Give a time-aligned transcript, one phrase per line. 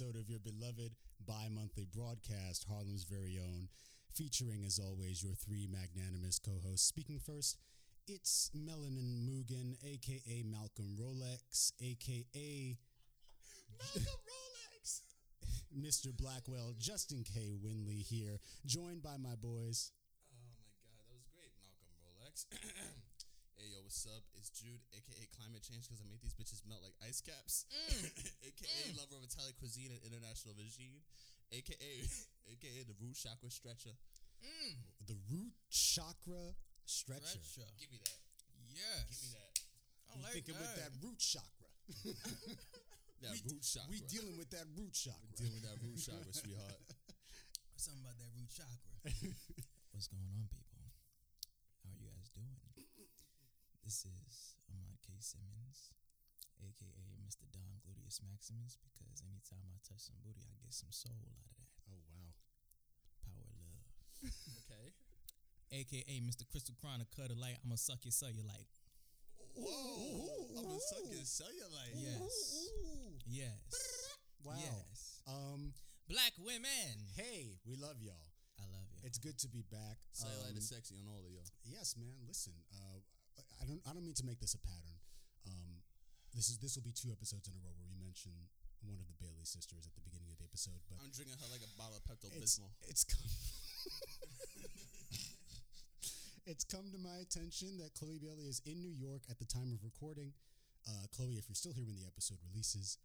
[0.00, 0.92] episode of your beloved
[1.26, 3.68] bi monthly broadcast, Harlem's very own,
[4.14, 6.86] featuring, as always, your three magnanimous co hosts.
[6.86, 7.58] Speaking first,
[8.08, 12.78] it's Melanin Mugen, aka Malcolm Rolex, aka
[13.78, 15.00] Malcolm Rolex.
[15.78, 16.16] Mr.
[16.16, 17.52] Blackwell, Justin K.
[17.62, 19.92] Winley here, joined by my boys.
[20.32, 22.46] Oh my god, that was great, Malcolm Rolex.
[23.90, 24.22] what's up?
[24.38, 27.66] It's Jude, aka Climate Change, because I make these bitches melt like ice caps.
[27.74, 28.06] Mm.
[28.46, 28.94] aka mm.
[28.94, 31.02] Lover of Italian Cuisine and International Vagine.
[31.50, 31.74] Aka,
[32.54, 33.90] aka the Root Chakra Stretcher.
[34.46, 34.78] Mm.
[35.10, 36.54] The root chakra
[36.86, 37.42] stretcher.
[37.42, 37.66] Stretcher.
[37.82, 38.14] Give me that.
[38.70, 39.10] Yes.
[39.10, 39.54] Give me that.
[40.06, 41.70] I like thinking with that root chakra.
[43.20, 43.90] That we, root chakra.
[43.92, 45.20] we dealing with that root chakra.
[45.28, 46.80] We dealing with that root chakra, sweetheart.
[47.76, 49.12] Something about that root chakra.
[49.92, 50.80] What's going on, people?
[51.84, 52.56] How are you guys doing?
[53.90, 55.18] This is Ahmad K.
[55.18, 55.90] Simmons,
[56.62, 57.42] aka Mr.
[57.50, 61.50] Don Gluteus Maximus, because anytime I touch some booty, I get some soul out of
[61.58, 61.74] that.
[61.90, 62.30] Oh, wow.
[63.26, 63.82] Power love.
[64.62, 64.94] Okay.
[65.74, 66.46] AKA Mr.
[66.46, 68.70] Crystal Chronic Cutter Light, I'ma suck your cellulite.
[69.58, 70.54] Whoa!
[70.54, 71.98] I'm gonna suck your cellulite.
[71.98, 72.70] Yes.
[73.26, 73.58] Yes.
[74.46, 74.54] Wow.
[74.54, 75.18] Yes.
[75.26, 75.74] Um,
[76.06, 76.94] Black women.
[77.18, 78.30] hey, we love y'all.
[78.62, 79.02] I love you.
[79.02, 79.98] It's good to be back.
[80.14, 81.50] Cellulite Um, is sexy on all of y'all.
[81.66, 82.14] yes, man.
[82.28, 83.02] Listen, uh,
[83.60, 83.80] I don't.
[83.84, 84.96] I don't mean to make this a pattern.
[85.46, 85.84] Um,
[86.34, 88.32] this is this will be two episodes in a row where we mention
[88.88, 91.48] one of the Bailey sisters at the beginning of the episode, but I'm drinking her
[91.52, 92.72] like a bottle of Pepto it's Bismol.
[92.88, 93.28] it's come.
[96.50, 99.76] it's come to my attention that Chloe Bailey is in New York at the time
[99.76, 100.32] of recording.
[100.88, 102.96] Uh, Chloe, if you're still here when the episode releases,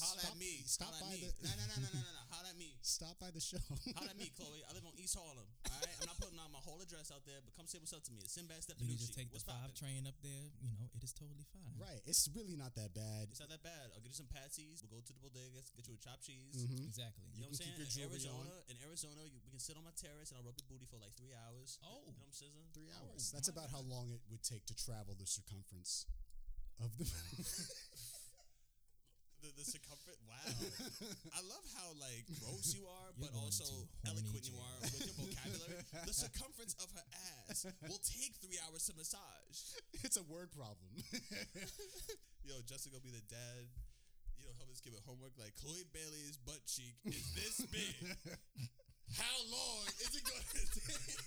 [0.00, 0.52] Holla stop, at me.
[0.66, 1.20] Stop Holla by at me.
[1.26, 2.24] the No, no, no, no, no, no, no.
[2.32, 2.70] Holla at me.
[2.82, 3.60] stop by the show.
[3.96, 4.62] Holla at me, Chloe.
[4.66, 5.46] I live on East Harlem.
[5.46, 7.92] All right, I'm not putting on my whole address out there, but come say what's
[7.96, 8.20] up to me.
[8.24, 9.78] It's Sinbad you can just take the five poppin'?
[9.78, 10.46] train up there.
[10.62, 11.72] You know, it is totally fine.
[11.80, 13.28] right, it's really not that bad.
[13.32, 13.92] It's not that bad.
[13.94, 14.84] I'll get you some patsies.
[14.84, 16.56] We'll go to the bodega, get you a chopped cheese.
[16.56, 16.84] Mhm.
[16.86, 17.26] Exactly.
[17.34, 17.76] You know can what I'm saying?
[17.76, 20.46] your In jewelry Arizona, in Arizona, you, we can sit on my terrace and I'll
[20.46, 21.78] rub your booty for like three hours.
[21.82, 22.04] Oh.
[22.06, 22.66] You know what I'm saying?
[22.76, 23.32] Three hours.
[23.32, 26.06] That's my about how long it would take to travel the circumference
[26.80, 27.04] of the.
[29.46, 30.18] The, the circumference.
[30.26, 30.42] Wow.
[31.38, 35.14] I love how like gross you are, You're but also eloquent you are with your
[35.22, 35.86] vocabulary.
[36.10, 37.06] the circumference of her
[37.46, 39.78] ass will take three hours to massage.
[40.02, 40.98] it's a word problem.
[42.48, 43.70] Yo, Justin gonna be the dad.
[44.42, 45.38] You know, help us give it homework.
[45.38, 47.94] Like Chloe Bailey's butt cheek is this big.
[49.14, 50.42] How long is it gonna
[50.90, 51.22] take?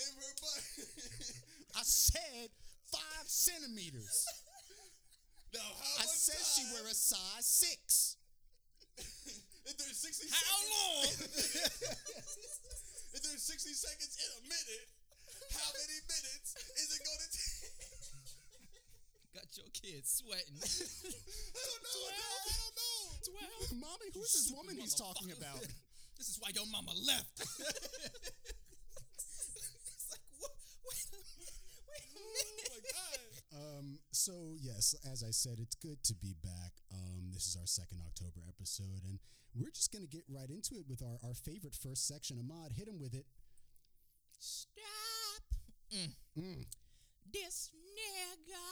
[0.00, 0.64] In her butt.
[1.76, 2.48] I said
[2.88, 4.08] five centimeters.
[5.54, 8.16] Now, how I much said she time- wear a size six.
[9.68, 10.72] If there's 60 How seconds.
[10.72, 11.04] long?
[13.12, 14.88] if there's 60 seconds in a minute,
[15.52, 17.76] how many minutes is it gonna take?
[19.36, 20.56] Got your kids sweating.
[20.56, 20.64] I
[21.68, 22.00] don't know.
[22.08, 22.16] Dad.
[22.16, 23.12] I don't know.
[23.28, 23.76] Twelve.
[23.76, 25.60] Mommy, who's this woman he's talking about?
[26.16, 27.36] This is why your mama left.
[27.44, 27.60] it's
[30.08, 30.56] like what?
[30.88, 31.60] Wait a minute.
[31.92, 32.56] Wait a minute.
[32.56, 33.20] Oh my god.
[33.54, 36.72] Um, so yes, as I said, it's good to be back.
[36.92, 39.18] Um, this is our second October episode, and
[39.54, 42.38] we're just gonna get right into it with our, our favorite first section.
[42.38, 43.26] Ahmad, hit him with it.
[44.38, 45.42] Stop.
[45.92, 46.12] Mm.
[46.38, 46.64] Mm.
[47.32, 48.64] This nigga.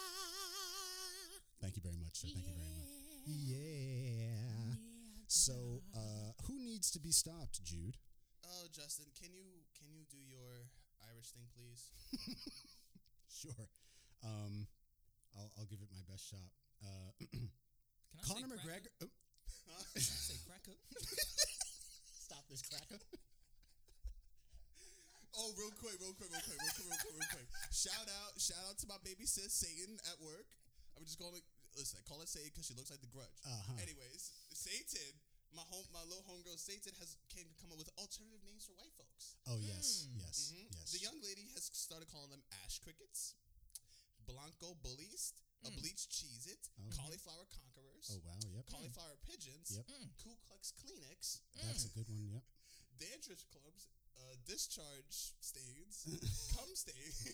[1.60, 2.28] Thank you very much, sir.
[2.28, 2.87] Thank you very much.
[3.26, 3.56] Yeah.
[3.56, 4.75] Yeah.
[5.26, 7.97] So, uh, who needs to be stopped, Jude?
[8.44, 10.69] Oh, Justin, can you can you do your
[11.10, 11.91] Irish thing, please?
[13.28, 13.69] Sure.
[14.26, 14.66] Um,
[15.38, 16.50] I'll, I'll give it my best shot.
[16.82, 17.47] Uh, Can
[18.19, 18.91] I Conor cracker?
[18.98, 19.06] McGregor.
[19.70, 20.75] Oh, Can I say cracker?
[22.26, 22.99] stop this cracker.
[25.37, 27.49] Oh, real quick, real quick, real quick, real quick, real quick, real quick.
[27.69, 30.49] Shout out, shout out to my baby sis Satan at work.
[30.96, 31.44] I'm just calling.
[31.76, 33.37] Listen, I call her Satan because she looks like the Grudge.
[33.44, 33.76] Uh-huh.
[33.84, 35.12] Anyways, Satan,
[35.52, 38.96] my home, my little homegirl Satan has can come up with alternative names for white
[38.96, 39.37] folks.
[39.44, 40.25] Oh yes, Mm.
[40.25, 40.72] yes, Mhm.
[40.72, 40.88] yes.
[40.96, 43.37] The young lady has started calling them ash crickets,
[44.26, 45.32] Blanco bullies,
[45.64, 45.76] a Mm.
[45.81, 46.90] bleached Cheez It, Oh.
[46.96, 48.67] cauliflower conquerors, oh wow, yep.
[48.67, 49.87] cauliflower pigeons, Yep.
[49.87, 50.11] Mm.
[50.23, 52.28] Ku Klux Kleenex, That's a good one.
[52.34, 52.44] Yep.
[52.99, 56.05] dandruff clubs, uh, discharge stains,
[56.56, 57.25] cum stains,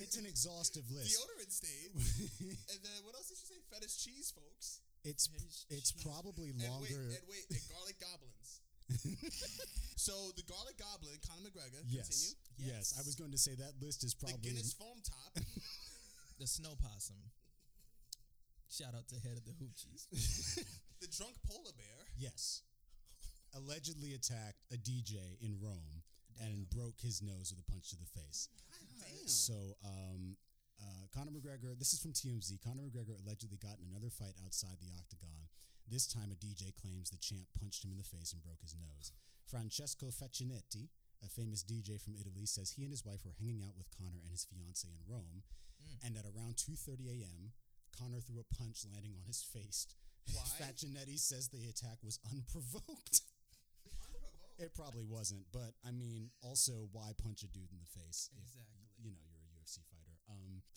[0.00, 1.12] It's an exhaustive list.
[1.16, 2.00] deodorant stains,
[2.72, 3.60] and then what else did you say?
[3.70, 4.80] Fetish cheese, folks.
[5.04, 6.02] it's Fetish it's cheese.
[6.02, 7.02] probably And wait, longer.
[7.16, 8.39] and wait, and garlic goblins.
[9.96, 11.82] so the garlic goblin, Conor McGregor.
[11.88, 12.74] yes, Continue.
[12.76, 12.94] yes.
[12.98, 15.44] I was going to say that list is The probably Guinness foam top.
[16.40, 17.20] The snow possum.
[18.72, 20.08] Shout out to head of the hoochies.
[21.00, 22.00] the drunk polar bear.
[22.16, 22.62] yes.
[23.54, 26.00] Allegedly attacked a DJ in Rome
[26.40, 28.48] and broke his nose with a punch to the face.
[28.98, 29.28] Damn.
[29.28, 30.36] So, um,
[30.80, 32.56] Uh, Conor McGregor, this is from TMZ.
[32.64, 35.44] Conor McGregor allegedly got in another fight outside the octagon.
[35.90, 38.78] This time, a DJ claims the champ punched him in the face and broke his
[38.78, 39.10] nose.
[39.42, 40.86] Francesco Facchinetti,
[41.18, 44.22] a famous DJ from Italy, says he and his wife were hanging out with Connor
[44.22, 45.42] and his fiance in Rome,
[45.82, 45.98] hmm.
[46.06, 47.50] and at around 2:30 a.m.,
[47.90, 49.90] Connor threw a punch landing on his face.
[50.30, 50.46] Why?
[51.18, 53.26] Says the attack was unprovoked.
[54.62, 58.86] It probably wasn't, but I mean, also, why punch a dude in the face Exactly.
[59.00, 59.80] you know you're a UFC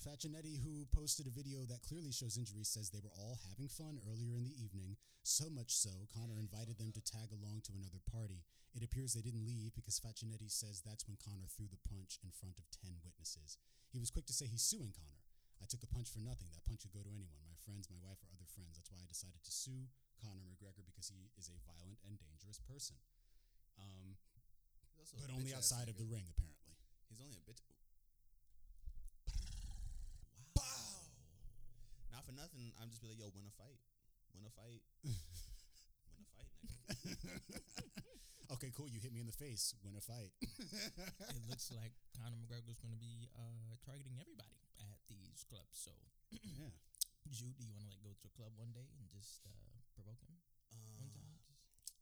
[0.02, 4.00] Um, who posted a video that clearly shows injuries, says they were all having fun
[4.04, 4.98] earlier in the evening.
[5.24, 8.44] So much so, Connor invited them to tag along to another party.
[8.76, 12.34] It appears they didn't leave because Facchinetti says that's when Connor threw the punch in
[12.34, 13.56] front of ten witnesses.
[13.94, 15.24] He was quick to say he's suing Connor.
[15.62, 16.52] I took a punch for nothing.
[16.52, 18.76] That punch could go to anyone, my friends, my wife, or other friends.
[18.76, 19.88] That's why I decided to sue
[20.20, 23.00] Conor McGregor because he is a violent and dangerous person.
[23.80, 24.20] Um,
[25.16, 26.76] but only outside of the ring, apparently.
[27.08, 27.64] He's only a bitch.
[32.24, 32.72] Not for nothing.
[32.80, 33.84] I'm just be like, yo, win a fight.
[34.32, 34.80] Win a fight.
[35.04, 37.60] win a fight, nigga.
[38.56, 38.88] okay, cool.
[38.88, 39.76] You hit me in the face.
[39.84, 40.32] Win a fight.
[40.40, 45.76] it looks like Conor McGregor's going to be uh, targeting everybody at these clubs.
[45.76, 45.92] So,
[46.32, 46.72] yeah.
[47.36, 49.52] Jude, do you want to like go to a club one day and just uh,
[50.00, 50.40] provoke him
[50.96, 51.36] one Uh, time?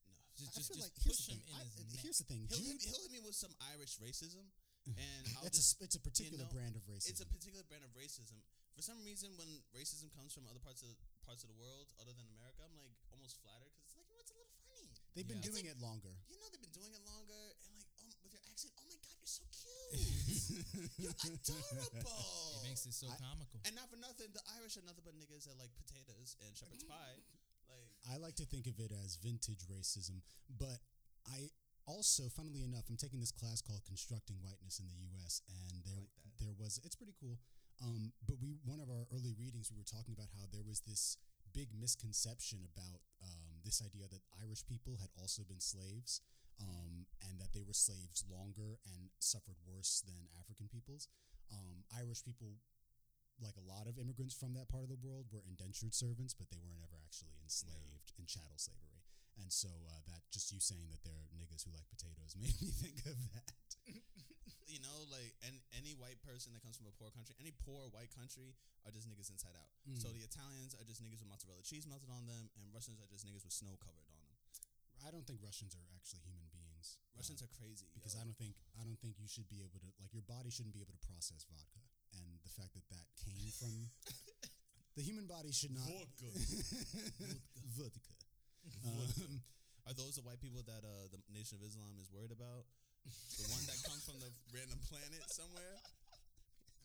[0.05, 0.21] no.
[0.37, 1.49] Just, I just, feel just like here's push the him thing.
[1.49, 2.01] in I- his neck.
[2.05, 2.41] here's the thing.
[2.45, 4.45] He'll hit, Jude, me, he'll hit me with some Irish racism,
[4.85, 7.09] and I'll it's just a it's a particular know, brand of racism.
[7.15, 8.37] It's a particular brand of racism.
[8.81, 9.45] For some reason, when
[9.77, 10.89] racism comes from other parts of
[11.21, 14.17] parts of the world other than America, I'm like almost flattered because it's like you
[14.17, 14.89] know it's a little funny.
[15.13, 15.53] They've been Yeah.
[15.53, 16.09] doing it longer.
[16.33, 18.97] You know they've been doing it longer, and like um, with your accent, oh my
[19.05, 20.65] god, you're so cute,
[20.97, 22.57] you're adorable.
[22.57, 23.61] It makes it so I- comical.
[23.69, 26.81] And not for nothing, the Irish are nothing but niggas that like potatoes and shepherd's
[26.89, 27.21] pie.
[27.69, 30.25] Like I like to think of it as vintage racism,
[30.57, 30.81] but
[31.29, 31.53] I
[31.85, 35.45] also, funnily enough, I'm taking this class called Constructing Whiteness in the U.S.
[35.45, 37.37] and there like there was it's pretty cool.
[37.81, 40.85] Um, but we one of our early readings we were talking about how there was
[40.85, 41.17] this
[41.51, 46.21] big misconception about um, this idea that Irish people had also been slaves.
[46.61, 51.09] Um, and that they were slaves longer and suffered worse than African peoples.
[51.49, 52.61] Um, Irish people
[53.41, 56.53] like a lot of immigrants from that part of the world were indentured servants, but
[56.53, 59.01] they weren't ever actually enslaved in chattel slavery.
[59.41, 62.69] And so uh, that just you saying that they're niggas who like potatoes made me
[62.69, 63.57] think of that.
[64.71, 67.91] you know, like and any white person that comes from a poor country, any poor
[67.91, 68.55] white country
[68.87, 69.69] are just niggas inside out.
[69.99, 73.09] So the Italians are just niggas with mozzarella cheese melted on them, and Russians are
[73.11, 74.31] just niggas with snow covered on them.
[75.03, 76.95] I don't think Russians are actually human beings.
[77.11, 78.21] uh, Russians are crazy because yo.
[78.21, 80.73] I don't think I don't think you should be able to like your body shouldn't
[80.73, 81.83] be able to process vodka,
[82.15, 83.91] and the fact that that came from
[84.97, 86.29] the human body should not Vodka.
[87.75, 88.13] vodka.
[88.85, 89.41] Um,
[89.89, 92.69] Are those the white people that uh, the Nation of Islam is worried about?
[93.05, 95.77] The one that comes from the random planet somewhere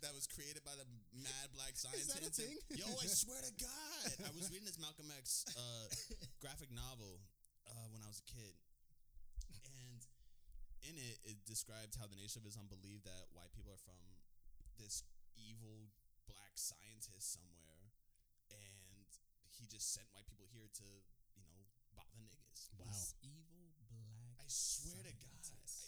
[0.05, 0.87] that was created by the
[1.17, 2.13] mad black scientists.
[2.17, 2.57] that a thing?
[2.77, 5.87] Yo, I swear to God, I was reading this Malcolm X uh,
[6.41, 7.21] graphic novel
[7.69, 8.55] uh, when I was a kid,
[9.65, 10.01] and
[10.85, 14.01] in it, it described how the Nation of Islam believed that white people are from
[14.81, 15.03] this
[15.37, 15.93] evil
[16.29, 17.93] black scientist somewhere,
[18.53, 19.09] and
[19.57, 20.89] he just sent white people here to,
[21.37, 21.59] you know,
[21.97, 22.69] bother niggas.
[22.77, 22.85] wow.
[22.89, 24.37] This evil black.
[24.39, 25.41] I swear to God.
[25.41, 25.57] scientist.
[25.57, 25.86] I swear to God.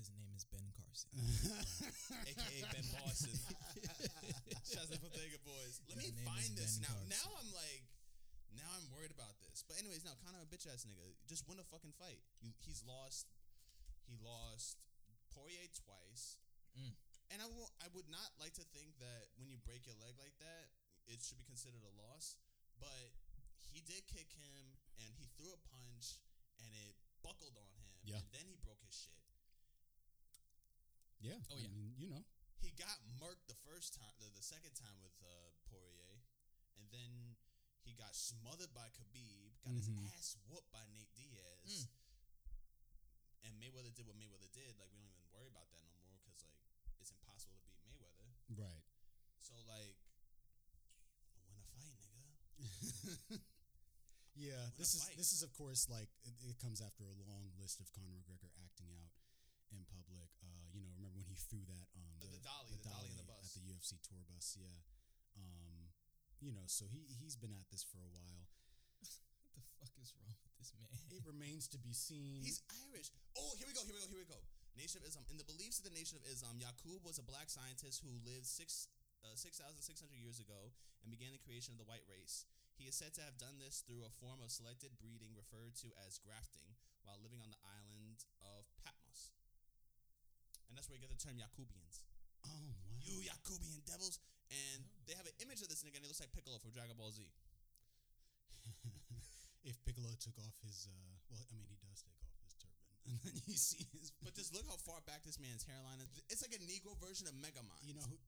[0.00, 1.12] His name is Ben Carson.
[2.32, 3.36] AKA Ben Boston.
[4.72, 5.84] Shouts out to Bodega Boys.
[5.92, 6.96] Let His me find this Ben now.
[6.96, 7.12] Carson.
[7.12, 7.84] Now I'm like,
[8.56, 9.60] now I'm worried about this.
[9.60, 11.04] But anyways, now kind of a bitch ass nigga.
[11.28, 12.24] Just win a fucking fight.
[12.40, 13.28] You, he's lost.
[14.08, 14.80] He lost
[15.36, 16.40] Poirier twice.
[16.72, 16.96] Mm.
[17.36, 20.16] And I will, I would not like to think that when you break your leg
[20.16, 20.72] like that,
[21.12, 22.40] it should be considered a loss.
[22.80, 23.12] But
[23.68, 26.24] he did kick him, and he threw a punch,
[26.64, 27.92] and it buckled on him.
[28.00, 28.18] Yeah.
[28.18, 29.20] And then he broke his shit.
[31.20, 31.38] Yeah.
[31.52, 31.68] Oh, I yeah.
[31.72, 32.24] mean, you know.
[32.60, 36.20] he got murked the first time, the, the second time with uh, Poirier,
[36.76, 37.36] and then
[37.84, 39.80] he got smothered by Khabib, got Mhm.
[39.80, 41.88] his ass whooped by Nate Diaz,
[43.44, 44.76] and Mayweather did what Mayweather did.
[44.76, 46.60] Like we don't even worry about that no more because like
[47.00, 48.28] it's impossible to beat Mayweather.
[48.52, 48.84] Right.
[49.40, 49.96] So like,
[51.48, 53.40] win a fight, nigga.
[54.38, 55.16] Yeah, What a this is fight.
[55.20, 58.48] this is of course like it, it comes after a long list of Conor McGregor
[58.64, 59.09] acting out
[63.80, 64.60] UFC tour bus?
[64.60, 64.84] Yeah.
[65.40, 65.88] Um,
[66.44, 68.44] you know, so he he's been at this for a while.
[69.56, 70.92] What the fuck is wrong with this man?
[71.08, 72.44] It remains to be seen.
[72.44, 72.60] He's
[72.92, 73.08] Irish.
[73.40, 73.80] Oh, here we go.
[73.88, 74.08] Here we go.
[74.12, 74.40] Here we go.
[74.76, 75.24] Nation of Islam.
[75.32, 78.44] In the beliefs of the Nation of Islam, Yaqub was a black scientist who lived
[78.44, 78.92] six
[79.24, 82.44] uh, six thousand six hundred years ago and began the creation of the white race.
[82.76, 85.92] He is said to have done this through a form of selected breeding referred to
[86.04, 89.32] as grafting while living on the island of Patmos.
[90.68, 92.04] And that's where you get the term Yaqubians.
[92.44, 92.89] Oh wow.
[93.04, 94.18] You Yakubian devils.
[94.50, 96.96] And they have an image of this nigga and he looks like Piccolo from Dragon
[96.98, 97.22] Ball Z.
[99.64, 102.90] if Piccolo took off his, uh, well, I mean, he does take off his turban,
[103.08, 104.10] and then you see his.
[104.24, 106.10] But just look how far back this man's hairline is.
[106.28, 107.78] It's like a Negro version of Megamind.
[107.84, 108.18] you know who?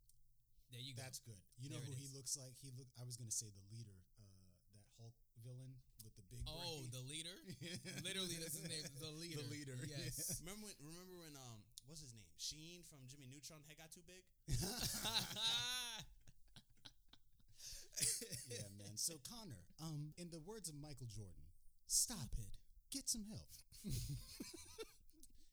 [0.72, 1.04] There you go.
[1.04, 1.36] That's good.
[1.60, 2.16] You know There who he is.
[2.16, 2.56] looks like?
[2.64, 2.88] He look.
[2.96, 5.12] I was gonna say the leader, uh, that Hulk
[5.44, 6.40] villain with the big.
[6.48, 6.96] oh, brain.
[6.96, 7.36] the leader.
[8.08, 8.80] Literally, that's his name.
[8.96, 9.42] The leader.
[9.44, 10.40] The leader, Yes.
[10.40, 11.60] remember when remember when um
[11.92, 12.24] what's his name?
[12.40, 14.24] Sheen from Jimmy Neutron head got too big?
[18.48, 18.96] yeah, man.
[18.96, 21.44] So Connor, um, in the words of Michael Jordan,
[21.84, 22.56] stop it.
[22.88, 23.44] Get some help.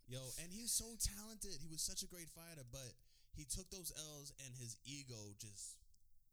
[0.07, 1.59] Yo, and he's so talented.
[1.59, 2.95] He was such a great fighter, but
[3.35, 5.75] he took those L's and his ego just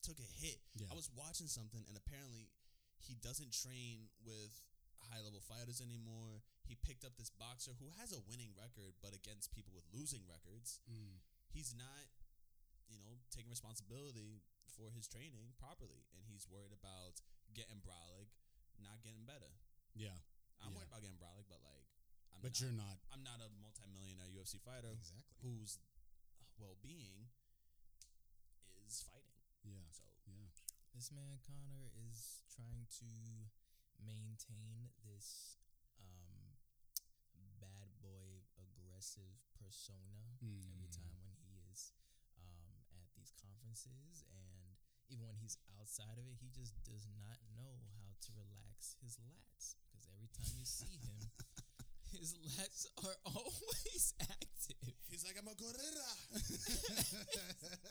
[0.06, 0.62] took a hit.
[0.78, 0.86] Yeah.
[0.86, 2.46] I was watching something and apparently
[3.02, 4.54] he doesn't train with
[5.10, 6.46] high level fighters anymore.
[6.66, 10.26] He picked up this boxer who has a winning record but against people with losing
[10.26, 10.82] records.
[10.90, 11.22] Mm.
[11.48, 12.10] He's not,
[12.90, 14.42] you know, taking responsibility
[14.74, 17.22] for his training properly and he's worried about
[17.54, 18.34] getting brolic,
[18.82, 19.56] not getting better.
[19.94, 20.18] Yeah,
[20.60, 20.82] I'm Yeah.
[20.82, 21.86] worried about getting brolic, but like
[22.34, 25.38] I'm but not, you're not I'm not a multimillionaire UFC fighter exactly.
[25.46, 25.78] whose
[26.58, 27.30] well-being
[28.86, 29.38] is fighting.
[29.64, 30.50] Yeah, So yeah.
[30.94, 33.08] This man Connor is trying to
[34.00, 35.58] maintain this
[36.00, 36.56] um,
[37.60, 38.44] bad boy
[39.06, 40.98] aggressive persona every Mm.
[40.98, 41.92] time when he is
[42.42, 44.74] um, at these conferences and
[45.08, 49.14] even when he's outside of it he just does not know how to relax his
[49.22, 51.30] lats because every time you see him
[52.10, 54.74] his lats are always active
[55.08, 56.10] he's like, I'm a gorilla.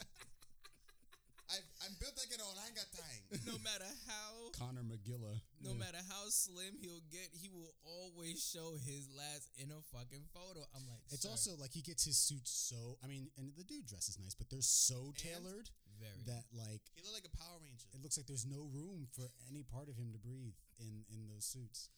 [1.48, 1.56] I,
[1.86, 3.20] I'm built like an orangutan.
[3.48, 5.40] no matter how Connor McGilla.
[5.66, 5.78] No Yeah.
[5.82, 10.62] matter how slim he'll get, he will always show his last in a fucking photo.
[10.76, 12.98] I'm like, It's "Sir." also like he gets his suits so.
[13.04, 15.70] I mean, and the dude dresses nice, but they're so tailored
[16.00, 17.88] very that like He looked like a Power Ranger.
[17.94, 21.28] it looks like there's no room for any part of him to breathe in in
[21.28, 21.90] those suits.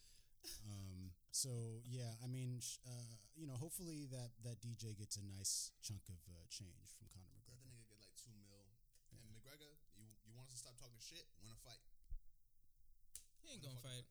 [0.65, 1.11] Um.
[1.31, 6.01] So yeah, I mean, uh, you know, hopefully that that DJ gets a nice chunk
[6.09, 7.61] of uh, change from Conor Let McGregor.
[7.67, 8.63] the nigga get like two mil.
[9.11, 11.27] And McGregor, you you want us to stop talking shit?
[11.43, 11.81] Win a fight.
[13.43, 14.05] he ain't gonna fuck fight.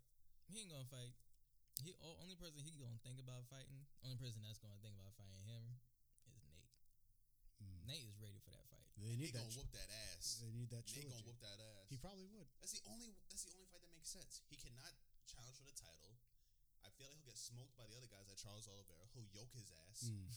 [0.51, 1.13] He ain't gonna fight.
[1.83, 3.85] He only person he gonna think about fighting.
[4.03, 5.63] Only person that's gonna think about fighting him
[6.27, 6.73] is Nate.
[7.63, 7.79] Mm.
[7.87, 8.87] Nate is ready for that fight.
[8.97, 9.45] They He need that.
[9.45, 10.41] gonna tr- whoop that ass.
[10.41, 11.87] they need that Nate gonna whoop that ass.
[11.93, 12.49] He probably would.
[12.59, 13.13] That's the only.
[13.31, 14.41] That's the only fight that makes sense.
[14.49, 14.93] He cannot
[15.29, 16.17] challenge for the title.
[16.83, 19.05] I feel like he'll get smoked by the other guys like Charles Oliveira.
[19.13, 19.99] He'll yoke his ass.
[20.11, 20.29] Mm.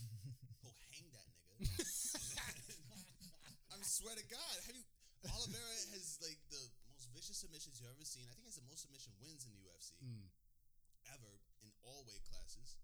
[0.64, 1.56] He'll hang that nigga.
[3.72, 4.84] I'm swear to God, have you?
[5.30, 6.79] Oliveira has like the most
[7.20, 8.24] vicious submissions you've ever seen.
[8.32, 10.32] I think he has the most submission wins in the UFC Mm.
[11.12, 12.80] ever in all weight classes.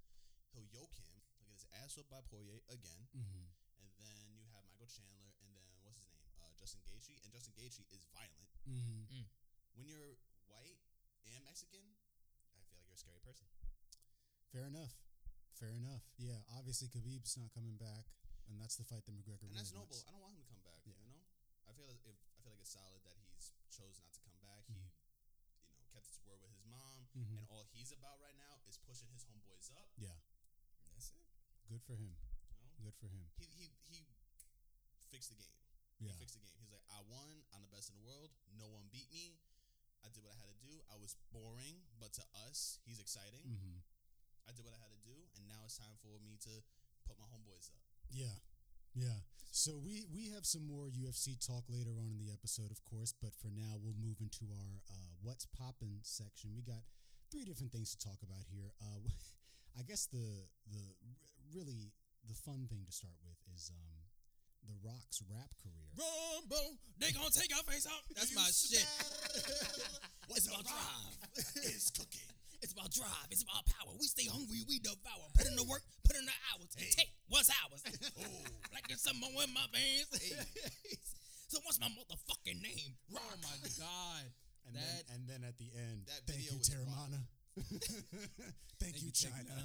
[0.51, 1.07] He'll yoke him.
[1.39, 3.47] He'll get his ass whooped by Poirier again, Mhm.
[3.79, 6.27] and then you have Michael Chandler, and then what's his name?
[6.43, 8.51] Uh, Justin Gaethje, and Justin Gaethje is violent.
[8.67, 9.29] Mhm.
[9.73, 10.79] When you're white
[11.27, 11.95] and Mexican,
[12.55, 13.47] I feel like you're a scary person.
[14.51, 14.97] Fair enough.
[15.53, 16.03] Fair enough.
[16.17, 16.43] Yeah.
[16.49, 18.11] Obviously, Khabib's not coming back,
[18.47, 19.43] and that's the fight that McGregor.
[19.47, 19.95] and that's really noble.
[19.95, 20.07] wants.
[20.07, 20.81] I don't want him to come back.
[20.85, 20.93] Yeah.
[20.99, 21.23] You know,
[21.67, 24.37] I feel as if I feel like it's solid that he's chose not to come
[24.39, 24.65] back.
[24.67, 24.77] He, Mhm.
[25.67, 27.37] you know, kept his word with his mom, Mhm.
[27.39, 29.85] and all he's about right now is pushing his homeboys up.
[30.01, 30.17] Yeah.
[30.97, 31.21] That's it.
[31.69, 32.17] Good for him.
[32.57, 33.29] You know, Good for him.
[33.37, 34.01] he he he
[35.13, 35.53] fixed the game.
[36.01, 36.17] Yeah.
[36.17, 36.57] He fixed the game.
[36.57, 37.45] He's like, I won.
[37.53, 38.33] I'm the best in the world.
[38.57, 39.37] No one beat me.
[40.01, 40.81] I did what I had to do.
[40.89, 43.45] I was boring, but to us, he's exciting.
[43.45, 43.81] Mm-hmm.
[44.45, 46.53] I did what I had to do, and now it's time for me to
[47.05, 47.85] put my homeboys up.
[48.09, 48.37] Yeah.
[48.97, 49.21] Yeah.
[49.53, 53.13] So we we have some more UFC talk later on in the episode, of course,
[53.13, 56.51] but for now we'll move into our uh, what's poppin' section.
[56.53, 56.83] We got
[57.35, 58.71] three different things to talk about here.
[58.79, 59.03] Uh,
[59.79, 60.83] I guess the the
[61.51, 61.91] really
[62.23, 63.91] the fun thing to start with is um,
[64.63, 65.83] the Rock's rap career.
[65.99, 68.07] Rumble, they gonna take your face off.
[68.15, 68.87] That's my shit.
[70.31, 71.15] What's It's about drive.
[71.67, 72.31] is cooking.
[72.63, 73.27] It's about drive.
[73.29, 73.91] It's about power.
[73.99, 74.63] We stay hungry.
[74.63, 75.27] We devour.
[75.35, 75.83] Put in the work.
[76.07, 76.71] Put in the hours.
[76.73, 76.87] Hey.
[76.95, 77.83] Take what's ours.
[78.15, 80.07] Oh, like there's someone in my veins.
[80.17, 80.39] Hey.
[81.51, 82.95] so what's my motherfucking name?
[83.11, 84.23] Oh my god.
[84.67, 87.19] And that then and then at the end, That thank video you, was Teremana.
[88.81, 89.55] thank, you, you, Tech China.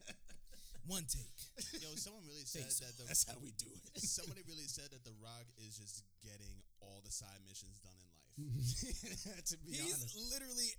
[0.90, 1.30] One take.
[1.78, 4.02] yo, someone really said Face that the That's how we do it.
[4.02, 6.50] somebody really said that the Rock is just getting
[6.82, 9.46] all the side missions done in life.
[9.46, 10.70] to be He's honest, literally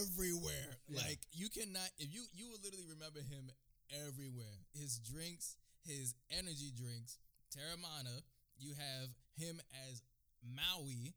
[0.00, 0.80] everywhere.
[0.88, 1.04] Yeah.
[1.04, 3.52] Like you cannot if you you will literally remember him
[3.92, 4.64] everywhere.
[4.72, 7.18] His drinks, his energy drinks,
[7.52, 8.24] Teremana.
[8.56, 10.00] You have him as
[10.40, 11.12] Maui,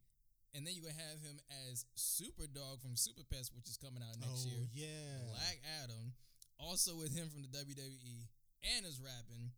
[0.53, 1.37] and then you gonna have him
[1.69, 4.63] as Super Dog from Super Pets, which is coming out next oh year.
[4.73, 6.13] yeah, Black Adam,
[6.61, 8.29] also with him from the WWE,
[8.77, 9.51] and is rapping,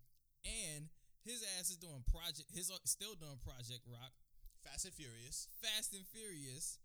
[0.47, 0.89] and
[1.25, 2.53] His ass is doing project.
[2.53, 4.13] His uh, still doing Project Rock.
[4.61, 5.49] Fast and Furious.
[5.61, 6.77] Fast and Furious.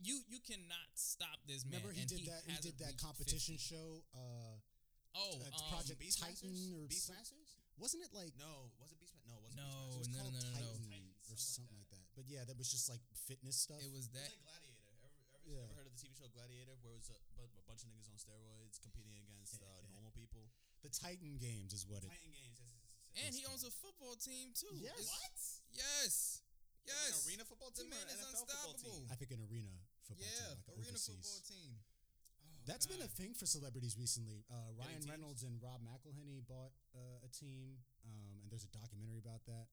[0.00, 1.80] You you cannot stop this man.
[1.84, 2.40] Remember he and did that.
[2.48, 3.76] He did that competition 50.
[3.76, 4.00] show.
[4.16, 4.56] Uh,
[5.10, 6.38] Oh, uh, um, Project Beastmasters?
[6.38, 7.50] Titan or Beastmasters?
[7.74, 9.26] wasn't it like No, was it Beastmaster?
[9.26, 10.70] No, it wasn't No, it was no, called no, no, no, no.
[10.70, 11.79] Titan or something something like like that.
[12.20, 13.80] But yeah, that was just like fitness stuff.
[13.80, 14.28] it was It that.
[14.28, 14.84] was like Gladiator.
[14.92, 15.64] Ever, ever, Yeah.
[15.64, 17.16] ever heard of the TV show Gladiator, where it was a,
[17.48, 19.64] a bunch of niggas on steroids competing against uh,
[19.96, 20.52] normal people?
[20.84, 22.12] the Titan Games is what it.
[22.12, 22.56] Titan Games.
[22.60, 23.20] Yes, yes, yes, yes.
[23.24, 24.68] And he owns a football team too.
[24.76, 24.92] Yes.
[25.00, 25.36] It's- what?
[25.72, 26.12] Yes.
[26.84, 27.12] Like Yes.
[27.16, 29.00] an arena football team or man an is NFL football team?
[29.00, 29.12] unstoppable.
[29.12, 29.72] I think an arena
[30.04, 31.24] football yeah, team, like arena overseas.
[31.24, 31.70] football team.
[32.44, 34.44] Oh, That's been a thing for celebrities recently.
[34.48, 35.04] Uh, Ryan?
[35.08, 39.68] Reynolds and Rob McElhenney bought uh, a team, um, and there's a documentary about that.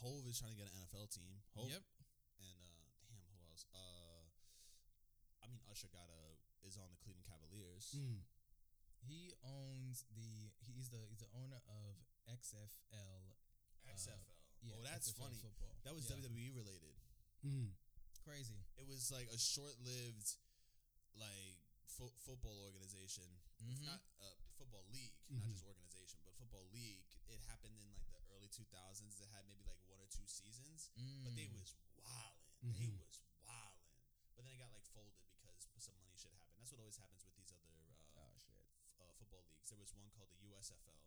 [0.00, 1.44] Uh, Hove is trying to get an NFL team.
[1.54, 1.82] Hove Yep.
[2.40, 3.64] and uh, damn, who else?
[3.76, 4.24] Uh,
[5.44, 6.22] I mean, Usher got a
[6.64, 7.92] is on the Cleveland Cavaliers.
[7.96, 8.24] Mm.
[9.04, 10.52] He owns the.
[10.60, 11.00] He's the.
[11.08, 11.96] He's the owner of
[12.28, 13.32] XFL.
[13.88, 14.36] XFL.
[14.60, 15.40] Yeah, oh, that's XFL funny.
[15.40, 15.76] Football.
[15.84, 16.16] That was Yeah.
[16.20, 16.96] WWE related.
[17.44, 17.72] Mm.
[18.20, 18.60] crazy.
[18.76, 20.36] It was like a short-lived,
[21.16, 21.56] like
[21.88, 23.24] fo- football organization,
[23.64, 23.80] Mhm.
[23.80, 25.52] not uh, football league, not Mhm.
[25.56, 27.00] just organization, but football league.
[27.32, 28.04] It happened in like
[28.50, 29.22] the 2000s.
[29.22, 30.90] It had maybe like one or two seasons,
[31.22, 31.54] but they Mm.
[31.54, 32.74] was wildin'.
[32.74, 32.98] They Mhm.
[32.98, 33.86] was wildin'.
[34.34, 35.14] But then it got like folded
[35.70, 36.58] because some money shit happened.
[36.58, 37.70] That's what always happens with these other
[38.18, 38.58] uh, Oh shit.
[38.58, 39.70] f- uh, football leagues.
[39.70, 40.98] There was one called the USFL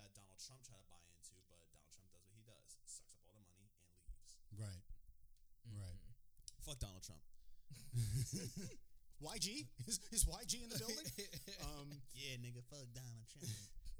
[0.00, 3.12] that Donald Trump tried to buy into, but Donald Trump does what he does: sucks
[3.14, 4.36] up all the money and leaves.
[4.56, 4.84] Right.
[5.68, 6.00] Right.
[6.00, 6.14] Mhm.
[6.64, 7.22] Fuck Donald Trump.
[9.22, 11.06] YG is, is YG in the building?
[11.64, 13.48] um, Yeah, nigga, fuck Donald Trump.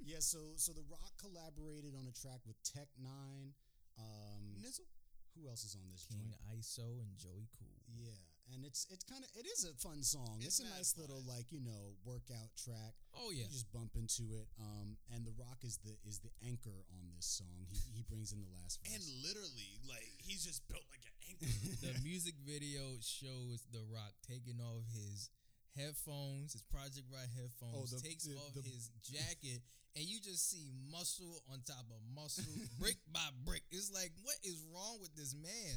[0.00, 0.20] Yeah.
[0.20, 3.54] So so The Rock collaborated on a track with Tech Nine.
[3.96, 4.84] Um, Nizzle.
[5.32, 6.60] who else is on this King joint?
[6.60, 7.80] ISO and Joey Cool.
[7.96, 8.20] Yeah,
[8.52, 10.36] and it's it's kind of it is a fun song.
[10.44, 12.92] It's, It's a mad nice little like you know workout track.
[13.16, 13.48] Oh yeah.
[13.48, 14.48] You just bump into it.
[14.60, 17.64] Um, and The Rock is the is the anchor on this song.
[17.72, 18.92] He he brings in the last verse.
[18.92, 21.48] And literally, like, he's just built like an anchor.
[21.88, 25.32] the music video shows The Rock taking off his
[25.76, 29.60] headphones, his Project Ride headphones, Oh, the- takes the- off the- his jacket,
[29.94, 32.44] and you just see muscle on top of muscle,
[32.80, 33.62] brick by brick.
[33.70, 35.76] It's like, what is wrong with this man?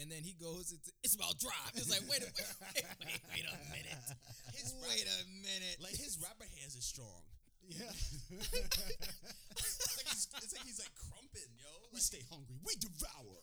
[0.00, 1.70] And then he goes, it's, it's about drive.
[1.74, 2.34] It's like, wait a wait,
[2.74, 4.02] wait, wait, wait a minute.
[4.54, 5.76] His wait rap- a minute.
[5.78, 7.22] like, his rapper hands is strong.
[7.70, 7.86] yeah,
[9.54, 11.70] It's like he's, it's like he's like crumping, yo.
[11.92, 12.58] we stay hungry.
[12.66, 13.38] We devour.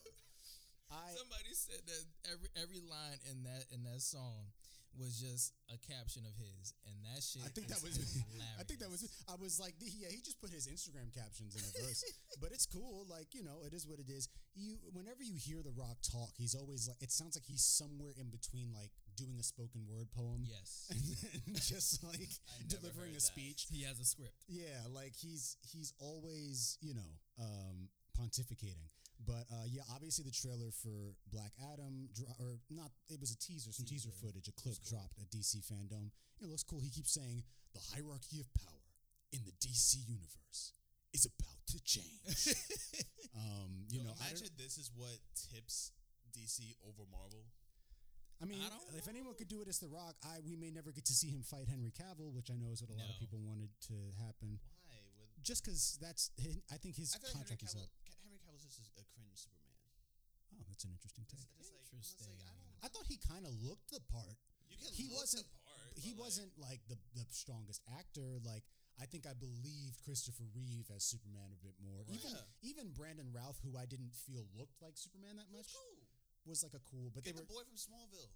[0.91, 2.03] I Somebody said that
[2.35, 4.51] every every line in that in that song
[4.99, 7.41] was just a caption of his, and that shit.
[7.45, 7.95] I think that was.
[7.95, 8.59] hilarious.
[8.59, 9.07] I think that was.
[9.31, 12.03] I was like, yeah, he just put his Instagram captions in a verse,
[12.41, 13.07] but it's cool.
[13.09, 14.27] Like you know, it is what it is.
[14.53, 18.11] You, whenever you hear The Rock talk, he's always like, it sounds like he's somewhere
[18.19, 22.27] in between, like doing a spoken word poem, Yes, and then just like
[22.67, 23.21] delivering a that.
[23.21, 23.67] speech.
[23.71, 24.43] he has a script.
[24.49, 27.87] Yeah, like he's he's always you know um,
[28.19, 28.91] pontificating.
[29.25, 33.71] But uh, yeah, obviously the trailer for Black Adam, or not, it was a teaser,
[33.71, 34.25] some teaser, Teaser.
[34.25, 34.97] footage, a clip cool.
[34.97, 36.09] dropped at DC Fandom.
[36.41, 36.79] It looks cool.
[36.79, 38.81] He keeps saying the hierarchy of power
[39.31, 40.73] in the DC universe
[41.13, 42.55] is about to change.
[43.37, 45.91] um, you yo, know, imagine this is what tips
[46.33, 47.45] DC over Marvel.
[48.41, 50.17] I mean, I if anyone could do it, it's The Rock.
[50.25, 52.81] I we may never get to see him fight Henry Cavill, which I know is
[52.81, 54.57] what a lot of people wanted to happen.
[54.89, 54.97] Why?
[55.21, 56.33] With Just because that's,
[56.73, 57.85] I think his I feel like contract is up.
[58.09, 59.77] Ca- Henry Cavill's just a, a cringe Superman.
[60.55, 61.47] Oh, that's an interesting It's, take.
[61.95, 62.85] it's like, I'm like, I.
[62.85, 64.35] I thought he kind of looked the part.
[64.69, 65.93] You can he look wasn't- the part.
[65.99, 68.39] He like, wasn't like the the strongest actor.
[68.47, 68.63] Like
[68.99, 72.03] I think I believed Christopher Reeve as Superman a bit more.
[72.07, 72.15] Right.
[72.15, 72.69] Even Yeah.
[72.69, 75.99] even Brandon Routh, who I didn't feel looked like Superman that That's much, cool.
[76.47, 77.11] was like a cool.
[77.13, 78.31] But Get they the were boy from Smallville.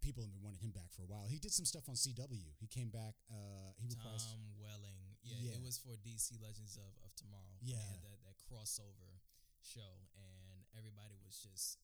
[0.00, 1.26] people have been wanting him back for a while.
[1.28, 2.54] He did some stuff on CW.
[2.58, 3.14] He came back.
[3.30, 4.24] Uh, he reprised.
[4.32, 4.96] Tom Welling.
[5.22, 5.58] Yeah, Yeah.
[5.58, 7.58] it was for DC Legends of, of Tomorrow.
[7.62, 7.78] Yeah.
[7.78, 9.20] Had that, that crossover
[9.62, 10.41] show, and
[10.76, 11.78] everybody was just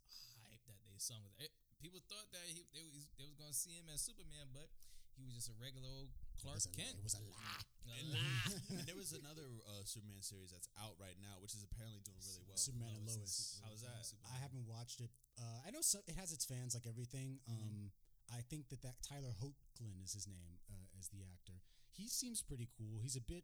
[0.44, 1.52] hyped that they sung with it.
[1.78, 4.66] People thought that he they was, they was going to see him as Superman, but
[5.14, 6.94] he was just a regular old Clark was a, Kent.
[6.98, 7.62] It was a lie.
[7.86, 8.50] A And, lie.
[8.78, 12.18] and there was another uh, Superman series that's out right now, which is apparently doing
[12.22, 12.54] really well.
[12.58, 13.34] Superman and Lois Lois.
[13.34, 13.98] Super- How was that?
[14.06, 14.30] Superman.
[14.30, 15.10] I haven't watched it.
[15.38, 17.42] Uh, I know so, it has its fans, like everything.
[17.50, 17.90] Um,
[18.30, 21.58] I think that that Tyler Hoechlin is his name uh, as the actor.
[21.90, 23.00] He seems pretty cool.
[23.02, 23.42] He's a bit.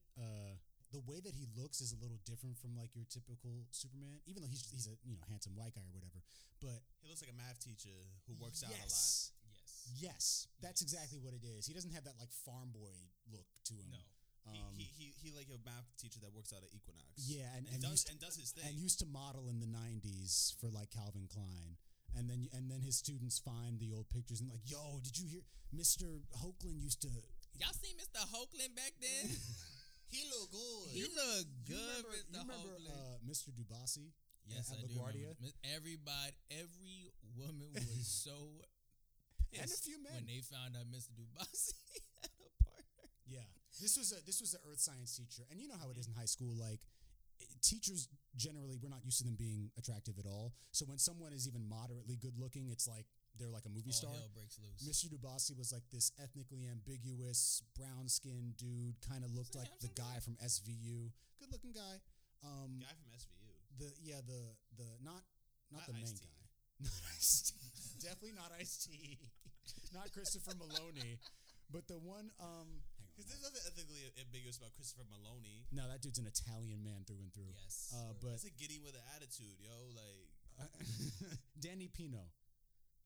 [0.95, 4.47] The way that he looks is a little different from like your typical Superman, even
[4.47, 6.23] though he's he's a you know handsome white guy or whatever.
[6.63, 7.91] But He looks like a math teacher
[8.31, 8.87] who works out a lot.
[8.87, 9.71] yes, Yes.
[9.99, 10.25] Yes,
[10.63, 10.87] that's Yes.
[10.87, 11.67] exactly what it is.
[11.67, 12.95] He doesn't have that like farm boy
[13.27, 13.91] look to him.
[13.91, 14.07] No.
[14.47, 17.11] Um, he, he, he he like a math teacher that works out at Equinox.
[17.27, 18.63] Yeah, and- and does used to- and does his thing.
[18.69, 21.75] and used to model in the '90s for like Calvin Klein.
[22.15, 25.27] And then, and then his students find the old pictures and like, yo, did you
[25.27, 25.43] hear?
[25.75, 26.23] Mr.
[26.39, 27.11] Hoagland used to.
[27.59, 28.23] Y'all seen Mr.
[28.31, 29.35] Hoagland back then?
[30.09, 30.89] He look good.
[30.95, 31.75] He look good.
[31.75, 33.51] You good remember, you remember uh, Mr.
[33.51, 34.13] Dubasi?
[34.47, 35.35] yes, at I do remember.
[35.75, 38.63] Everybody, every woman was so
[39.53, 40.13] And a few men.
[40.23, 41.11] when they found out Mr.
[41.17, 41.75] Dubasi
[42.23, 43.07] had a partner.
[43.27, 43.49] Yeah,
[43.81, 46.07] this was a this was an earth science teacher, and you know how it is
[46.07, 46.55] in high school.
[46.55, 46.81] Like
[47.63, 50.53] teachers generally, we're not used to them being attractive at all.
[50.71, 53.07] So when someone is even moderately good looking, it's like
[53.39, 54.11] they're like a movie All star.
[54.15, 54.83] hell breaks loose.
[54.87, 55.11] Mr.
[55.11, 58.95] Dubasi was like this ethnically ambiguous, brown skinned dude.
[59.03, 61.11] Kind of looked he like the handsome guy from SVU.
[61.41, 61.99] Good looking guy.
[62.45, 63.51] Um, Guy from SVU.
[63.81, 64.41] the yeah the
[64.77, 65.25] the not
[65.73, 66.21] not, Not the main Ice-T.
[66.23, 66.41] guy.
[66.85, 67.55] Not Ice T.
[68.03, 69.17] Definitely not Ice T.
[69.97, 71.17] not Christopher Meloni.
[71.73, 72.69] But the one um
[72.99, 73.15] hang on.
[73.17, 75.65] Because there's nothing ethically ambiguous about Christopher Meloni.
[75.73, 77.55] No, that dude's an Italian man through and through.
[77.55, 77.95] Yes.
[77.95, 79.71] Uh, but That's a giddy with an attitude, yo.
[79.95, 80.27] Like,
[81.63, 82.27] Danny Pino.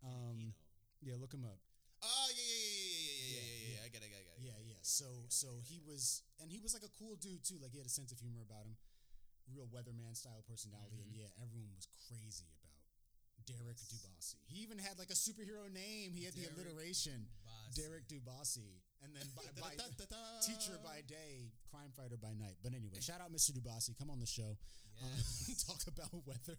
[0.04, 0.54] Um,
[1.02, 1.58] yeah, look him up.
[2.02, 3.86] Oh yeah, yeah, yeah, yeah, yeah, yeah, Yeah, yeah, yeah, yeah.
[3.86, 4.30] I get it, I get it.
[4.30, 4.62] I get it, Yeah, yeah.
[4.62, 7.58] I get it, So, so he was, and he was like a cool dude too.
[7.58, 8.78] Like he had a sense of humor about him,
[9.50, 11.02] real weatherman style personality.
[11.02, 12.78] And yeah, everyone was crazy about
[13.46, 13.96] Derek Mm-hmm.
[13.98, 14.38] Dubasi.
[14.46, 16.12] He even had like a superhero name.
[16.12, 17.26] He had the alliteration.
[17.74, 19.72] Derek Dubasi, and then by, by
[20.46, 22.58] teacher by day, crime fighter by night.
[22.62, 23.52] But anyway, shout out Mr.
[23.54, 23.94] Dubasi.
[23.98, 24.56] Come on the show.
[24.98, 25.62] Um, Yes.
[25.70, 26.58] talk about weather.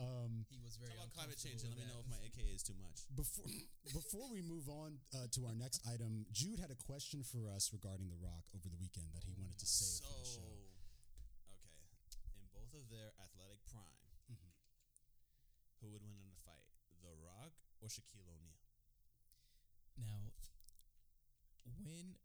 [0.00, 2.52] Um, he was very Talk about climate change and let me know if my AKA
[2.56, 3.04] is too much.
[3.16, 3.48] before
[3.96, 7.72] before we move on uh, to our next item, Jude had a question for us
[7.72, 10.16] regarding The Rock over the weekend that he Oh wanted to my save So, for
[10.20, 10.48] the show.
[11.52, 11.76] okay,
[12.36, 14.52] in both of their athletic prime, Mhm.
[15.80, 16.64] who would win in a fight,
[17.04, 18.56] The Rock or Shaquille O'Neal?
[19.96, 20.32] Now,
[21.86, 22.18] when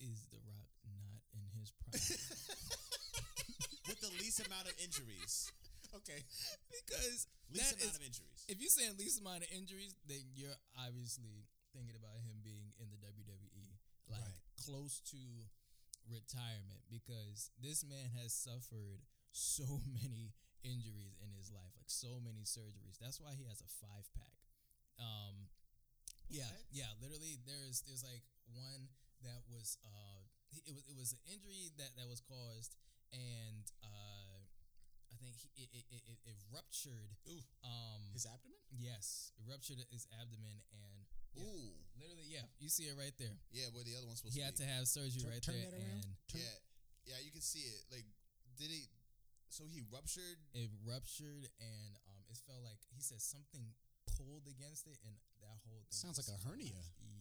[0.00, 1.92] is The Rock not in his prime?
[3.88, 5.52] With the least amount of injuries.
[5.90, 6.22] Okay.
[6.70, 8.40] because Least amount is, of injuries.
[8.48, 12.88] if you're saying least amount of injuries, then you're obviously thinking about him being in
[12.94, 13.74] the WWE,
[14.08, 14.38] like Right.
[14.58, 15.20] close to
[16.06, 19.02] retirement, because this man has suffered
[19.34, 19.66] so
[20.02, 20.30] many
[20.62, 22.98] injuries in his life, like so many surgeries.
[23.02, 24.38] That's why he has a five pack.
[24.98, 25.50] Um,
[26.30, 26.90] yeah, yeah.
[27.02, 28.22] Literally, there's there's like
[28.54, 28.88] one
[29.22, 30.22] that was uh,
[30.66, 32.74] it was it was an injury that that was caused,
[33.12, 34.38] and uh,
[35.10, 37.12] I think he, it, it, it, it ruptured.
[37.28, 37.42] Ooh.
[37.66, 38.58] Um, His abdomen?
[38.72, 41.04] yes, it ruptured his abdomen, and
[41.36, 41.74] yeah, Ooh.
[41.98, 43.36] literally, yeah, you see it right there.
[43.54, 44.64] Yeah, where the other one's supposed He to had be.
[44.64, 46.02] to have surgery Turn- right turn there, that around.
[46.06, 46.56] and Turn- yeah,
[47.14, 47.82] yeah, you can see it.
[47.92, 48.06] Like,
[48.58, 48.88] did he?
[49.50, 50.38] So he ruptured.
[50.54, 53.74] it ruptured, and um, it felt like he said something
[54.18, 56.70] pulled against it, and that whole thing Sounds like a hernia.
[57.02, 57.19] Ye-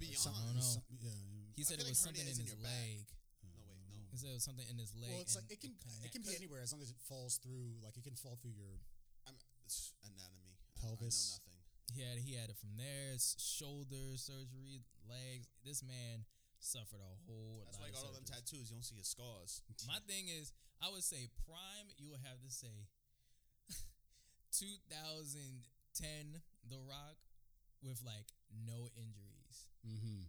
[0.00, 0.18] Beyond.
[0.18, 0.64] Some- I don't know.
[0.64, 1.52] some- yeah, yeah.
[1.54, 2.72] He said it was like something in is in his back.
[2.72, 3.04] leg.
[3.44, 4.00] No, wait, mm.
[4.00, 4.08] no.
[4.10, 5.12] He said it was something in his leg.
[5.12, 7.36] Well, it's like it can it connect- can be anywhere as long as it falls
[7.38, 7.76] through.
[7.84, 8.80] Like it can fall through your.
[9.28, 9.36] I'm
[9.68, 10.56] it's anatomy.
[10.80, 11.36] Pelvis.
[11.36, 11.60] I, know nothing.
[11.92, 15.46] He had he had it from there, s- shoulder surgery, legs.
[15.66, 16.24] This man
[16.62, 17.66] suffered a whole.
[17.68, 18.70] That's lot why he of got all them tattoos.
[18.70, 19.60] You don't see his scars.
[19.86, 21.90] My thing is, I would say prime.
[21.98, 22.88] You would have to say
[24.52, 27.16] 2010 The Rock
[27.82, 29.39] with like no injuries.
[29.86, 30.28] Mm-hmm.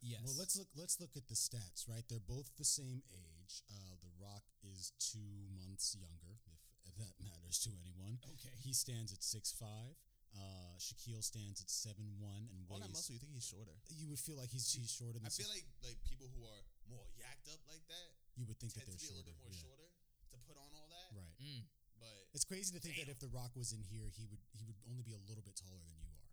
[0.00, 0.24] Yeah, yes.
[0.24, 0.68] Well, let's look.
[0.72, 1.84] Let's look at the stats.
[1.84, 3.60] Right, they're both the same age.
[3.68, 6.40] Uh, the Rock is two months younger,
[6.88, 8.16] if that matters to anyone.
[8.40, 8.56] Okay.
[8.64, 9.92] He stands at six five.
[10.32, 12.70] Uh, Shaquille stands at seven one and weighs.
[12.72, 13.04] All that weighs.
[13.04, 13.76] muscle, you think he's shorter?
[13.92, 15.28] You would feel like he's he's shorter than.
[15.28, 18.08] I feel six- like like people who are more yacked up like that
[18.40, 19.20] you would think that they're to be a shorter.
[19.20, 19.60] little bit more yeah.
[19.68, 19.88] shorter
[20.32, 21.12] to put on all that.
[21.12, 21.36] Right.
[21.44, 21.68] Mm.
[22.00, 24.64] But It's crazy to think that if The Rock was in here, he would he
[24.64, 26.24] would only be a little bit taller than you are.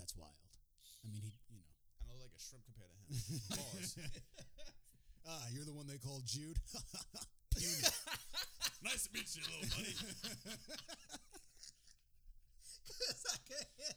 [0.00, 0.47] That's wild.
[1.04, 1.72] I mean, he you know.
[2.02, 3.08] I know like a shrimp compared to him.
[3.50, 3.98] Pause.
[5.28, 6.58] ah, you're the one they called Jude.
[8.82, 9.94] nice to meet you, little buddy.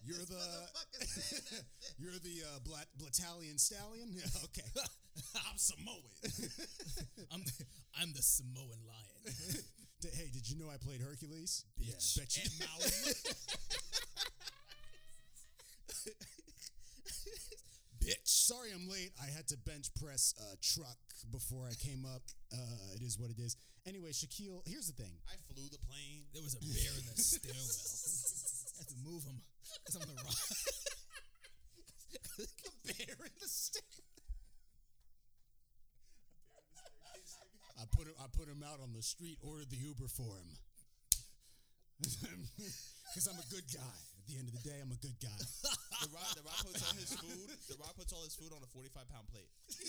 [0.04, 0.36] You're the
[1.98, 4.10] you're the uh, Blat Blatalian stallion.
[4.12, 4.68] Yeah, okay.
[5.48, 6.02] I'm Samoan.
[7.32, 7.44] I'm
[8.02, 9.36] I'm the Samoan lion.
[10.02, 11.66] D- hey, did you know I played Hercules?
[11.78, 11.94] Yeah.
[12.18, 12.44] Bet you.
[12.44, 13.14] And Maui.
[18.02, 18.26] Bitch.
[18.26, 19.14] Sorry, I'm late.
[19.22, 20.98] I had to bench press a truck
[21.32, 22.24] before I came up.
[22.52, 23.56] Uh, it is what it is.
[23.86, 24.66] Anyway, Shaquille.
[24.66, 25.14] Here's the thing.
[25.30, 26.26] I flew the plane.
[26.34, 27.62] There was a bear in the stairwell.
[27.62, 29.42] I had to move him
[29.86, 30.34] because I'm the rock.
[32.86, 33.82] bear in the stair.
[37.78, 38.14] I put him.
[38.18, 39.38] I put him out on the street.
[39.42, 40.58] Ordered the Uber for him.
[43.12, 44.00] Because I'm a good guy.
[44.32, 45.36] At the end of the day, I'm a good guy.
[46.02, 47.50] The rock, the rock puts all his food.
[47.70, 49.46] The rock puts all his food on a 45 pound plate.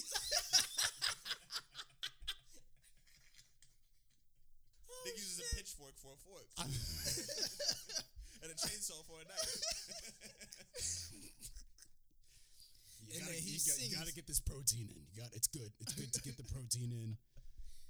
[5.04, 6.46] Nick uses a pitchfork for a fork
[8.42, 9.62] and a chainsaw for a knife.
[13.02, 13.96] You And gotta- then he you you, got, you sings.
[13.98, 15.02] gotta get this protein in.
[15.10, 15.72] You got it's good.
[15.82, 17.16] It's good to get the protein in.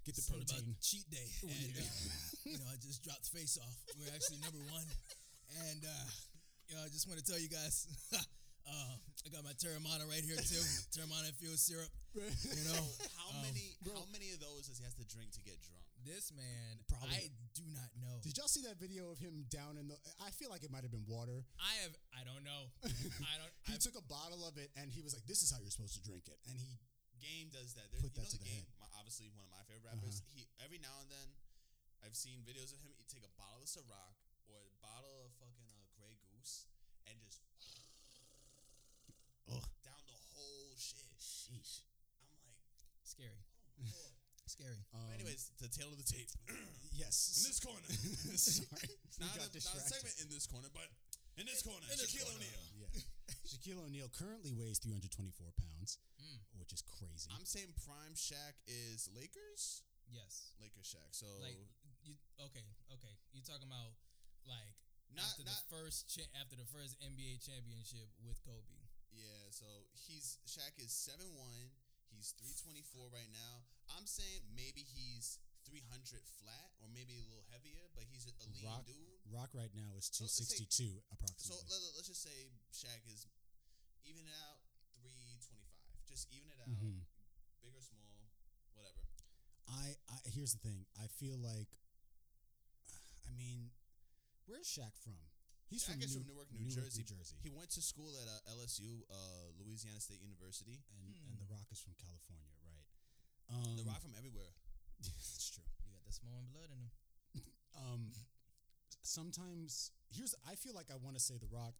[0.08, 0.72] Get the Something protein.
[0.72, 1.86] about cheat day, and you- uh,
[2.48, 3.76] you know, I just dropped face off.
[3.94, 4.82] We're actually number one,
[5.68, 6.06] and uh,
[6.72, 7.84] you I just want to tell you guys,
[8.16, 8.18] uh,
[9.24, 10.64] I got my Teremana right here too,
[10.96, 11.92] Teremana infused syrup.
[12.16, 12.80] You know,
[13.20, 13.76] How Um, many?
[13.84, 13.92] bro.
[13.96, 15.80] How many of those does he have to drink to get drunk?
[16.02, 18.18] this man, Probably- I do not know.
[18.26, 19.94] Did y'all see that video of him down in the?
[20.18, 21.46] I feel like it might have been water.
[21.62, 22.74] I have, I don't know.
[23.22, 23.54] I don't.
[23.70, 25.70] He I've, took a bottle of it and he was like, "This is how you're
[25.70, 26.74] supposed to drink it." And he
[27.22, 27.86] Game does that.
[27.94, 28.66] There, Put you that know to the the game.
[28.82, 30.18] My, obviously, one of my favorite rappers.
[30.26, 30.34] Uh-huh.
[30.34, 31.28] He every now and then,
[32.02, 32.90] I've seen videos of him.
[32.98, 34.18] He take a bottle of Ciroc
[34.50, 36.66] or a bottle of fucking uh, Grey Goose
[37.06, 37.38] and just
[39.54, 39.62] Ugh.
[39.86, 40.98] down the whole shit.
[41.22, 41.86] sheesh.
[42.18, 42.58] I'm like,
[43.06, 43.38] scary,
[43.78, 44.18] oh lord.
[44.62, 44.82] Scary.
[44.94, 46.30] Um, But anyways, the tail of the tape.
[47.02, 47.42] yes.
[47.42, 47.82] in this corner,
[48.38, 50.86] Sorry, not, got a, not a segment in this corner, but
[51.34, 52.46] in this corner, in this Shaquille corner.
[52.46, 52.64] O'Neal.
[52.78, 53.02] Yeah.
[53.50, 56.38] Shaquille O'Neal currently weighs 324 pounds, Mm.
[56.62, 57.26] which is crazy.
[57.34, 59.82] I'm saying prime Shaq is Lakers.
[60.06, 61.10] Yes, Lakers Shaq.
[61.10, 61.58] So like
[62.06, 62.14] you.
[62.38, 62.62] Okay,
[62.94, 63.14] okay.
[63.34, 63.96] You talking about
[64.46, 64.74] like
[65.10, 68.86] not after not the first cha- after the first NBA championship with Kobe.
[69.14, 69.48] yeah.
[69.50, 71.70] So he's Shaq is seven one.
[72.22, 73.66] He's three twenty four right now.
[73.90, 78.34] I'm saying maybe he's three hundred flat or maybe a little heavier, but he's a
[78.46, 79.18] lean Rock, dude.
[79.26, 81.02] Rock right now is So let's say- 262
[81.42, 83.26] So let, us just say Shaq is
[84.06, 84.62] even it out
[84.94, 85.98] three twenty five.
[86.06, 86.70] Just even it out.
[86.70, 87.02] Mhm.
[87.58, 88.30] Big or small,
[88.78, 89.02] whatever.
[89.66, 90.86] I, I here's the thing.
[90.94, 91.74] I feel like,
[93.26, 93.74] I mean,
[94.46, 95.18] where's Shaq from?
[95.72, 97.00] He's Shaq from, is New, from Newark, New, Jersey.
[97.02, 97.36] New Jersey.
[97.40, 100.84] He went to school at uh, LSU, uh, Louisiana State University.
[100.92, 101.32] and Hmm.
[101.32, 102.84] and The Rock is from California, right?
[103.48, 104.52] Um, the Rock from everywhere.
[105.02, 105.64] That's true.
[105.88, 106.90] You got the Samoan blood in him.
[107.72, 108.12] Um,
[109.02, 111.72] sometimes here's I feel like I want to say The Rock.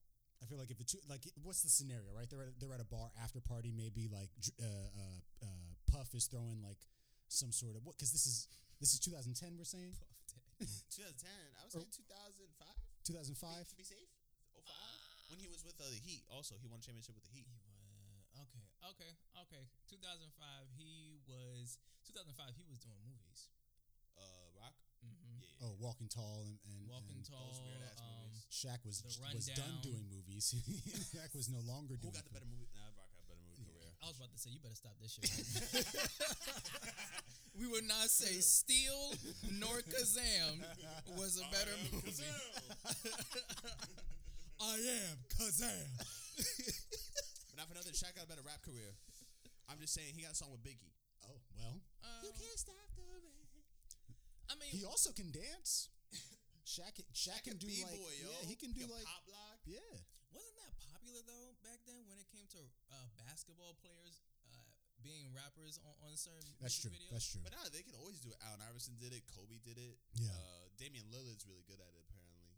[0.43, 2.27] I feel like if the two like what's the scenario right?
[2.29, 3.71] They're at, they're at a bar after party.
[3.71, 6.79] Maybe like uh, uh, uh, Puff is throwing like
[7.29, 7.97] some sort of what?
[7.97, 8.49] Because this is
[8.81, 9.55] this is 2010.
[9.57, 9.93] We're saying
[10.59, 11.29] 2010.
[11.61, 12.62] I was Or- saying 2005.
[13.05, 13.69] 2005.
[13.69, 14.09] To be safe.
[14.55, 14.65] 05.
[15.31, 17.49] When he was with uh, the Heat, also he won a championship with the Heat.
[17.49, 17.65] He was
[18.37, 18.61] okay,
[18.95, 19.13] okay,
[19.49, 19.65] okay.
[19.89, 20.29] 2005.
[20.77, 22.53] He was 2005.
[22.55, 23.49] He was doing movies.
[24.15, 24.23] Uh,
[24.61, 24.77] Rock.
[25.01, 25.41] Mm-hmm.
[25.41, 25.65] Yeah.
[25.65, 27.49] Oh, Walking Tall and and, Walking and Tall.
[27.49, 28.45] Those weird ass um, movies.
[28.53, 30.53] Shaq was was done doing movies.
[31.17, 32.15] Shaq was no longer Who doing.
[32.15, 32.69] got the better movie?
[32.77, 33.89] Nah, Rock had a better movie career.
[34.05, 35.25] I was about to say you better stop this shit.
[37.59, 39.13] we would not say Steel
[39.61, 40.65] nor Kazam
[41.19, 42.09] was a better I am movie.
[42.09, 42.41] Kazam.
[44.63, 45.89] I am Kazam.
[47.51, 48.95] But not for nothing, Shaq got a better rap career.
[49.69, 50.93] I'm just saying he got a song with Biggie.
[51.29, 53.45] Oh well, Um, you can't stop the rain.
[54.51, 55.89] I mean, he also can dance.
[56.65, 58.31] Shaq, Shaq can do B-boy, like yo.
[58.33, 59.59] yeah, he can do like pop lock.
[59.69, 59.83] yeah.
[60.33, 62.61] wasn't that popular though back then when it came to
[62.95, 64.23] uh, basketball players
[65.03, 66.95] being rappers on, on certain That's music true.
[66.97, 67.13] videos?
[67.13, 67.43] That's true.
[67.45, 68.39] But now they can always do it.
[68.47, 69.27] Allen Iverson did it.
[69.29, 69.99] Kobe did it.
[70.17, 70.33] Yeah.
[70.33, 72.03] Uh, Damian Lillard's really good at it.
[72.09, 72.57] Apparently,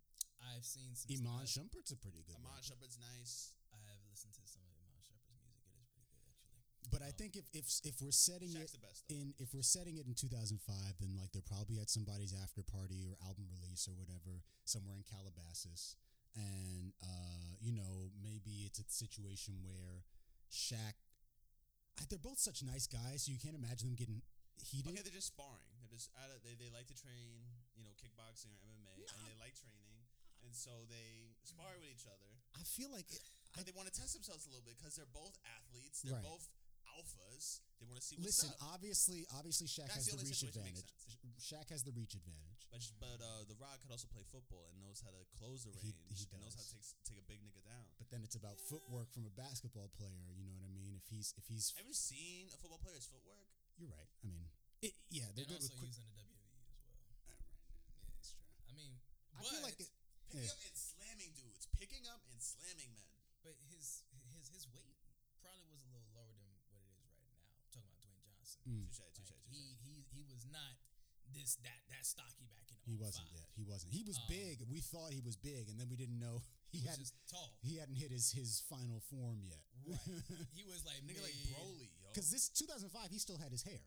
[0.53, 1.09] I've seen some.
[1.11, 1.65] Iman stuff.
[1.67, 2.37] Shumpert's a pretty good.
[2.39, 2.65] Iman rapper.
[2.69, 3.53] Shumpert's nice.
[3.73, 5.65] I have listened to some of Iman Shumpert's music.
[5.65, 6.93] It is pretty good actually.
[6.93, 9.51] But I Um, think if if if we're setting Shaq's it the best in if
[9.57, 10.61] we're setting it in 2005,
[11.01, 15.03] then like they're probably at somebody's after party or album release or whatever somewhere in
[15.09, 15.97] Calabasas,
[16.37, 20.05] and uh, you know maybe it's a situation where
[20.53, 21.01] Shaq.
[21.99, 24.21] I, they're both such nice guys, so you can't imagine them getting
[24.59, 24.91] heated.
[24.93, 25.71] Okay, they're just sparring.
[25.79, 27.47] They're just out of, they they like to train,
[27.79, 30.03] you know, kickboxing or MMA, and they like training,
[30.43, 32.31] and so they spar with each other.
[32.59, 33.23] I feel like it,
[33.55, 36.03] But they want to test themselves a little bit because they're both athletes.
[36.03, 36.27] They're Right.
[36.27, 36.47] both
[36.99, 37.63] alphas.
[37.79, 38.75] They want to see what's Listen, up.
[38.79, 41.43] obviously, obviously, Shaq That's has the the, reach situation that makes advantage.
[41.43, 42.63] Shaq has the reach advantage.
[42.71, 45.71] But but uh, the Rock could also play football and knows how to close the
[45.79, 47.87] He- range he and knows how to take take a big nigga down.
[47.99, 50.11] But then it's about footwork from a basketball player.
[50.35, 50.74] You know what I mean?
[51.05, 53.45] If he's if he's, Have you seen a football player's footwork?
[53.77, 54.09] you're right.
[54.25, 54.49] I mean,
[54.81, 55.93] it, yeah, they're and good also with quick.
[55.93, 56.89] using the WWE as well.
[56.89, 57.45] Uh, right,
[58.01, 58.47] Yeah, That's true.
[58.69, 58.93] I mean,
[59.37, 59.91] I but, feel like it,
[60.33, 60.57] Picking Yeah.
[60.57, 61.65] up and slamming dudes.
[61.79, 63.13] Picking up and slamming men.
[63.45, 64.97] but his his his weight
[65.45, 67.45] probably was a little lower than what it is right now.
[67.61, 68.61] I'm talking about Dwayne Johnson.
[68.67, 69.47] mm, Touche, Like, touche, touche.
[69.53, 70.81] he he he was not
[71.37, 72.81] this that that stocky back in.
[72.89, 73.37] he wasn't 05.
[73.37, 73.47] yet.
[73.55, 73.93] He wasn't.
[73.95, 74.65] He was Um, big.
[74.67, 76.41] We thought he was big, and then we didn't know
[76.75, 77.55] he, He was hadn't just tall.
[77.63, 79.63] he hadn't hit his his final form yet.
[79.87, 79.95] Right.
[80.59, 82.11] He was like Nigga like Broly, yo.
[82.11, 83.79] Because this 2005, he still had his hair.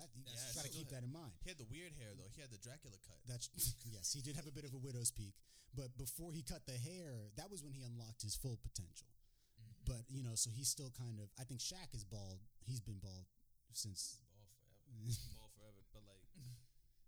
[0.00, 1.36] That you That's got to keep that in mind.
[1.44, 2.30] He had the weird hair though.
[2.32, 3.20] He had the Dracula cut.
[3.28, 3.52] That's
[3.92, 5.36] yes, he did have a bit of a widow's peak,
[5.76, 9.12] but before he cut the hair, that was when he unlocked his full potential.
[9.60, 9.84] Mhm.
[9.84, 11.28] But you know, so he's still kind of.
[11.36, 12.40] I think Shaq is bald.
[12.64, 13.28] He's been bald
[13.76, 14.16] since.
[14.16, 15.12] ball forever.
[15.36, 16.48] Ball forever, but like, no,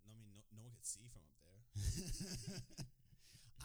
[0.04, 2.84] I mean, no, no one could see from up there.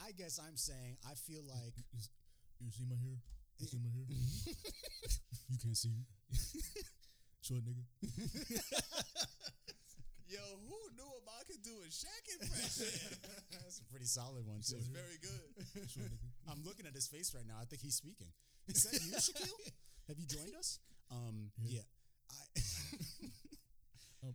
[0.04, 1.74] I guess I'm saying I feel like
[2.60, 3.18] You see my hair?
[3.58, 4.04] You see my hair?
[5.48, 6.04] you can't see you.
[7.44, 7.84] Short nigga.
[10.28, 12.86] Yo, who knew about could do a Shaq impression?
[13.50, 14.76] That's a pretty solid one too.
[14.76, 15.90] it was very good.
[15.90, 16.30] Short nigga.
[16.46, 17.58] I'm looking at his face right now.
[17.60, 18.28] I think he's speaking.
[18.68, 19.58] Is that you, Shaquille?
[20.08, 20.78] Have you joined us?
[21.10, 21.82] Um, yeah.
[21.82, 21.86] Yeah.
[24.22, 24.34] I I'm,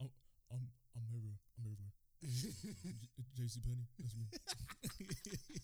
[0.00, 0.10] I'm,
[0.52, 1.04] I'm, I'm
[1.58, 1.90] everywhere.
[2.22, 2.98] I'm everywhere.
[3.38, 3.60] J.C.
[3.62, 3.86] Penney.
[3.98, 4.26] That's me.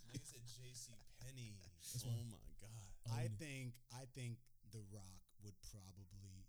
[0.08, 0.92] Nigga said J.C.
[1.20, 1.58] Penney.
[2.06, 2.86] Oh my god.
[3.10, 3.38] I own it.
[3.40, 4.38] think I think
[4.70, 6.44] The Rock would probably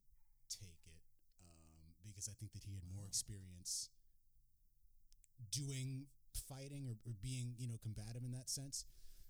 [0.50, 1.02] take it
[1.42, 3.90] um, because I think that he had more experience
[5.52, 6.06] doing
[6.48, 8.86] fighting or, or being you know combative in that sense.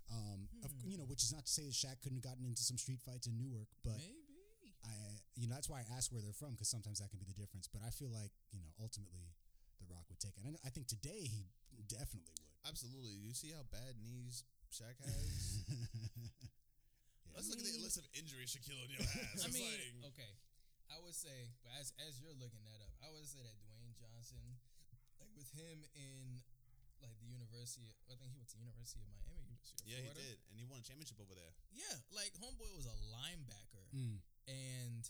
[0.09, 2.65] Um, of, you know, which is not to say that Shaq couldn't have gotten into
[2.65, 4.73] some street fights in Newark, but Maybe.
[4.81, 7.29] I, you know, that's why I ask where they're from because sometimes that can be
[7.29, 7.69] the difference.
[7.69, 9.48] But I feel like you know, ultimately, The Rock
[10.19, 10.43] would take it.
[10.43, 11.47] And I think today he
[11.87, 12.43] definitely would.
[12.67, 13.15] Absolutely.
[13.23, 15.63] You see how bad knees Shaq has?
[17.31, 19.39] Let's look at the list of injuries Shaquille O'Neal has.
[19.39, 19.63] I It's mean,
[20.03, 20.33] like, okay.
[20.91, 23.95] I would say, but as as you're looking that up, I would say that Dwayne
[23.95, 24.41] Johnson,
[25.23, 26.43] like with him in
[26.99, 30.11] like the University, I think he went to University of Miami, University of yeah, he
[30.11, 31.53] did, and he won a championship over there.
[31.71, 34.19] Yeah, like homeboy was a linebacker, Mm.
[34.49, 35.03] and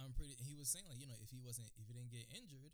[0.00, 0.38] I'm pretty.
[0.40, 2.72] He was saying like, you know, if he wasn't, if he didn't get injured,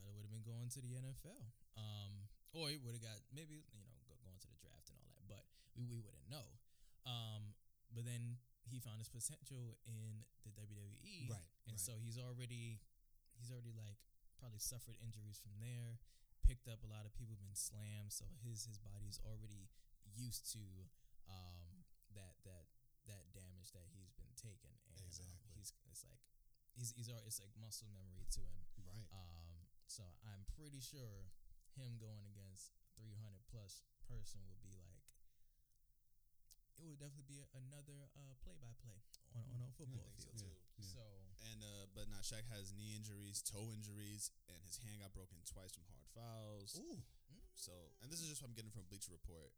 [0.00, 1.44] probably would have been going to the NFL.
[1.76, 4.98] Um, or he would have got maybe you know go, going to the draft and
[4.98, 5.44] all that, but
[5.78, 6.48] we we wouldn't know.
[7.06, 7.54] Um,
[7.94, 11.80] but then he found his potential in the WWE, Right, And right.
[11.80, 12.82] so he's already
[13.38, 13.98] he's already like
[14.38, 15.98] probably suffered injuries from there.
[16.46, 19.70] Picked up a lot of people been slammed, so his his body's already
[20.18, 20.62] used to
[21.30, 21.86] um,
[22.18, 22.66] that that
[23.06, 25.50] that damage that he's been taking, and um, Exactly.
[25.54, 26.18] he's it's like
[26.74, 28.66] he's he's already, it's like muscle memory to him.
[28.82, 29.06] Right.
[29.14, 29.39] Um,
[30.00, 31.28] so I'm pretty sure
[31.76, 35.04] him going against 300 plus person would be like
[36.80, 39.04] it would definitely be another uh, play-by-play
[39.36, 40.48] on, on a football think so field.
[40.48, 40.56] too.
[40.80, 40.88] Yeah.
[40.96, 41.04] So
[41.52, 45.44] And uh, but not Shaq has knee injuries, toe injuries, and his hand got broken
[45.44, 46.80] twice from hard fouls.
[46.80, 47.04] Ooh.
[47.52, 49.52] So, and this is just what I'm getting from Bleacher Report,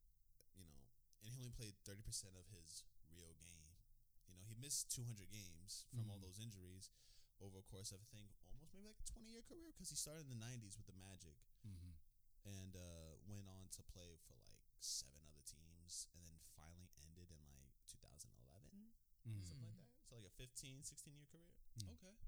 [0.59, 0.83] you know,
[1.23, 2.03] and he only played 30%
[2.35, 2.83] of his
[3.15, 3.79] real game.
[4.27, 6.27] You know, he missed 200 games from all Mhm.
[6.27, 6.91] those injuries
[7.39, 8.42] over a course of, I think, almost
[8.73, 11.37] maybe like a 20 year career because he started in the 90s with the Magic
[11.63, 11.95] Mm-hmm.
[12.49, 17.31] and uh, went on to play for like seven other teams and then finally ended
[17.31, 18.91] in like 2011,
[19.23, 19.47] Mm-hmm.
[19.47, 19.93] something like that.
[20.03, 21.55] So, like a 15, 16 year career.
[21.95, 22.19] okay,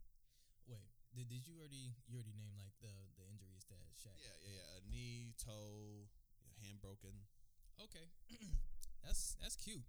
[0.70, 4.14] wait, did, did you already you already name like the the injuries that Shaq?
[4.22, 4.78] Yeah, yeah, yeah.
[4.78, 6.07] A knee, toe,
[6.62, 7.26] hand broken.
[7.83, 8.07] Okay,
[9.04, 9.83] that's that's cute.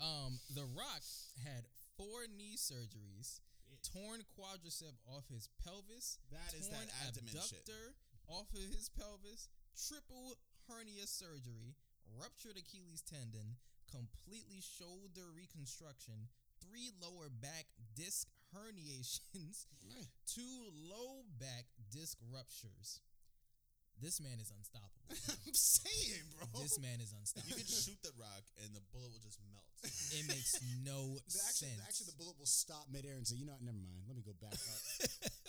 [0.00, 1.04] Um, The Rock
[1.44, 3.40] had four knee surgeries,
[3.92, 7.62] torn quadricep off his pelvis, That is that abdomen shit.
[7.62, 7.94] abductor
[8.28, 11.76] off of his pelvis, triple hernia surgery,
[12.18, 13.56] ruptured Achilles tendon,
[13.90, 16.28] completely shoulder reconstruction,
[16.60, 19.66] three lower back disc herniations,
[20.26, 23.00] two low back disc ruptures.
[23.96, 25.08] This man is unstoppable.
[25.48, 26.44] I'm saying, bro.
[26.60, 27.48] this man is unstoppable.
[27.48, 27.64] You unstoppable.
[27.64, 29.64] can shoot the rock and the bullet will just melt.
[30.12, 30.52] It makes
[30.84, 31.80] no The actually, sense.
[31.86, 33.64] actually, the bullet will stop midair and say, "You know what?
[33.64, 34.04] Never mind.
[34.08, 34.80] Let me go back up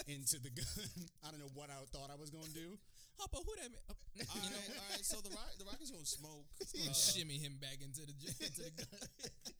[0.08, 0.90] into the gun.
[1.26, 2.80] I don't know what I thought I was gonna do.
[3.20, 3.82] Hopper, who that man?
[3.90, 3.98] Oh,
[4.30, 5.02] all right, all right.
[5.06, 6.46] So the rock, the rock is gonna smoke.
[6.62, 9.02] gonna Uh, shimmy him back into the into the gun.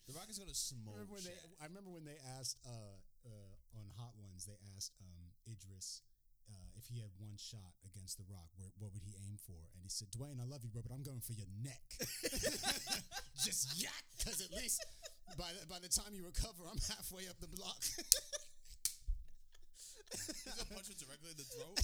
[0.08, 0.94] the rock is gonna smoke.
[0.96, 1.34] Remember when they?
[1.36, 1.58] Shaq.
[1.60, 2.96] I remember when they asked uh,
[3.26, 4.46] uh, on Hot Ones.
[4.46, 6.06] They asked um, Idris
[6.50, 9.60] uh, if he had one shot against The Rock, where, what would he aim for?
[9.76, 11.84] And he said, "Dwayne, I love you, bro, but I'm going for your neck.
[13.44, 14.84] Just yak, because at least
[15.38, 17.84] by the, by the time you recover, I'm halfway up the block."
[20.08, 21.76] He's gonna punch him directly in the throat,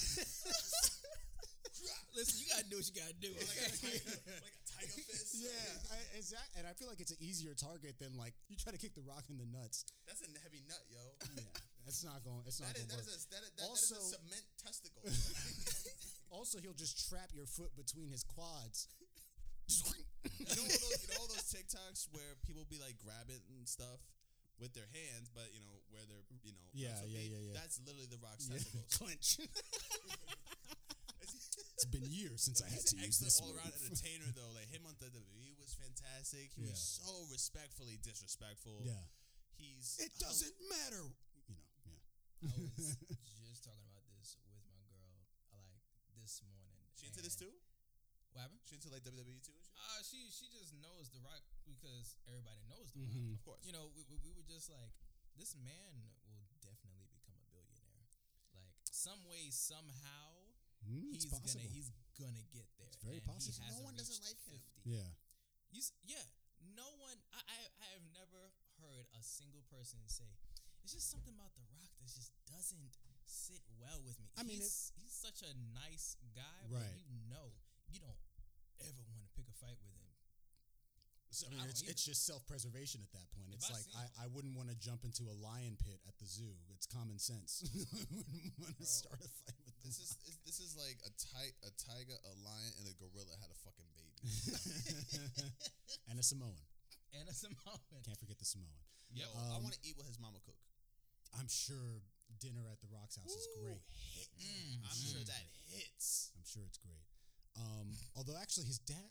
[2.16, 3.28] Listen, you gotta do what you gotta do.
[3.34, 3.98] like a okay?
[4.00, 5.34] tiger, like a tiger fist.
[5.44, 6.54] yeah, I, exactly.
[6.56, 9.02] And I feel like it's an easier target than like you try to kick The
[9.04, 9.84] Rock in the nuts.
[10.06, 11.02] that's a heavy nut, yo.
[11.36, 11.42] Yeah,
[11.84, 12.42] that's not going.
[12.48, 13.20] It's not That is, going to is work.
[13.20, 15.04] a that, is- that, Also- that is a cement testicle.
[16.34, 18.90] Also, he'll just trap your foot between his quads.
[19.70, 23.68] you know all those, you know all those TikToks where people be like grabbing and
[23.70, 24.02] stuff
[24.58, 27.54] with their hands, but you know where they're you know Yeah, yeah, yeah, yeah.
[27.54, 28.98] That's literally the rock's Yeah, testicles.
[28.98, 29.28] clench.
[31.22, 34.50] it's been years since I had to use this all around entertainer though.
[34.58, 36.50] Like him on the WWE was fantastic.
[36.58, 38.82] He was so respectfully disrespectful.
[38.82, 38.98] Yeah,
[39.54, 41.14] He's it doesn't matter.
[42.44, 42.92] You know, yeah.
[43.24, 45.80] I was just talking about this with my girl uh, like
[46.20, 46.84] this morning.
[46.92, 47.52] She into this too?
[48.36, 48.60] What happened?
[48.68, 49.56] She into like WWE too?
[49.56, 49.72] and?
[49.78, 53.08] Uh, she she just knows the Rock because everybody knows the Mhm.
[53.08, 53.38] Rock.
[53.38, 53.62] Of course.
[53.64, 54.92] You know, we, we, we were just like,
[55.40, 58.04] this man will definitely become a billionaire.
[58.52, 60.52] Like some way, somehow,
[60.84, 61.48] Mm, he's possible.
[61.64, 61.88] gonna he's
[62.20, 62.84] gonna get there.
[62.92, 63.56] It's very and possible.
[63.64, 64.60] He No one doesn't reached like him.
[64.84, 65.08] yeah,
[65.72, 66.20] You, s- yeah,
[66.76, 67.16] no one.
[67.32, 68.52] I, I I have never
[68.84, 70.28] heard a single person say,
[70.84, 72.92] it's just something about The Rock that just doesn't
[73.24, 74.28] sit well with me.
[74.36, 76.84] I mean, he's, he's such a nice guy, Right.
[76.84, 77.56] but you know,
[77.88, 78.20] you don't
[78.84, 80.02] ever want to pick a fight with him.
[81.34, 83.50] So, I I mean, don't it's, it's just self preservation at that point.
[83.50, 86.14] If It's I like I, I wouldn't want to jump into a lion pit at
[86.22, 86.54] the zoo.
[86.78, 87.66] It's common sense.
[87.74, 91.10] I wouldn't want to start a fight with This is is- this is like a
[91.18, 94.22] ti- a tiger, a lion, and a gorilla had a fucking baby.
[96.10, 96.54] and a Samoan.
[97.18, 97.82] And a Samoan.
[98.06, 98.78] Can't forget the Samoan.
[99.10, 99.26] Yep.
[99.26, 100.54] Yo, I Um, want to eat what his mama cook.
[101.38, 102.02] I'm sure
[102.40, 103.82] dinner at the Rock's house is Ooh, great.
[104.14, 104.28] hit.
[104.38, 106.30] Mm, I'm sure that hits.
[106.36, 107.04] I'm sure it's great.
[107.56, 109.10] Um, although actually his dad,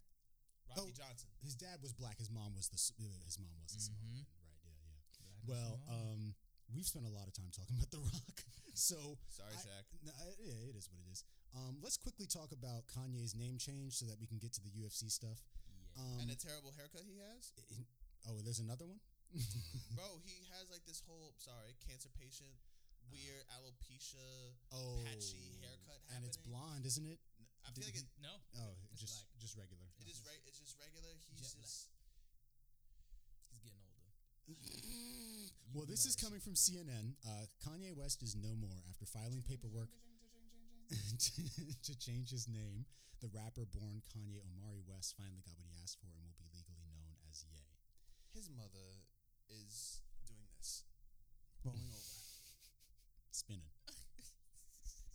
[0.69, 0.91] Rocky Oh.
[0.91, 1.29] Johnson.
[1.43, 2.17] his dad was black.
[2.19, 3.87] His mom was the uh, his mom was the Mhm.
[3.95, 4.13] Samoan.
[4.15, 4.27] Right?
[4.63, 5.45] Yeah, yeah.
[5.45, 6.35] Black Well, um,
[6.73, 8.37] we've spent a lot of time talking about the Rock,
[8.73, 9.85] so Sorry, I- Shaq.
[10.03, 11.23] No, I- yeah, it is what it is.
[11.53, 14.71] Um, let's quickly talk about Kanye's name change so that we can get to the
[14.71, 15.39] UFC stuff.
[15.69, 16.01] yeah.
[16.03, 17.51] Um, and a terrible haircut he has.
[18.27, 18.99] oh, there's another one.
[19.97, 22.53] Bro, he has like this whole sorry cancer patient,
[23.09, 24.21] weird alopecia,
[24.73, 26.13] oh, patchy haircut happening.
[26.13, 27.17] and it's blonde, isn't it?
[27.41, 28.33] N- I Did feel like he- it, no.
[28.61, 29.41] Oh, It's just black.
[29.41, 29.85] just regular.
[30.01, 30.37] it is right.
[30.45, 31.09] It's just regular.
[31.33, 31.65] He's Jet black.
[31.65, 31.89] just
[33.53, 34.09] He's getting older.
[35.73, 36.85] Well, this is coming from black.
[36.85, 37.17] CNN.
[37.25, 39.89] Uh, Kanye West is no more after filing paperwork
[40.93, 41.31] to,
[41.81, 42.85] to change his name.
[43.25, 46.45] The rapper born Kanye Omari West finally got what he asked for and will be
[46.53, 47.57] legally known as Ye.
[48.37, 49.01] his mother
[49.49, 50.83] is doing this,
[51.63, 52.11] rolling over.
[53.31, 53.69] Spinning.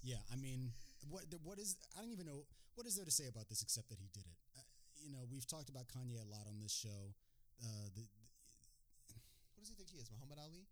[0.02, 0.72] yeah, I mean,
[1.08, 3.88] what what is I don't even know what is there to say about this except
[3.90, 4.38] that he did it.
[4.56, 4.62] Uh,
[5.02, 7.14] you know, we've talked about Kanye a lot on this show.
[7.62, 8.02] Uh, the,
[9.54, 10.66] What does he think he is, Muhammad Ali?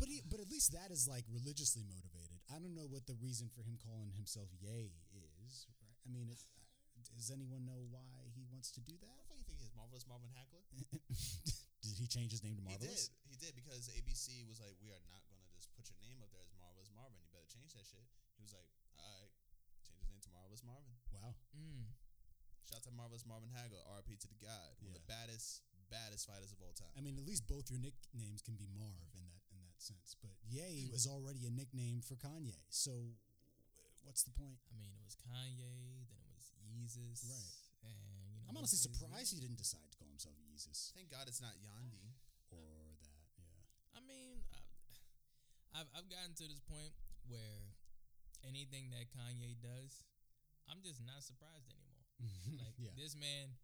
[0.00, 2.40] But he, but at least that is like religiously motivated.
[2.48, 5.68] I don't know what the reason for him calling himself Yay is.
[5.80, 5.96] Right?
[6.04, 6.40] I mean, it,
[7.16, 9.16] does anyone know why he wants to do What that?
[9.20, 10.64] the fuck you think he is, Marvelous Marvin Hagler?
[11.84, 13.12] did he change his name to Marvelous?
[13.28, 13.36] He did.
[13.36, 16.18] He did because ABC was like, we are not going to just put your name
[16.24, 17.20] up there as Marvelous Marvin.
[17.20, 18.04] You better change that shit.
[18.40, 18.66] He was like,
[18.96, 19.28] all right,
[19.84, 20.96] change his name to Marvelous Marvin.
[21.12, 21.36] Wow.
[21.52, 21.92] Mm.
[22.64, 25.60] Shout out to Marvelous Marvin Hagler, RP to the God, one of the baddest,
[25.92, 26.88] baddest fighters of all time.
[26.96, 30.16] I mean, at least both your nicknames can be Marv in that in that sense.
[30.18, 30.96] But Ye Mm.
[30.96, 32.56] was already a nickname for Kanye.
[32.72, 33.12] So,
[34.02, 34.58] what's the point?
[34.72, 37.52] I mean, it was Kanye, then it was Yeezus, Right.
[37.84, 40.92] And you know, I'm honestly it's- it's surprised he didn't decide to call himself Yeezus
[40.96, 42.14] Thank God it's not Yandhi.
[42.50, 43.28] or that.
[43.38, 43.98] Yeah.
[43.98, 44.68] I mean, I've,
[45.74, 46.94] I've I've gotten to this point
[47.28, 47.74] where
[48.46, 50.04] anything that Kanye does,
[50.68, 52.04] I'm just not surprised anymore.
[52.62, 52.94] Like yeah.
[52.96, 53.56] this man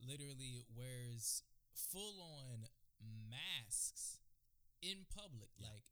[0.00, 1.42] literally wears
[1.74, 2.66] full on
[3.30, 4.18] masks
[4.82, 5.50] in public.
[5.58, 5.68] Yeah.
[5.70, 5.84] Like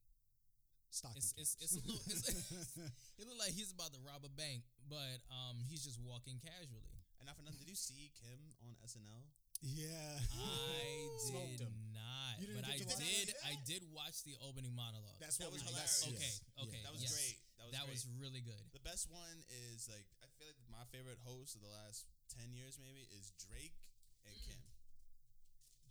[0.91, 2.27] Stocking it's- it's- it's a little- it's-
[3.19, 6.90] it looked like he's about to rob a bank, but um he's just walking casually.
[7.21, 9.25] And not for nothing, did you see Kim on SNL?
[9.61, 10.17] yeah.
[10.33, 11.05] I
[11.61, 13.29] did not, You didn't but I did.
[13.29, 13.45] that?
[13.45, 15.21] I did watch the opening monologue.
[15.21, 16.01] That's That what was we, hilarious.
[16.09, 16.33] Okay,
[16.65, 16.85] okay, Yeah.
[16.89, 17.13] That was Yes.
[17.13, 17.37] great.
[17.61, 17.93] That was that great.
[17.93, 18.65] was really good.
[18.73, 22.57] The best one is like I feel like my favorite host of the last ten
[22.57, 23.77] years maybe is Drake
[24.25, 24.45] and Mm.
[24.49, 24.63] Kim.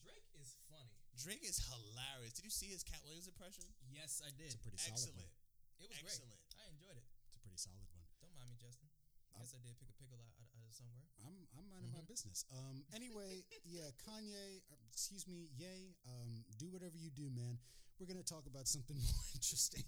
[0.01, 0.89] Drake is funny.
[1.13, 2.33] Drake is hilarious.
[2.33, 3.69] Did you see his Katt Williams impression?
[3.93, 4.49] Yes, I did.
[4.49, 5.29] It's a pretty solid Excellent.
[5.29, 5.29] one.
[5.77, 6.33] It was Excellent.
[6.33, 6.41] great.
[6.57, 7.05] I enjoyed it.
[7.29, 8.01] It's a pretty solid one.
[8.17, 8.89] Don't mind me, Justin.
[9.35, 10.38] I guess I did pick a pickle out, out, out of
[10.71, 11.03] somewhere.
[11.25, 12.07] I'm I'm minding my Mhm.
[12.07, 12.45] business.
[12.51, 12.83] Um.
[12.93, 14.61] Anyway, yeah, Kanye.
[14.71, 15.95] uh, Excuse me, yay.
[16.07, 16.45] Um.
[16.57, 17.59] Do whatever you do, man.
[17.99, 19.83] We're gonna talk about something more interesting,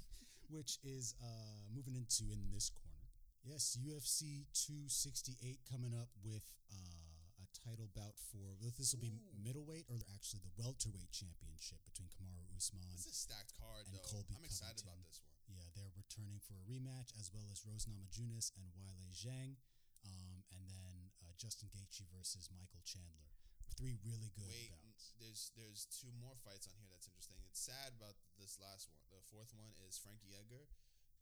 [0.49, 3.07] which is uh moving into in this corner.
[3.43, 9.89] Yes, UFC 268 coming up with uh, a title bout for this will be middleweight
[9.89, 12.85] or actually the welterweight championship between Kamaru Usman.
[12.93, 14.05] It's a stacked card and though.
[14.05, 14.93] Colby I'm excited Covington.
[14.93, 15.57] about this one.
[15.57, 19.57] Yeah, they're returning for a rematch, as well as Rose Namajunas and Weili Zhang,
[20.05, 23.33] um, and then uh, Justin Gaethje versus Michael Chandler.
[23.73, 25.17] Three really good Wait, bouts.
[25.17, 27.41] there's there's two more fights on here that's interesting.
[27.49, 29.01] It's sad about this last one.
[29.09, 30.69] The fourth one is Frankie Edgar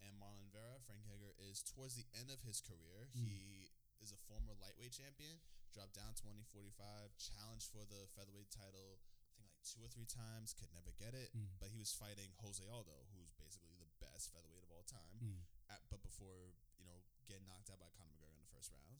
[0.03, 0.83] and Marlon Vera.
[0.83, 3.07] Frankie Edgar is towards the end of his career.
[3.15, 3.31] Mm.
[3.31, 3.71] He
[4.03, 5.39] is a former lightweight champion,
[5.71, 8.99] dropped down to 145, challenged for the featherweight title.
[8.99, 11.31] I think like two or three times, could never get it.
[11.31, 11.63] Mm.
[11.63, 15.15] But he was fighting Jose Aldo, who's basically the best featherweight of all time.
[15.23, 15.47] Mm.
[15.71, 18.99] At, but before you know getting knocked out by Conor McGregor in the first round.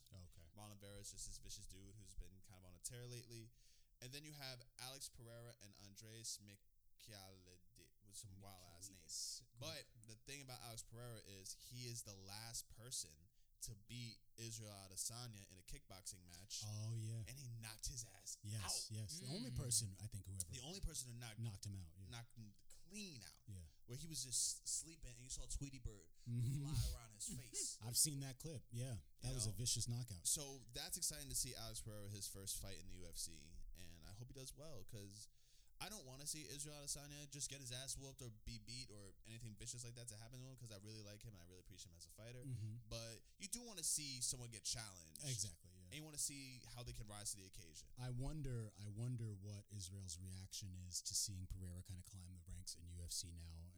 [0.59, 0.67] Okay.
[0.67, 3.47] Marlon Vera is just this vicious dude who's been kind of on a tear lately.
[4.03, 7.63] And then you have Alex Pereira and Andreas Michailidis
[8.07, 9.43] with some wild ass names.
[9.59, 13.11] But the thing about Alex Pereira is he is the last person
[13.67, 17.27] to beat Israel Adesanya in a kickboxing match, Oh yeah.
[17.27, 18.63] and he knocked his ass Yes.
[18.63, 18.83] out.
[19.03, 19.19] Yes.
[19.19, 19.59] The only Mm.
[19.59, 21.91] person I think who ever The only person who knocked knocked him out.
[21.99, 22.07] Yeah.
[22.07, 22.55] knocked him
[22.87, 23.67] clean out, yeah.
[23.89, 26.61] Where he was just sleeping, and you saw Tweety Bird Mhm.
[26.61, 27.77] fly around his face.
[27.89, 28.61] I've seen that clip.
[28.71, 28.95] Yeah.
[29.25, 30.27] That You was a vicious knockout.
[30.29, 33.33] So that's exciting to see Alex Pereira his first fight in the UFC,
[33.81, 35.27] and I hope he does well because
[35.81, 38.91] I don't want to see Israel Adesanya just get his ass whooped or be beat
[38.91, 41.41] or anything vicious like that to happen to him because I really like him and
[41.41, 42.43] I really appreciate him as a fighter.
[42.45, 42.81] Mhm.
[42.89, 45.23] But you do want to see someone get challenged.
[45.23, 45.71] Exactly.
[45.71, 45.85] Yeah.
[45.87, 47.87] And you want to see how they can rise to the occasion.
[47.97, 48.73] I wonder.
[48.77, 52.83] I wonder what Israel's reaction is to seeing Pereira kind of climb the ranks in
[52.99, 53.68] UFC now,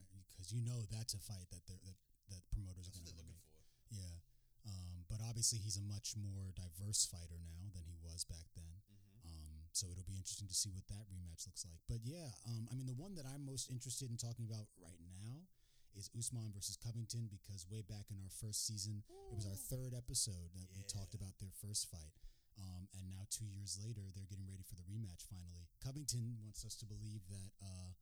[0.42, 1.94] because you know that's a fight that they're, that
[2.34, 3.46] that promoters That's are going to looking make.
[3.46, 4.02] for.
[4.02, 4.18] Yeah.
[4.66, 8.82] Um, but obviously, he's a much more diverse fighter now than he was back then.
[8.90, 9.30] Mm-hmm.
[9.30, 11.78] Um, so it'll be interesting to see what that rematch looks like.
[11.86, 14.98] But yeah, um, I mean, the one that I'm most interested in talking about right
[15.06, 15.46] now
[15.94, 19.94] is Usman versus Covington because way back in our first season, it was our third
[19.94, 22.18] episode that we talked about their first fight.
[22.56, 25.28] Um, and now two years later, they're getting ready for the rematch.
[25.28, 27.98] Finally, Covington wants us to believe that uh, that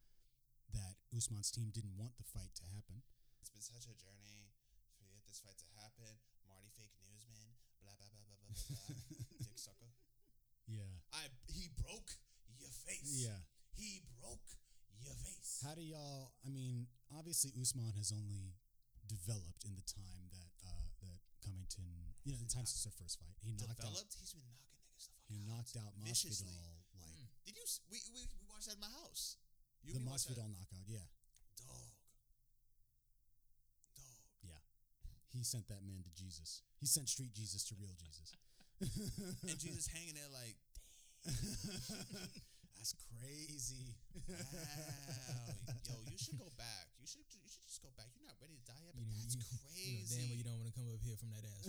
[1.16, 3.02] Usman's team didn't want the fight to happen.
[3.42, 4.54] It's been such a journey
[5.00, 6.22] for you this fight to happen.
[6.46, 9.42] Marty fake newsman, blah blah blah blah blah blah blah.
[9.50, 9.90] Dick sucker.
[10.70, 12.14] Yeah, I he broke
[12.62, 13.26] your face.
[13.26, 13.42] yeah.
[13.74, 14.44] He broke
[15.02, 15.64] your face.
[15.66, 16.36] How do y'all?
[16.46, 16.86] I mean,
[17.16, 18.54] obviously Usman has only
[19.10, 21.90] developed in the time that uh, that Covington,
[22.22, 23.34] you know, the time since their first fight.
[23.42, 23.90] He knocked out.
[23.90, 24.14] Developed?
[24.20, 25.48] He's been knocking niggas the fuck He out.
[25.50, 26.54] knocked out viciously.
[26.54, 27.26] Masvidal like Mm.
[27.48, 29.40] Did you we, we we watched that in my house?
[29.84, 30.38] You the and me watched that?
[30.38, 30.86] Masvidal knockout.
[30.88, 31.06] Yeah,
[31.60, 31.92] Dog.
[33.96, 34.20] Dog.
[34.44, 34.62] Yeah.
[35.34, 36.62] He sent that man to Jesus.
[36.80, 38.36] He sent Street Jesus to real Jesus.
[38.80, 40.56] And Jesus hanging there like,
[42.80, 43.92] That's crazy.
[44.24, 44.40] wow,
[45.92, 46.88] yo, you should go back.
[46.96, 48.08] You should you should just go back.
[48.16, 50.00] You're not ready to die yet, but You know, that's you, crazy.
[50.00, 51.68] You know, damn well you don't want to come up here from that ass.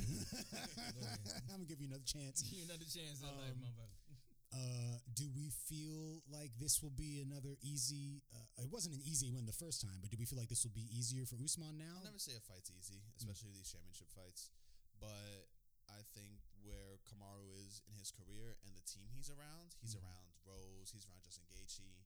[1.51, 2.47] I'm gonna give you another chance.
[2.47, 4.10] Give you another chance life, Um, motherfucker.
[4.51, 8.23] Uh, do we feel like this will be another easy?
[8.35, 10.65] Uh, it wasn't an easy win the first time, but do we feel like this
[10.67, 11.95] will be easier for Usman now?
[12.03, 14.51] I'll never say a fight's easy, especially these championship fights.
[14.99, 15.47] But
[15.87, 20.03] I think where Kamaru is in his career and the team he's around, he's Mhm.
[20.03, 22.03] around Rose, he's around Justin Gaethje,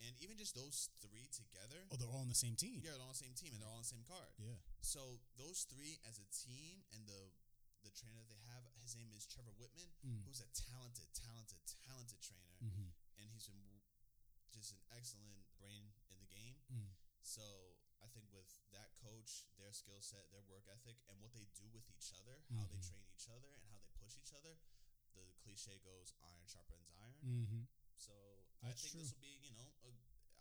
[0.00, 1.86] and even just those three together.
[1.92, 2.80] Oh, they're all on the same team.
[2.82, 4.32] Yeah, they're all on the same team and they're all on the same card.
[4.38, 4.56] Yeah.
[4.80, 7.30] So those three as a team and the
[7.82, 8.51] the trainer that they have,
[8.82, 10.26] his name is Trevor Wittman, Mm.
[10.26, 12.90] who's a talented, talented, talented trainer, Mm-hmm.
[13.22, 13.80] and he's been
[14.50, 16.58] just an excellent brain in the game.
[16.68, 16.90] Mm.
[17.22, 21.46] So I think with that coach, their skill set, their work ethic, and what they
[21.54, 22.88] do with each other, how they Mhm.
[22.90, 24.58] train each other, and how they push each other,
[25.14, 27.14] the cliche goes iron sharpens iron.
[27.22, 27.62] Mm-hmm.
[27.96, 28.12] So
[28.60, 29.00] That's I think true.
[29.06, 29.90] this will be, you know, a,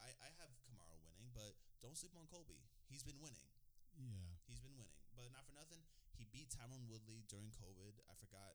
[0.01, 2.57] I, I have Kamaru winning, but don't sleep on Colby.
[2.89, 3.45] He's been winning.
[3.93, 4.33] Yeah.
[4.47, 5.85] He's been winning, but not for nothing.
[6.21, 7.97] He beat Tyron Woodley during COVID.
[8.05, 8.53] I forgot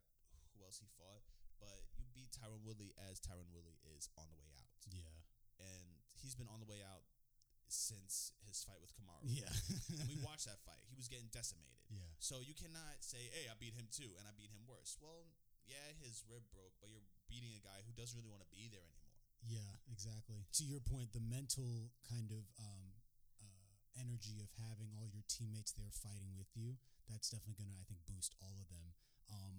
[0.55, 1.27] who else he fought,
[1.59, 5.19] but you beat Tyron Woodley as Tyron Woodley is on the way out, Yeah.
[5.59, 7.03] and he's been on the way out
[7.67, 9.27] since his fight with Kamaru.
[9.27, 9.51] Yeah.
[9.99, 10.79] And we watched that fight.
[10.87, 11.83] He was getting decimated.
[11.91, 12.07] yeah.
[12.23, 15.27] So you cannot say, "Hey, I beat him too, and I beat him worse." Well,
[15.67, 18.71] yeah, his rib broke, but you're beating a guy who doesn't really want to be
[18.71, 19.19] there anymore.
[19.43, 20.47] Yeah, exactly.
[20.59, 22.86] To your point, the mental kind of um,
[23.99, 26.77] energy of having all your teammates there fighting with you,
[27.09, 28.93] that's definitely going to, I think, boost all of them.
[29.33, 29.57] Um,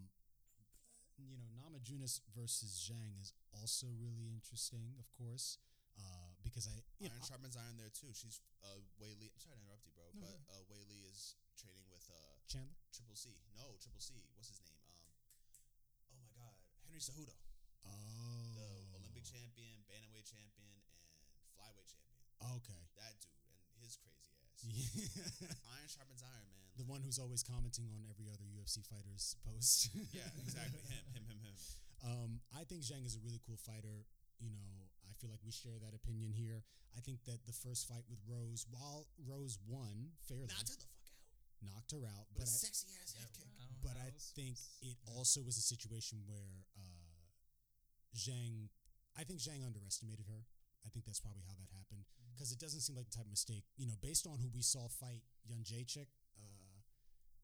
[1.17, 5.57] you know, Namajunas versus Zhang is also really interesting, of course,
[5.97, 8.13] uh, because I, you Iron know, sharpens iron there too.
[8.13, 9.33] She's uh, Weili.
[9.33, 12.77] I'm sorry to interrupt you, bro, No, but uh, Weili is training with uh, Chandler.
[12.93, 13.33] Triple C.
[13.57, 14.13] No, Triple C.
[14.37, 14.77] What's his name?
[14.93, 15.09] Um,
[16.13, 16.53] oh my God,
[16.85, 17.33] Henry Cejudo,
[17.87, 18.53] Oh,
[18.91, 20.75] the Olympic champion, bantamweight champion,
[21.07, 21.23] and
[21.57, 22.21] flyweight champion.
[22.61, 22.81] Okay.
[22.99, 23.33] That dude
[23.73, 24.26] and his crazy
[24.65, 24.73] ass.
[25.41, 25.53] Yeah.
[25.77, 26.69] Iron sharpens iron, man.
[26.77, 29.89] the one who's always commenting on every other UFC fighter's post.
[30.13, 30.81] yeah, exactly.
[30.89, 31.55] Him, him, him, him.
[32.05, 34.05] Um, I think Zhang is a really cool fighter.
[34.41, 34.69] You know,
[35.09, 36.61] I feel like we share that opinion here.
[36.93, 40.85] I think that the first fight with Rose, while Rose won fairly, Knocked her the
[40.85, 41.65] fuck out.
[41.73, 43.49] knocked her out, But but a I, sexy ass head kick.
[43.81, 47.25] but I think it also was a situation where uh,
[48.17, 48.69] Zhang,
[49.17, 50.45] I think Zhang underestimated her.
[50.85, 52.05] I think that's probably how that happened
[52.37, 53.65] because it doesn't seem like the type of mistake.
[53.81, 56.05] You know, based on who we saw fight Yun Jacek,
[56.37, 56.77] uh,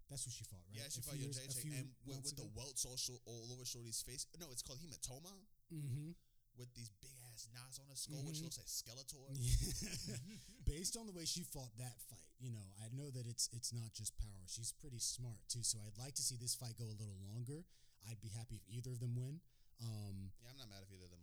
[0.06, 0.78] that's who she fought, right?
[0.78, 2.94] Yeah, she A fought few your years- a Jacek, and with, with the welts all,
[3.26, 4.30] all over Shorty's face.
[4.38, 5.34] No, it's called hematoma.
[5.74, 6.14] Mhm.
[6.56, 8.44] With these big ass knots on her skull, which Mhm.
[8.46, 9.26] looks like Skeletor.
[10.70, 13.74] Based on the way she fought that fight, you know, I know that it's it's
[13.74, 14.46] not just power.
[14.46, 15.64] She's pretty smart too.
[15.64, 17.66] So I'd like to see this fight go a little longer.
[18.08, 19.42] I'd be happy if either of them win.
[19.82, 21.22] Um, Yeah, I'm not mad if either of them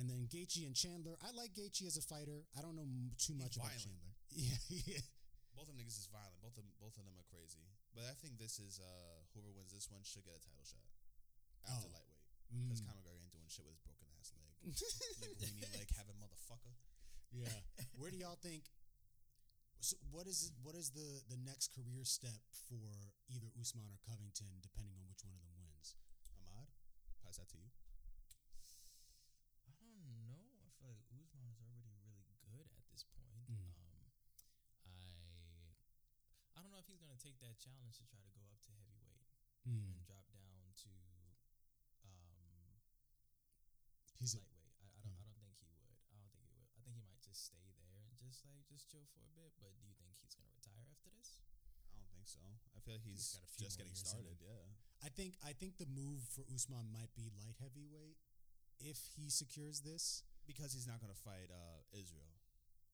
[0.00, 1.20] and then Gaethje and Chandler.
[1.20, 2.48] I like Gaethje as a fighter.
[2.56, 3.84] I don't know m- too much about violent.
[3.84, 4.12] Chandler.
[4.32, 4.56] Yeah,
[4.96, 5.02] yeah.
[5.52, 6.38] Both of them niggas is violent.
[6.40, 7.60] Both of them, both of them are crazy.
[7.92, 10.86] But I think this is uh whoever wins this one should get a title shot
[11.68, 11.98] after Oh.
[11.98, 12.24] lightweight
[12.66, 12.86] because Mm.
[12.90, 14.50] Conor McGregor ain't doing shit with his broken ass leg,
[15.22, 16.74] linguini leg having motherfucker.
[17.30, 17.62] yeah.
[17.98, 18.66] Where do y'all think?
[19.82, 22.38] So what is it, what is the the next career step
[22.70, 25.94] for either Usman or Covington, depending on which one of them wins?
[26.38, 26.66] Ahmad,
[27.22, 27.70] pass that to you.
[29.66, 30.34] I don't know.
[30.66, 31.46] I feel like Usman
[36.90, 39.24] he's gonna take that challenge to try to go up to heavyweight
[39.68, 39.92] Mm.
[39.94, 40.92] and drop down to
[42.04, 42.74] um
[44.18, 44.76] He's lightweight.
[44.84, 45.16] I, I don't.
[45.16, 45.32] Yeah.
[45.32, 45.96] I don't think he would.
[46.12, 46.68] I don't think he would.
[46.76, 49.52] I think he might just stay there and just like just chill for a bit.
[49.60, 51.40] But do you think he's gonna retire after this?
[51.92, 52.44] I don't think so.
[52.76, 54.36] I feel like he's, He's got a few just getting started.
[54.44, 54.64] Yeah.
[55.00, 58.20] I think I think the move for Usman might be light heavyweight
[58.80, 60.24] if he secures this.
[60.48, 62.34] because he's not going to fight uh, Israel.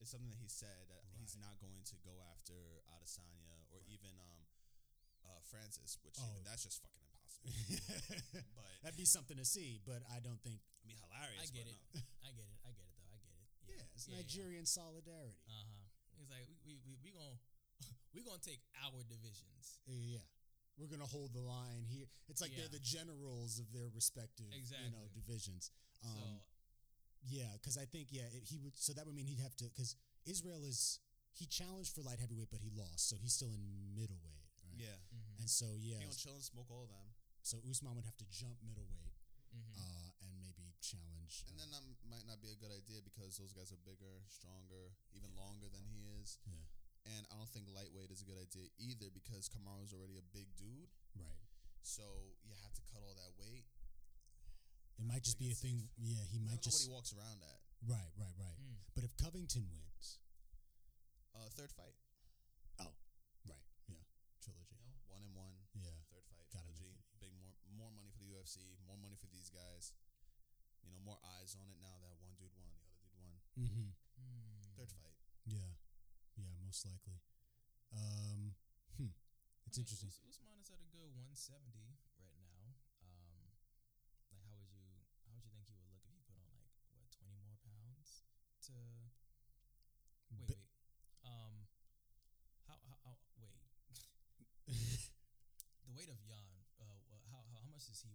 [0.01, 3.97] It's something that he said that he's not going to go after Adesanya or Right.
[3.97, 4.41] even um,
[5.25, 6.29] uh, Francis, which Oh.
[6.31, 7.51] even, that's just fucking impossible.
[8.57, 10.61] but That'd be something to see, but I don't think.
[10.85, 11.43] I mean, hilarious.
[11.43, 11.81] I get but it.
[11.97, 12.01] no.
[12.29, 12.59] I get it.
[12.63, 13.11] I get it though.
[13.11, 13.49] I get it.
[13.67, 15.41] Yeah, it's Nigerian solidarity.
[15.49, 15.87] Uh huh.
[16.15, 17.37] He's like we we we, we gonna
[18.15, 19.81] we gonna take our divisions.
[19.89, 20.23] yeah,
[20.79, 22.07] we're gonna hold the line here.
[22.29, 24.61] It's like they're the generals of their respective, you
[24.93, 25.11] know, Exactly.
[25.19, 25.71] divisions.
[26.05, 26.23] Um, so
[27.29, 28.79] Yeah, because I think yeah, it, he would.
[28.79, 31.01] So that would mean he'd have to because Israel is
[31.35, 33.61] he challenged for light heavyweight, but he lost, so he's still in
[33.93, 34.79] middleweight, right?
[34.81, 34.97] Yeah.
[35.13, 37.13] mhm, And so yeah, He gonna chill and smoke all of them.
[37.43, 39.13] so Usman would have to jump middleweight
[39.53, 39.75] mhm.
[39.77, 41.45] uh, and maybe challenge.
[41.51, 44.25] And uh, then that might not be a good idea because those guys are bigger,
[44.33, 46.39] stronger, even longer than he is.
[46.49, 46.65] yeah,
[47.19, 50.49] And I don't think lightweight is a good idea either because Kamaru's already a big
[50.57, 50.89] dude.
[51.19, 51.43] right.
[51.83, 52.03] So
[52.43, 53.63] you have to cut all that weight.
[54.97, 55.89] It might just be a thing.
[55.93, 55.93] safe.
[56.01, 57.59] Yeah, he I might don't know what just he walks around at.
[57.85, 58.57] right, right, right.
[58.57, 58.81] Mm.
[58.97, 60.19] But if Covington wins,
[61.37, 61.93] Uh, third fight.
[62.81, 62.97] Oh,
[63.45, 63.61] right?
[63.85, 64.01] Yeah,
[64.41, 64.73] trilogy.
[64.81, 65.53] You know, one and one.
[65.77, 66.49] Yeah, Third fight.
[66.49, 66.97] Gotta trilogy.
[67.21, 68.81] Big more more money for the UFC.
[68.89, 69.93] More money for these guys.
[70.81, 73.37] You know, more eyes on it now that one dude won, the other dude won.
[73.61, 73.91] mm-hmm.
[74.17, 74.65] Mm.
[74.81, 75.13] Third fight.
[75.45, 75.77] yeah,
[76.41, 77.21] yeah, most likely.
[77.93, 78.57] Um,
[78.97, 79.13] hmm.
[79.69, 80.09] It's I mean, interesting.
[80.09, 82.73] Us- Usman is at a good 170 right now.
[83.05, 83.53] Um,
[84.33, 86.49] like how would you how would you think he would look if he put on
[86.57, 88.25] like what 20 more pounds
[88.69, 88.75] to
[90.33, 90.69] wait But- wait
[91.25, 91.67] um
[92.69, 93.55] how how, how wait
[94.67, 98.11] the weight of Jan uh wha- how how, how much does he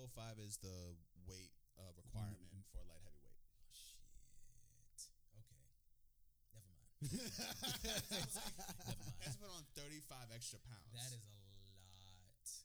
[0.00, 0.08] weigh?
[0.08, 0.36] Oh.
[0.36, 0.96] 205 is the
[1.28, 2.64] weight uh, requirement Mm.
[2.72, 3.40] for light heavyweight.
[3.72, 4.00] shit.
[5.36, 5.64] Okay.
[6.56, 6.92] Never mind.
[7.84, 9.32] Never He has mind.
[9.32, 10.92] to put on 35 extra pounds.
[10.92, 11.38] That is a lot.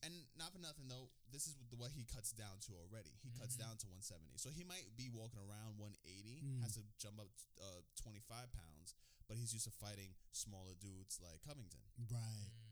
[0.03, 3.11] And not for nothing though, this is what he cuts down to already.
[3.21, 3.63] He cuts Mhm.
[3.65, 6.41] down to 170, so he might be walking around 180.
[6.41, 6.61] Mm.
[6.61, 7.29] Has to jump up
[7.61, 8.93] uh, 25 pounds,
[9.27, 11.81] but he's used to fighting smaller dudes like Covington.
[12.11, 12.49] right.
[12.49, 12.64] Mm.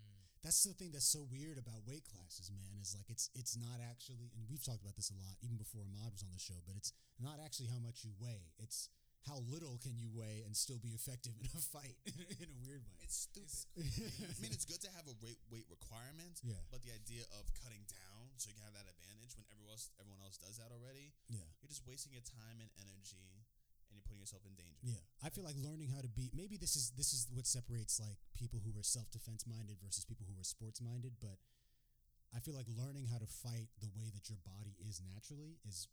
[0.43, 2.75] That's the thing that's so weird about weight classes, man.
[2.83, 5.87] Is like it's it's not actually, and we've talked about this a lot even before
[5.87, 6.59] Ahmad was on the show.
[6.67, 8.51] But it's not actually how much you weigh.
[8.59, 8.91] It's
[9.23, 11.95] how little can you weigh and still be effective in a fight
[12.43, 12.99] in a weird way.
[13.07, 13.55] It's stupid.
[13.79, 17.23] It's I mean, it's good to have a weight weight requirement, yeah, but the idea
[17.39, 20.59] of cutting down so you can have that advantage when everyone else everyone else does
[20.59, 23.47] that already, yeah, you're just wasting your time and energy,
[23.93, 24.81] and you're putting yourself in danger.
[24.81, 24.97] yeah.
[25.21, 26.33] I feel like learning how to beat.
[26.33, 30.03] Maybe this is this is what separates like people who are self defense minded versus
[30.03, 31.21] people who are sports minded.
[31.21, 31.37] But
[32.33, 35.85] I feel like learning how to fight the way that your body is naturally is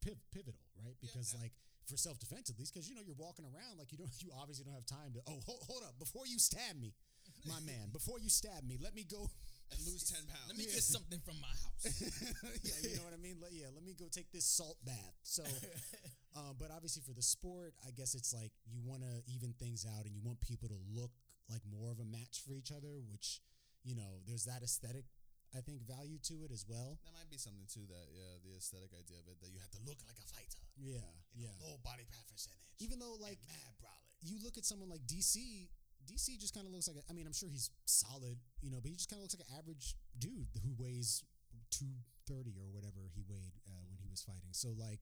[0.00, 0.96] piv- pivotal, right?
[1.04, 1.44] Because yeah.
[1.44, 1.52] like
[1.84, 4.32] for self defense at least, because you know you're walking around like you don't you
[4.32, 6.96] obviously don't have time to oh hold, hold up before you stab me,
[7.44, 9.28] my man before you stab me let me go
[9.72, 10.48] And lose ten pounds.
[10.48, 10.74] Let me Yeah.
[10.76, 11.84] get something from my house.
[12.64, 15.16] yeah you know what I mean Let- yeah let me go take this salt bath
[15.22, 15.44] so
[16.38, 19.84] uh, but obviously for the sport I guess it's like you want to even things
[19.84, 21.12] out and you want people to look
[21.52, 23.44] like more of a match for each other which
[23.84, 25.04] you know there's that aesthetic
[25.52, 27.84] I think value to it as well That might be something too.
[27.86, 30.64] That yeah, the aesthetic idea of it that you have to look like a fighter.
[30.80, 31.04] yeah
[31.36, 32.64] You know, yeah low body fat percentage.
[32.80, 34.08] even though like mad brolic.
[34.24, 35.68] you look at someone like DC.
[36.04, 36.96] DC just kind of looks like.
[36.96, 39.34] A, I mean, I'm sure he's solid, you know, but he just kind of looks
[39.36, 41.22] like an average dude who weighs
[41.70, 41.92] two
[42.28, 44.52] thirty or whatever he weighed uh, when he was fighting.
[44.52, 45.00] So like,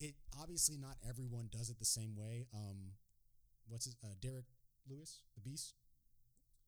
[0.00, 2.46] it obviously not everyone does it the same way.
[2.54, 2.92] Um,
[3.68, 4.46] what's his uh, Derrick
[4.88, 5.74] Lewis, the Beast?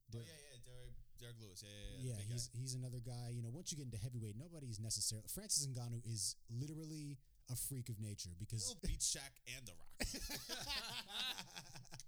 [0.09, 1.63] Oh Derrick- yeah, yeah, Derrick Derrick Lewis.
[1.63, 2.13] Yeah, yeah, yeah.
[2.17, 2.59] yeah, he's guy.
[2.61, 3.31] he's another guy.
[3.35, 7.19] You know, once you get into heavyweight, nobody's necessarily Francis Ngannou is literally
[7.51, 9.99] a freak of nature because He'll beat Shaq and The Rock.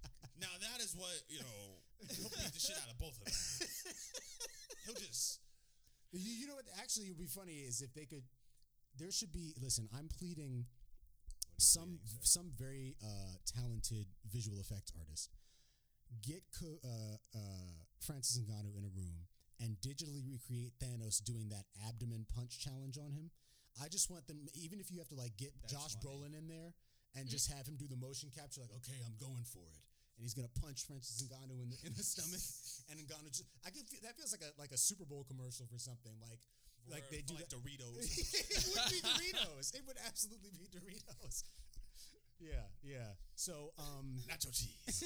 [0.41, 1.61] now that is what you know.
[2.17, 3.33] He'll beat the shit out of both of them.
[4.85, 5.39] He'll just.
[6.11, 6.65] You, you know what?
[6.81, 8.23] Actually, it would be funny is if they could.
[8.97, 9.53] There should be.
[9.61, 10.65] Listen, I'm pleading.
[10.65, 12.19] What are you Some pleading, sir?
[12.25, 15.29] some very uh, talented visual effects artist
[16.25, 17.71] get Co- uh, uh,
[18.03, 19.15] Francis Ngannou in a room
[19.61, 23.29] and digitally recreate Thanos doing that abdomen punch challenge on him.
[23.81, 26.33] I just want them, even if you have to like get That's Josh funny.
[26.33, 26.73] Brolin in there
[27.15, 29.79] and just have him do the motion capture, like, okay, I'm going for it.
[30.21, 32.45] And he's gonna punch Francis Ngannou in the in the stomach,
[32.93, 35.65] and Ngannou just I can feel, that feels like a like a Super Bowl commercial
[35.65, 36.37] for something like
[36.85, 37.57] like they do like that.
[37.57, 38.05] Doritos.
[38.53, 39.73] it would be Doritos.
[39.73, 41.41] It would absolutely be Doritos.
[42.41, 43.13] Yeah, yeah.
[43.35, 45.05] So, um, Nacho cheese.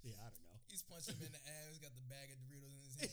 [0.00, 0.56] yeah, I don't know.
[0.72, 1.68] He's punching him in the ass.
[1.68, 3.12] He's Got the bag of Doritos in his hand.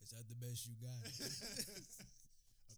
[0.00, 1.04] Is that the best you got?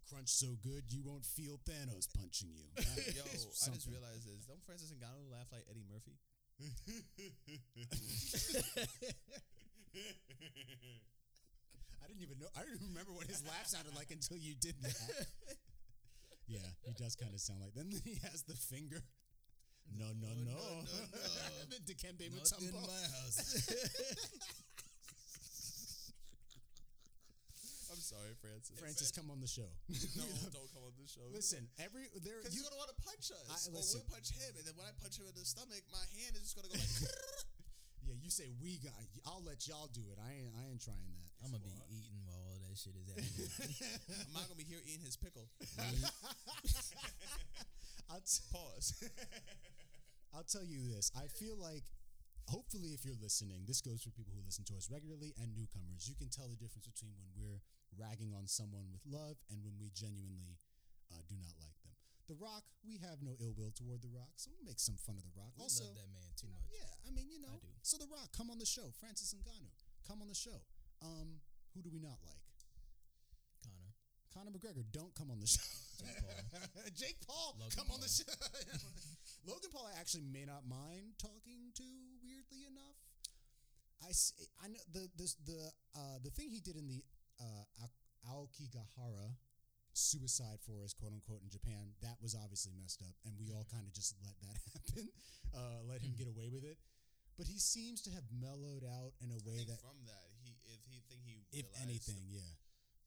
[0.09, 2.65] Crunch so good you won't feel Thanos punching you.
[3.13, 4.45] Yo, I just realized this.
[4.49, 6.17] Don't Francis Ngannou laugh like Eddie Murphy?
[12.01, 12.49] I didn't even know.
[12.57, 14.97] I didn't remember what his laugh sounded like until you did that.
[16.49, 17.75] Yeah, he does kind of sound like.
[17.75, 19.03] Then he has the finger.
[19.95, 20.49] No, no, no.
[20.49, 21.69] no, no, no.
[21.69, 23.69] the Dikembe Not in my house.
[27.93, 28.73] I'm sorry, Francis.
[28.81, 29.69] Francis, come on the show.
[30.17, 30.25] no,
[30.57, 31.21] don't come on the show.
[31.29, 34.01] Listen, every there Because you he's gonna want to punch us, I- or listen.
[34.01, 36.49] we'll punch him, and then when I punch him in the stomach, my hand is
[36.49, 36.89] just gonna go like.
[38.09, 38.97] yeah, you say we got.
[39.29, 40.17] I'll let y'all do it.
[40.17, 41.29] I ain't I ain't trying that.
[41.45, 43.47] I'm gonna be eating while all that shit is happening.
[44.27, 45.47] I'm not gonna be here eating his pickle.
[48.09, 49.05] I'll t- Pause.
[50.33, 51.11] I'll tell you this.
[51.15, 51.85] I feel like,
[52.49, 56.09] hopefully, if you're listening, this goes for people who listen to us regularly and newcomers.
[56.09, 57.61] You can tell the difference between when we're
[57.99, 60.57] ragging on someone with love and when we genuinely
[61.11, 61.93] uh, do not like them.
[62.31, 65.17] The Rock, we have no ill will toward The Rock, so we'll make some fun
[65.17, 65.51] of The Rock.
[65.57, 66.69] We also, love that man too you know, much.
[66.71, 67.73] yeah, I mean, you know, I do.
[67.81, 68.93] so The Rock, come on the show.
[69.01, 69.73] Francis Ngannou,
[70.05, 70.61] come on the show.
[71.01, 71.41] Um,
[71.73, 72.45] who do we not like?
[73.65, 73.91] Connor,
[74.29, 75.65] Conor McGregor, don't come on the show.
[76.05, 76.85] Jake Paul.
[77.01, 78.29] Jake Paul, come on the show.
[79.49, 81.87] Logan Paul, I actually may not mind talking to.
[82.21, 82.97] Weirdly enough,
[84.05, 84.13] I
[84.63, 87.01] I know the this the uh, the thing he did in the
[87.39, 89.35] uh, Ao- Aokigahara
[89.93, 91.91] suicide forest, quote unquote, in Japan.
[92.01, 95.09] That was obviously messed up, and we all kind of just let that happen,
[95.55, 96.77] uh, let him get away with it.
[97.39, 100.83] But he seems to have mellowed out in a way that, from that, he if
[100.83, 102.51] he think he if anything, the yeah,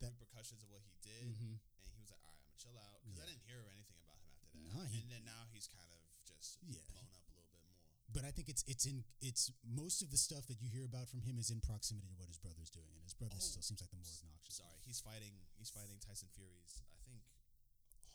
[0.01, 1.61] that repercussions of what he did, Mhm.
[1.61, 3.25] and he was like, all right, I'm gonna chill out because Yeah.
[3.25, 4.73] I didn't hear anything about him after that.
[4.73, 6.81] Nah, he- and then now he's kind of just Yeah.
[6.97, 7.77] blown up a little bit more.
[8.13, 11.09] But I think it's it's in it's most of the stuff that you hear about
[11.09, 13.65] from him is in proximity to what his brother's doing, and his brother Oh, still
[13.65, 14.61] seems like the more obnoxious.
[14.61, 15.33] Sorry, he's fighting.
[15.57, 16.85] He's fighting Tyson Fury's.
[16.93, 17.25] I think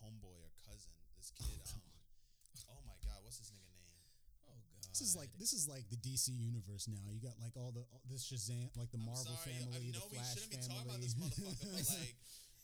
[0.01, 0.93] homeboy or cousin.
[1.17, 1.57] This kid.
[1.65, 4.05] come um, oh my god, what's his nigga name?
[4.49, 4.85] Oh god.
[4.93, 7.01] This is like this is like the DC universe now.
[7.09, 9.97] You got like all the all, this Shazam, like the I'm Marvel sorry, family, I
[9.97, 10.69] know the we Flash shouldn't be family.
[10.69, 12.15] talking about this motherfucker, but like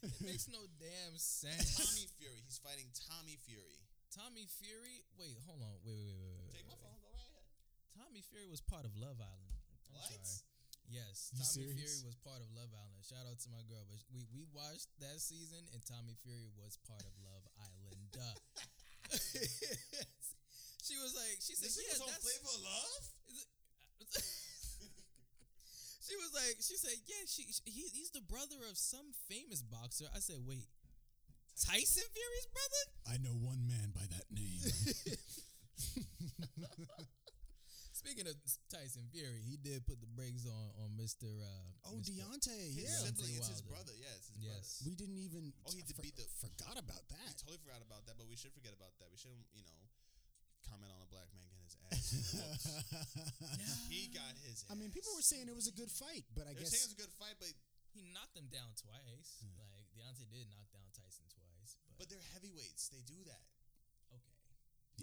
[0.03, 1.79] It makes no damn sense.
[1.79, 2.43] Tommy Fury.
[2.43, 3.79] He's fighting Tommy Fury.
[4.11, 5.01] Tommy Fury.
[5.17, 5.79] Wait, hold on.
[5.88, 6.51] Wait, wait, wait, wait, wait.
[6.53, 6.99] Take my wait, phone.
[7.93, 8.09] Go right ahead.
[8.09, 9.53] Tommy Fury was part of Love Island.
[9.89, 10.09] I'm What?
[10.09, 10.41] sorry.
[10.89, 11.79] Yes, You Tommy serious?
[11.79, 13.01] Fury was part of Love Island.
[13.07, 16.75] Shout out to my girl, but we we watched that season, and Tommy Fury was
[16.85, 18.11] part of Love Island.
[18.11, 18.35] Duh.
[20.85, 22.09] she was like, she said, This "Yeah, nigga's on.
[22.19, 23.03] Flavor of Love.
[26.03, 29.63] She was like, she said, "Yeah, she, she he, he's the brother of some famous
[29.63, 30.67] boxer." I said, "Wait,
[31.55, 34.67] Tyson Fury's brother?" I know one man by that name.
[38.03, 38.35] Speaking of
[38.67, 41.23] Tyson Fury, he did put the brakes on on Mister.
[41.39, 42.11] Uh, oh, Mr.
[42.11, 43.07] Deontay, His yeah.
[43.07, 43.95] sibling, it's his brother.
[43.95, 44.83] Yeah, it's his Yes.
[44.83, 44.91] brother.
[44.91, 45.43] We didn't even.
[45.63, 47.31] Oh, he I did for- beat the- Forgot about We that.
[47.39, 49.07] totally forgot about that, but we should forget about that.
[49.07, 49.87] We shouldn't, you know,
[50.67, 52.11] comment on a black man getting his ass.
[52.11, 53.87] whooped.
[53.95, 54.67] he got his.
[54.67, 56.91] I mean, people were saying it was a good fight, but I They were saying
[56.91, 57.55] guess it was a good fight, but
[57.95, 59.39] He knocked him down twice.
[59.39, 59.55] Hmm.
[59.71, 62.89] Like Deontay did knock down Tyson twice, but, but they're heavyweights.
[62.91, 63.47] They do that.
[64.11, 64.35] okay,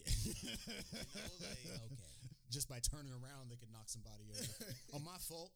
[0.05, 1.64] You know, like
[1.96, 2.12] okay.
[2.51, 4.42] Just by turning around, they could knock somebody over.
[4.94, 5.53] oh, my fault.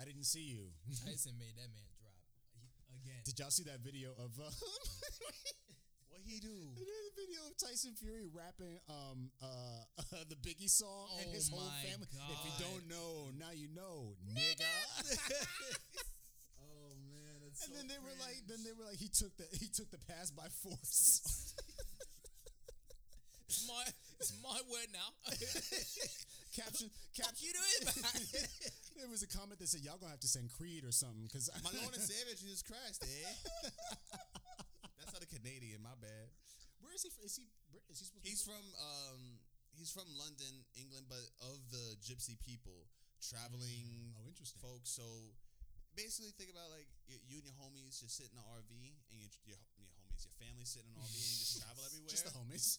[0.00, 0.74] I didn't see you.
[1.06, 2.18] Tyson made that man drop
[2.58, 3.22] He- again.
[3.24, 4.50] Did y'all see that video of uh,
[6.10, 6.50] what he do?
[6.74, 9.84] the video of Tyson Fury rapping um uh,
[10.28, 12.08] the Biggie song and his Oh whole my family?
[12.10, 14.66] If you don't know, now you know, nigga.
[16.58, 19.44] Oh man, that's and then they were like, then they were like, he took the
[19.60, 21.54] he took the pass by force.
[23.46, 23.84] It's my
[24.24, 25.08] it's my word now.
[26.56, 27.44] caption caption.
[27.44, 27.80] you doing?
[28.94, 31.50] There was a comment that said, "Y'all gonna have to send Creed or something," because
[31.66, 33.26] my Lord and Savior Jesus Christ, eh?
[34.96, 35.82] That's not a Canadian.
[35.82, 36.30] My bad.
[36.78, 37.10] Where is he?
[37.10, 37.26] From?
[37.26, 37.50] Is he?
[37.90, 38.22] Is he supposed?
[38.24, 38.54] He's to be?
[38.54, 39.20] from um
[39.74, 42.86] he's from London, England, but of the gypsy people,
[43.18, 44.62] traveling Oh, interesting.
[44.62, 44.94] folks.
[44.94, 45.34] So
[45.98, 48.70] basically, think about like you, you and your homies just sit in the RV,
[49.10, 51.82] and your your, your homies, your family sit in an RV, and you just travel
[51.82, 52.14] everywhere.
[52.14, 52.78] Just the homies.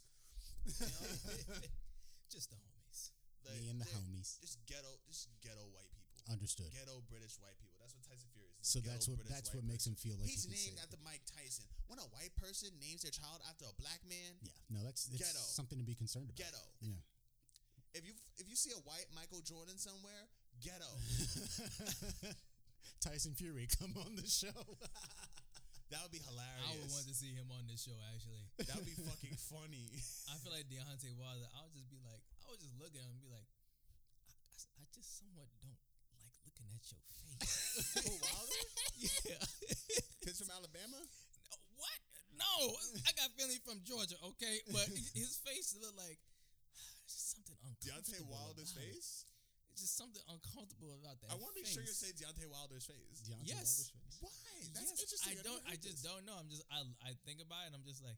[2.34, 3.14] Just the homies.
[3.46, 4.42] Like, Me and the homies.
[4.42, 6.18] Just ghetto, just ghetto white people.
[6.34, 6.74] Understood.
[6.74, 7.78] Ghetto British white people.
[7.78, 8.66] That's what Tyson Fury is.
[8.66, 10.98] So Ghetto that's what British that's what makes him feel like He's he named after
[10.98, 11.06] it.
[11.06, 11.70] Mike Tyson.
[11.86, 15.22] When a white person names their child after a black man, Yeah, no, that's it's
[15.22, 15.38] Ghetto.
[15.38, 16.42] something to be concerned about.
[16.42, 16.66] ghetto.
[16.82, 16.98] Yeah.
[17.94, 20.26] If you if you see a white Michael Jordan somewhere,
[20.66, 20.90] ghetto.
[23.06, 24.50] Tyson Fury, come on the show.
[25.96, 26.68] that would be hilarious.
[26.68, 27.96] I would want to see him on this show.
[28.12, 29.88] Actually, that would be fucking funny.
[30.28, 31.48] I feel like Deontay Wilder.
[31.56, 33.48] I would just be like, I would just look at him and be like,
[34.76, 35.80] I just somewhat don't
[36.20, 37.24] like looking at your face.
[38.06, 38.62] Oh, Wilder?
[39.28, 39.44] yeah.
[40.24, 41.00] Kids from Alabama?
[41.00, 42.00] No, what?
[42.36, 42.52] No,
[43.08, 44.60] I got family from Georgia, okay?
[44.72, 46.20] But his face looked like
[47.12, 48.32] just something Deontay uncomfortable.
[48.32, 48.96] Wilder's about it.
[49.00, 49.28] face?
[49.76, 51.28] It's just something uncomfortable about that.
[51.30, 53.20] I want to make sure you're saying Deontay Wilder's face.
[53.28, 53.60] Deontay Yes.
[53.60, 54.16] Wilder's face.
[54.24, 54.56] Why?
[54.72, 55.28] That's yes, interesting.
[55.28, 55.60] I I've don't.
[55.68, 56.08] never I just this.
[56.08, 56.36] don't know.
[56.40, 56.64] I'm just.
[56.72, 56.80] I.
[57.04, 57.76] I think about it.
[57.76, 58.16] and I'm just like.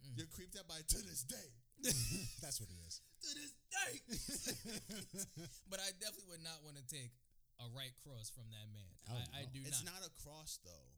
[0.00, 0.16] mm.
[0.16, 1.48] You're creeped out by it to this day.
[2.44, 3.04] That's what it is.
[3.04, 3.92] to this day.
[5.70, 7.12] but I definitely would not want to take
[7.60, 8.92] a right cross from that man.
[9.12, 9.52] Oh, I, I no.
[9.52, 10.00] do It's not.
[10.00, 10.88] not a cross though.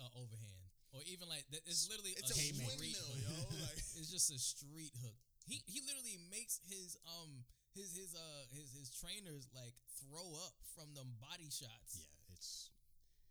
[0.00, 0.64] uh, overhand
[0.96, 1.44] or even like.
[1.68, 3.36] It's literally It's a, a windmill, yo.
[3.68, 5.16] Like It's just a street hook.
[5.44, 7.44] He he literally makes his um
[7.74, 12.06] his his uh his his trainers like throw up from them body shots.
[12.28, 12.70] Yeah, it's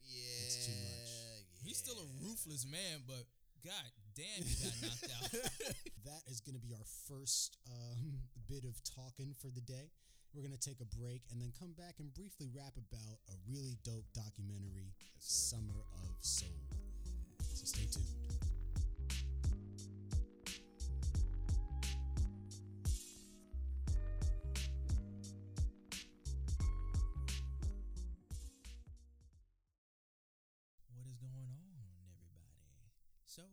[0.07, 1.11] yeah, It's too much.
[1.63, 3.27] He's still a ruthless man, but
[3.63, 5.31] god damn, he got knocked out.
[6.07, 9.91] that is going to be our first um, bit of talking for the day.
[10.33, 13.35] We're going to take a break and then come back and briefly rap about a
[13.49, 15.57] really dope documentary, sir.
[15.57, 16.49] Summer of Soul.
[17.53, 18.56] So stay tuned.
[33.37, 33.45] So,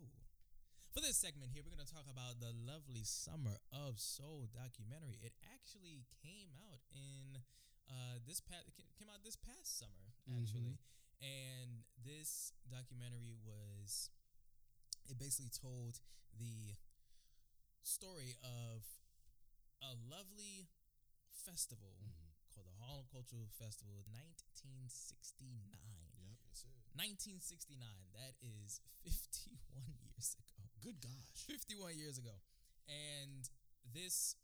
[0.97, 5.21] for this segment here, we're going to talk about the lovely Summer of Soul documentary.
[5.21, 7.45] It actually came out in
[7.93, 10.81] uh, this past came out this past summer, actually,
[11.21, 14.09] and this documentary was
[15.05, 16.01] it basically told
[16.33, 16.81] the
[17.85, 18.89] story of
[19.85, 20.73] a lovely
[21.29, 22.33] festival Mhm.
[22.57, 26.14] called the Harlem Cultural Festival, 1969.
[26.97, 27.19] Yep.
[27.19, 27.35] Yes, sir.
[27.75, 28.15] 1969.
[28.15, 30.63] That is 51 years ago.
[30.83, 31.39] Good gosh.
[31.47, 32.35] 51 years ago.
[32.87, 33.49] And
[33.93, 34.37] this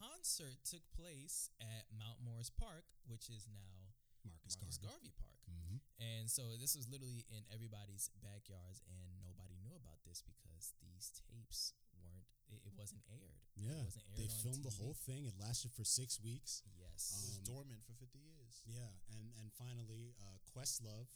[0.00, 3.92] concert took place at Mount Morris Park, which is now
[4.24, 5.10] Marcus, Marcus Garvey.
[5.10, 5.38] Garvey Park.
[5.50, 10.72] hmm And so this was literally in everybody's backyards, and nobody knew about this because
[10.80, 13.42] these tapes weren't, it, it wasn't aired.
[13.58, 13.82] Yeah.
[13.82, 15.26] It wasn't aired They on filmed the whole thing.
[15.28, 16.62] It lasted for six weeks.
[16.78, 17.12] Yes.
[17.12, 18.62] It was Um, dormant for 50 years.
[18.64, 18.88] Yeah.
[19.12, 21.10] And, and finally, uh, Questlove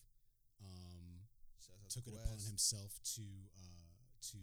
[0.60, 1.26] um,
[1.88, 3.24] took to it upon himself to
[3.56, 3.96] uh,
[4.32, 4.38] to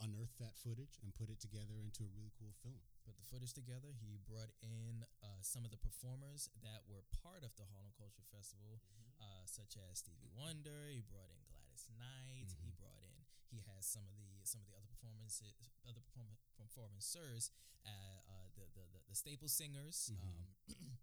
[0.00, 2.80] unearth that footage and put it together into a really cool film.
[3.04, 3.92] put the footage together.
[4.00, 8.24] He brought in uh, some of the performers that were part of the Harlem Culture
[8.32, 9.12] Festival, Mhm.
[9.20, 10.88] uh, such as Stevie Wonder.
[10.88, 12.48] He brought in Gladys Knight.
[12.48, 12.76] He Mhm.
[12.80, 13.24] brought in.
[13.50, 15.52] He has some of the some of the other performances,
[15.84, 17.50] other perform- performancers,
[17.84, 20.10] uh, uh, the, the the the staple singers.
[20.12, 20.22] Mhm.
[20.22, 20.56] Um,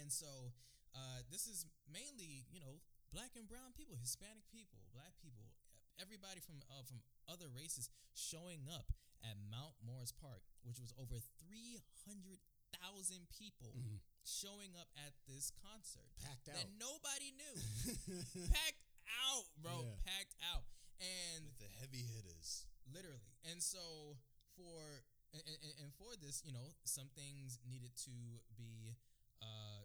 [0.00, 0.52] and so
[0.94, 2.80] uh, this is mainly you know
[3.12, 5.52] black and brown people, Hispanic people, black people,
[6.00, 8.92] everybody from uh, from other races showing up
[9.24, 12.38] at Mount Morris Park, which was over three hundred
[12.78, 13.98] thousand people Mhm.
[14.24, 16.56] showing up at this concert Packed out.
[16.60, 17.56] that nobody knew.
[18.52, 18.84] packed
[19.24, 19.96] out, bro, Yeah.
[20.04, 20.64] packed out,
[21.00, 22.66] and with the heavy hitters.
[22.92, 23.32] literally.
[23.44, 24.16] And so
[24.56, 25.02] for
[25.32, 28.96] and, and, and for this, you know, some things needed to be
[29.42, 29.84] uh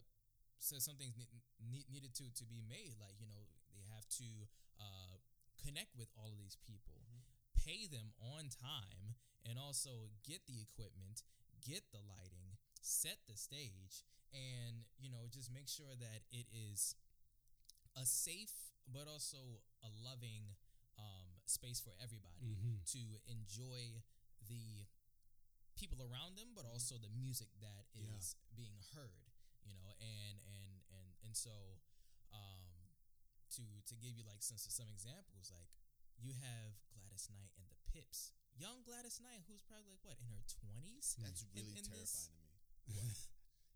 [0.59, 1.29] so some things ne-
[1.59, 4.47] ne- needed to to be made like, you know, they have to
[4.79, 5.17] uh
[5.61, 7.23] connect with all of these people, Mhm.
[7.53, 11.23] pay them on time and also get the equipment,
[11.61, 16.95] get the lighting, set the stage and, you know, just make sure that it is
[17.95, 20.55] a safe but also a loving
[20.97, 22.83] um, space for everybody Mhm.
[22.91, 24.01] to enjoy
[24.47, 24.85] the
[25.75, 28.55] people around them, but also the music that is Yeah.
[28.55, 29.32] being heard.
[29.63, 31.79] You know, and and and and so
[32.35, 32.91] um,
[33.55, 35.71] to to give you like some some examples, like
[36.19, 40.27] you have Gladys Knight and the Pips, young Gladys Knight, who's probably like what in
[40.29, 41.15] her twenties.
[41.21, 42.51] That's really in this- terrifying
[42.87, 43.15] to me.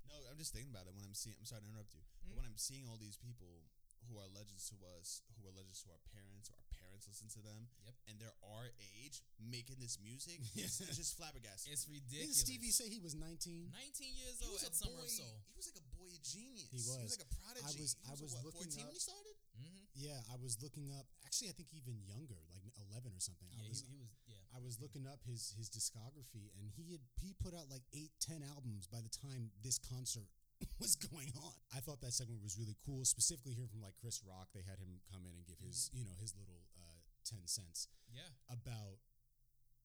[0.07, 1.35] No, I'm just thinking about it when I'm seeing.
[1.35, 2.31] I'm sorry to interrupt you, Mm.
[2.31, 3.67] but when I'm seeing all these people
[4.05, 7.27] who are legends to us, who are legends to our parents, or our parents listen
[7.33, 7.95] to them, Yep.
[8.07, 8.69] and they're our
[9.01, 10.93] age making this music, it's Yeah.
[10.93, 11.73] just flabbergasting.
[11.73, 11.99] It's to me.
[12.07, 12.33] Didn't.
[12.37, 13.71] Stevie say he was 19?
[13.73, 15.03] 19 years He old was at a Summer boy.
[15.03, 15.37] of Soul.
[15.49, 16.69] He was like a boy genius.
[16.71, 16.87] He was.
[16.87, 17.03] He was.
[17.09, 17.81] was like a prodigy.
[17.83, 19.35] was- He I was what, looking 14 up- when he started.
[19.57, 19.83] Mm-hmm.
[19.97, 21.05] Yeah, I was looking up.
[21.25, 22.61] Actually, I think even younger, like
[22.93, 23.49] 11 or something.
[23.49, 24.09] Yeah, I was he, he was.
[24.29, 27.81] Yeah, I was looking up his his discography, and he had he put out like
[27.97, 30.29] eight, ten albums by the time this concert
[30.81, 31.53] was going on.
[31.75, 34.49] I thought that segment was really cool, specifically hearing from like Chris Rock.
[34.53, 37.87] They had him come in and give his you know his little uh, ten cents
[38.09, 38.97] yeah, about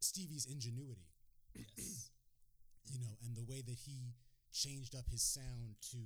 [0.01, 1.11] Stevie's ingenuity,
[1.55, 2.11] yes,
[2.93, 4.14] you know, and the way that he
[4.53, 6.01] changed up his sound to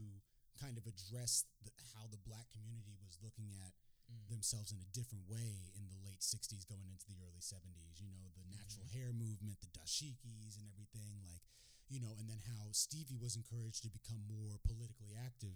[0.61, 3.73] kind of address the, how the black community was looking at
[4.07, 4.23] Mm.
[4.39, 8.07] themselves in a different way in the late 60s going into the early 70s you
[8.07, 9.03] know the natural Mm-hmm.
[9.03, 11.43] hair movement the dashikis and everything like
[11.89, 15.55] you know, and then how Stevie was encouraged to become more politically active,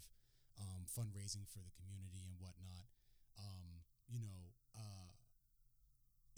[0.60, 2.86] um, fundraising for the community and whatnot.
[3.38, 5.10] Um, you know, uh,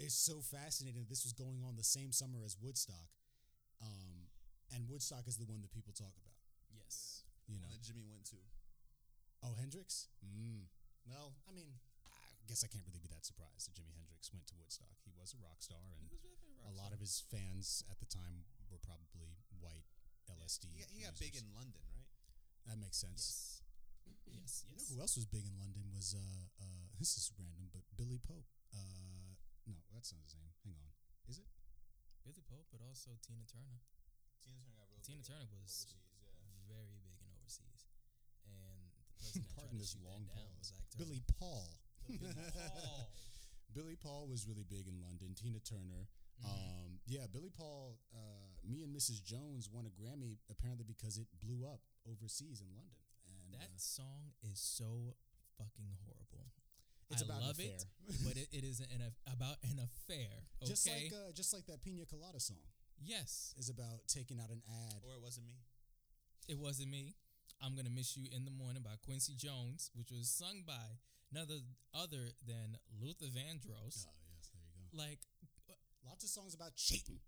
[0.01, 3.13] it's so fascinating that this was going on the same summer as Woodstock,
[3.85, 4.29] um,
[4.73, 6.41] and Woodstock is the one that people talk about.
[6.73, 7.25] Yes.
[7.47, 8.39] You One know, that Jimi went to.
[9.45, 10.09] oh Hendrix.
[10.25, 10.71] Mm.
[11.05, 11.69] Well, I mean,
[12.09, 14.97] I guess I can't really be that surprised that Jimi Hendrix went to Woodstock.
[15.05, 16.97] He was a rock star, and He was definitely a rock lot star.
[16.97, 19.85] of his fans at the time were probably white
[20.33, 20.73] LSD.
[20.73, 22.09] He got, he got big in London, right?
[22.67, 23.61] that makes sense.
[24.25, 24.65] Yes.
[24.65, 24.65] Yes.
[24.71, 27.85] You know who else was big in London was uh uh this is random, but
[28.01, 28.49] Billy Pope.
[28.73, 29.37] Uh
[29.69, 30.51] no, that's not his name.
[30.65, 30.91] Hang on.
[31.29, 31.47] Is it?
[32.25, 33.83] Billy Pope, but also Tina Turner.
[34.43, 35.95] Tina Turner got real Tina big Turner was overseas,
[36.43, 36.65] yeah.
[36.71, 37.83] very big in overseas,
[38.47, 40.59] and the person that tried Pardon to this shoot long that down pause.
[40.59, 41.67] was Ike Billy Paul.
[42.09, 43.11] Billy Paul.
[43.77, 45.35] Billy Paul was really big in London.
[45.39, 46.07] Tina Turner.
[46.43, 46.47] Mhm.
[46.47, 47.99] Um, yeah, Billy Paul.
[48.15, 49.23] Uh, me and Mrs.
[49.23, 53.03] Jones won a Grammy apparently because it blew up overseas in London.
[53.27, 55.15] And that uh, song is so
[55.59, 56.51] fucking horrible.
[57.11, 57.85] it's I about love an it,
[58.27, 60.47] but it, it is an aff- about an affair.
[60.63, 60.71] Okay.
[60.71, 62.63] just like uh, just like that Pina Colada song
[62.99, 65.03] yes, is about taking out an ad.
[65.07, 65.59] Or it wasn't me.
[66.49, 67.15] it wasn't me.
[67.63, 70.99] I'm gonna miss you in the morning by Quincy Jones, which was sung by
[71.31, 71.47] none
[71.95, 74.07] other than Luther Vandross.
[74.07, 74.99] Oh yes, there you go.
[74.99, 75.21] Like
[76.07, 77.21] Lots of songs about cheating.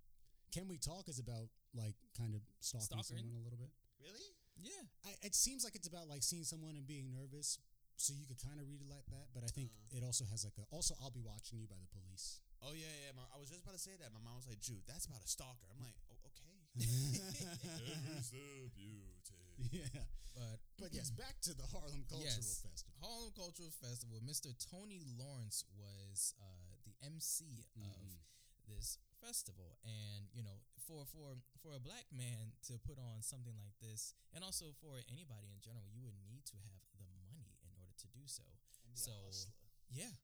[0.55, 3.27] Can we talk is about like kind of stalking Stalkering.
[3.27, 3.75] someone a little bit.
[3.99, 4.31] Really?
[4.63, 7.59] yeah, I, it seems like it's about like seeing someone and being nervous,
[7.99, 9.35] so you could kind of read it like that.
[9.35, 9.99] But I think Uh.
[9.99, 10.65] it also has like a.
[10.71, 12.39] Also, I'll be watching you by the police.
[12.63, 13.13] Oh yeah, yeah.
[13.19, 14.15] My, I was just about to say that.
[14.15, 18.71] My mom was like, "Jude, that's about a stalker." I'm like, "Oh, okay." Every step
[18.79, 19.59] you take.
[19.75, 20.07] yeah,
[20.39, 22.63] but but yes, back to the Harlem Cultural Yes.
[22.63, 22.95] Festival.
[23.03, 24.23] Harlem Cultural Festival.
[24.23, 24.55] Mr.
[24.71, 28.23] Tony Lawrence was uh, the MC of Mhm.
[28.69, 33.57] This festival, and you know, for for for a black man to put on something
[33.61, 37.57] like this, and also for anybody in general, you would need to have the money
[37.65, 38.45] in order to do so.
[38.85, 39.53] And be a So- hustler.
[39.91, 40.15] Yeah,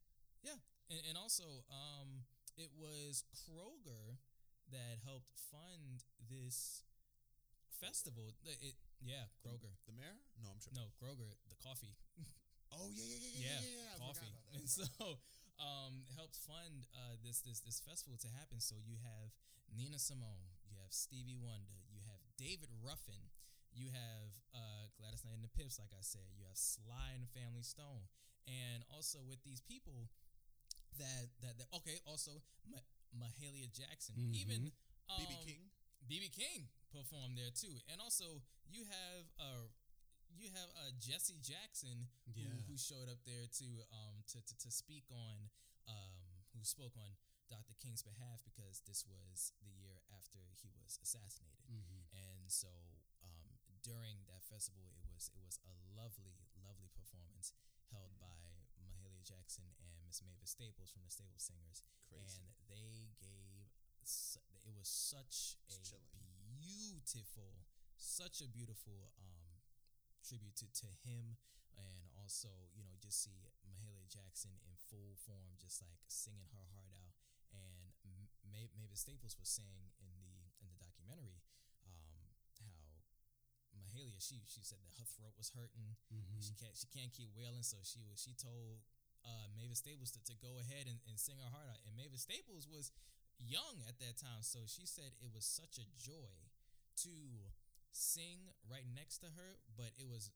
[0.42, 0.58] yeah,
[0.90, 2.24] and and also, um,
[2.56, 4.18] it was Kroger
[4.70, 6.82] that helped fund this
[7.80, 8.34] festival.
[8.44, 9.72] The- It yeah, Kroger.
[9.86, 10.18] The mayor?
[10.42, 10.76] No, I'm tripping.
[10.76, 11.96] No, Kroger, the coffee.
[12.72, 13.82] Oh yeah, yeah, yeah, yeah, yeah, yeah.
[13.82, 13.98] yeah.
[13.98, 14.32] Coffee.
[14.54, 14.84] And so,
[15.60, 18.58] um, helped fund uh, this this this festival to happen.
[18.58, 19.30] So you have
[19.70, 23.30] Nina Simone, you have Stevie Wonder, you have David Ruffin,
[23.70, 27.22] you have uh, Gladys Knight and the Pips, like I said, you have Sly and
[27.22, 28.08] the Family Stone,
[28.48, 30.08] and also with these people
[30.98, 34.72] that that, that okay, also Ma- Mahalia Jackson, even
[35.12, 35.62] um, BB King.
[36.08, 39.68] BB King performed there too, and also you have uh
[40.38, 42.62] you have uh Jesse Jackson who, Yeah.
[42.68, 45.50] who showed up there to um to, to, to speak on
[45.90, 47.14] um who spoke on
[47.50, 47.74] Dr.
[47.82, 52.06] King's behalf because this was the year after he was assassinated, Mhm.
[52.14, 52.70] and so
[53.26, 57.52] um during that festival it was it was a lovely lovely performance
[57.90, 58.38] held by
[58.78, 62.38] Mahalia Jackson and Miss Mavis Staples from the Staples Singers Crazy.
[62.38, 63.66] and they gave
[64.64, 66.06] it was such a chilling.
[66.58, 67.66] beautiful
[67.96, 69.29] such a beautiful um
[70.22, 71.36] tribute to, to him
[71.78, 76.66] and also you know just see Mahalia Jackson in full form just like singing her
[76.74, 77.14] heart out.
[77.50, 78.30] And M-
[78.76, 81.40] Mavis Staples was saying in the in the documentary
[81.86, 83.00] um how
[83.74, 85.96] Mahalia she she said that her throat was hurting.
[86.12, 86.42] Mhm.
[86.42, 88.82] she can't she can't keep wailing so she was she told
[89.24, 91.80] uh Mavis Staples to, to go ahead and, and sing her heart out.
[91.86, 92.92] And Mavis Staples was
[93.40, 96.34] young at that time so she said it was such a joy
[97.00, 97.14] to
[97.92, 100.30] sing right next to her but it was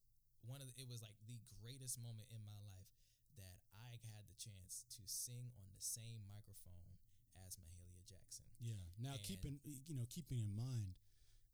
[0.45, 2.91] one of the, it was like the greatest moment in my life
[3.39, 6.99] that I had the chance to sing on the same microphone
[7.47, 8.79] as Mahalia Jackson Yeah.
[9.01, 10.95] Now And- keeping you know keeping in mind,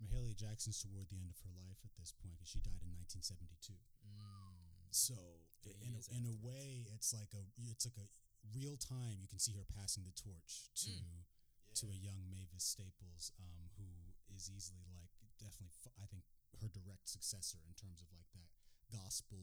[0.03, 2.93] Mahalia Jackson's toward the end of her life at this point because she died in
[2.97, 3.77] 1972.
[4.05, 5.15] mm, So
[5.65, 8.09] in a, in a way, it's like a it's like a
[8.57, 9.21] real time.
[9.21, 11.25] You can see her passing the torch to Mm.
[11.81, 13.87] to a young Mavis Staples, um, who
[14.35, 16.25] is easily like definitely f- I think
[16.61, 18.53] her direct successor in terms of like that
[18.93, 19.41] gospel,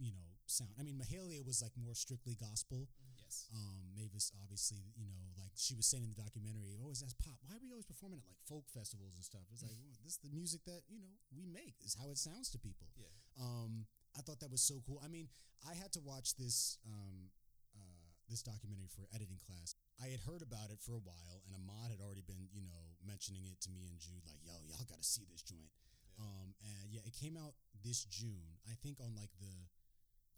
[0.00, 0.72] you know, sound.
[0.80, 2.88] I mean, Mahalia was like more strictly gospel.
[3.20, 7.00] yes Um, Mavis, obviously, you know, like she was saying in the documentary, oh, is
[7.04, 7.38] that pop?
[7.44, 9.44] Why are we always performing at like folk festivals and stuff?
[9.52, 11.78] It's like, well, this is the music that, you know, we make.
[11.78, 12.88] This is how it sounds to people.
[12.96, 13.12] Yeah.
[13.38, 15.00] Um, I thought that was so cool.
[15.04, 15.28] I mean,
[15.64, 17.30] I had to watch this um,
[17.76, 19.74] uh, this documentary for editing class.
[20.00, 22.91] I had heard about it for a while, and Ahmad had already been, you know,
[23.06, 25.70] mentioning it to me and Jude, like, "Yo, y'all got to see this joint."
[26.16, 26.24] Yeah.
[26.24, 28.58] Um, and yeah, it came out this June.
[28.68, 29.52] I think on like the,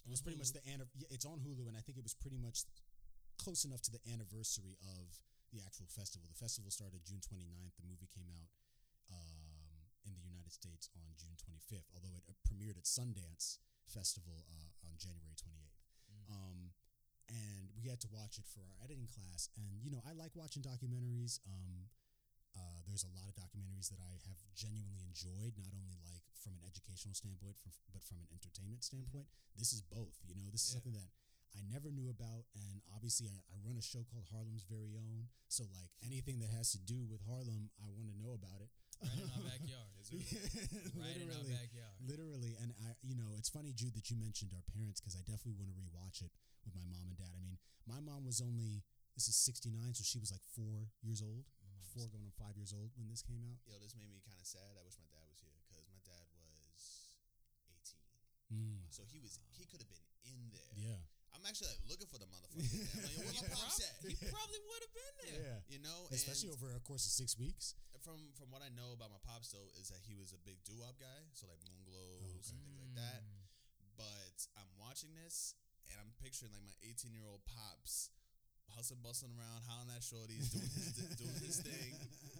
[0.04, 2.04] it was On pretty much the anniv- yeah, It's on Hulu, and I think it
[2.04, 2.64] was pretty much
[3.36, 5.10] close enough to the anniversary of
[5.52, 6.26] the actual festival.
[6.30, 7.74] The festival started June 29th.
[7.78, 8.50] The movie came out
[10.04, 13.58] in the United States on June 25th, although it uh, premiered at Sundance
[13.88, 15.80] Festival uh, on January 28th.
[16.08, 16.24] Mm.
[16.28, 16.58] Um,
[17.28, 19.48] and we had to watch it for our editing class.
[19.56, 21.40] And you know, I like watching documentaries.
[21.48, 21.88] Um,
[22.54, 26.54] uh, there's a lot of documentaries that I have genuinely enjoyed, not only like from
[26.54, 29.26] an educational standpoint, from, but from an entertainment standpoint.
[29.58, 30.14] This is both.
[30.26, 31.10] You know, this is something that
[31.54, 35.30] I never knew about, and obviously, I, I run a show called Harlem's Very Own.
[35.46, 38.70] So, like anything that has to do with Harlem, I want to know about it.
[39.02, 39.90] Right in our backyard.
[40.98, 41.96] right in our literally, backyard.
[42.06, 42.52] literally.
[42.62, 45.58] And I, you know, it's funny, Jude, that you mentioned our parents because I definitely
[45.58, 46.30] want to rewatch it
[46.66, 47.30] with my mom and dad.
[47.34, 48.82] I mean, my mom was only
[49.14, 52.22] this is '69, so she was like four years old, My mom was- four going
[52.28, 53.58] on five years old when this came out.
[53.66, 54.78] Yo, this made me kind of sad.
[54.78, 57.10] I wish my dad was here because my dad was
[57.66, 57.98] 18,
[58.54, 58.86] Mm.
[58.92, 60.72] so he was he could have been in there.
[60.76, 61.00] Yeah,
[61.34, 62.60] I'm actually like looking for the motherfucker.
[62.62, 63.56] I'm like, where my Yeah.
[63.56, 63.94] pops at?
[64.04, 65.40] He probably would have been there.
[65.42, 65.58] yeah.
[65.72, 67.74] You know, Especially and over a course of six weeks.
[68.04, 70.60] from from what I know about my pops though is that he was a big
[70.62, 72.36] doo wop guy, so like Moonglows okay.
[72.36, 73.20] and things like that.
[73.24, 73.42] Mm.
[73.96, 75.54] But I'm watching this
[75.90, 78.10] and I'm picturing like my 18 year old pops
[78.72, 81.92] hustling, bustling around, howling at shorties, doing his doing his thing,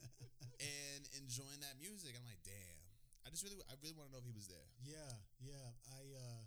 [0.61, 2.15] and enjoying that music.
[2.17, 2.79] I'm like, damn.
[3.25, 4.69] I just really, I really want to know if he was there.
[4.85, 5.69] Yeah, yeah.
[5.97, 6.43] I, uh,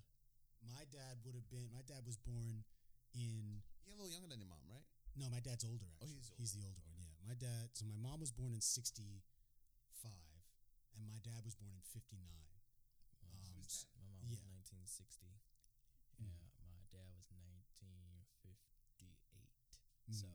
[0.61, 1.69] my dad would have been.
[1.73, 2.61] My dad was born
[3.17, 3.61] in.
[3.85, 4.85] You're a little younger than your mom, right?
[5.17, 5.89] No, my dad's older.
[5.97, 6.37] Oh, Actually.
[6.37, 6.93] he's the older one.
[7.01, 7.73] Yeah, my dad.
[7.73, 9.17] So my mom was born in '65,
[10.93, 12.21] and my dad was born in '59.
[13.25, 14.37] Well, Um, was my mom yeah.
[14.37, 15.33] was 1960.
[16.21, 16.29] Mm.
[16.29, 19.09] Yeah, my dad was 1958.
[20.09, 20.15] Mm.
[20.19, 20.27] So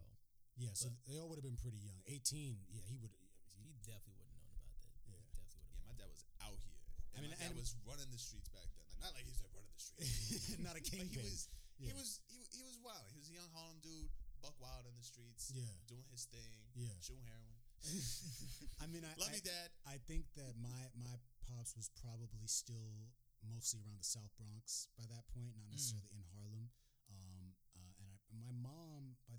[0.56, 2.02] Yeah, so But- they all would have been pretty young.
[2.06, 2.60] 18.
[2.68, 3.10] Yeah, he would.
[3.56, 4.92] he definitely would have known about that.
[5.06, 5.16] He Yeah.
[5.16, 6.76] definitely would Yeah, my dad was out here.
[7.16, 8.84] I mean, my dad and- was running the streets back then.
[8.88, 10.58] Like not like he's like running the streets.
[10.66, 11.48] Not a But he was
[11.78, 11.88] Yeah.
[11.88, 13.08] he was he, he was wild.
[13.10, 14.10] He was a young Harlem dude,
[14.44, 15.72] buck wild in the streets, Yeah.
[15.88, 16.92] doing his thing, Yeah.
[17.00, 17.58] shooting heroin.
[18.82, 19.68] I mean, I, Love I, you, dad.
[19.86, 21.16] I think that my my
[21.48, 23.08] pops was probably still
[23.42, 26.70] mostly around the South Bronx by that point, not necessarily in Harlem.
[27.10, 28.91] Um, uh, and I, my mom,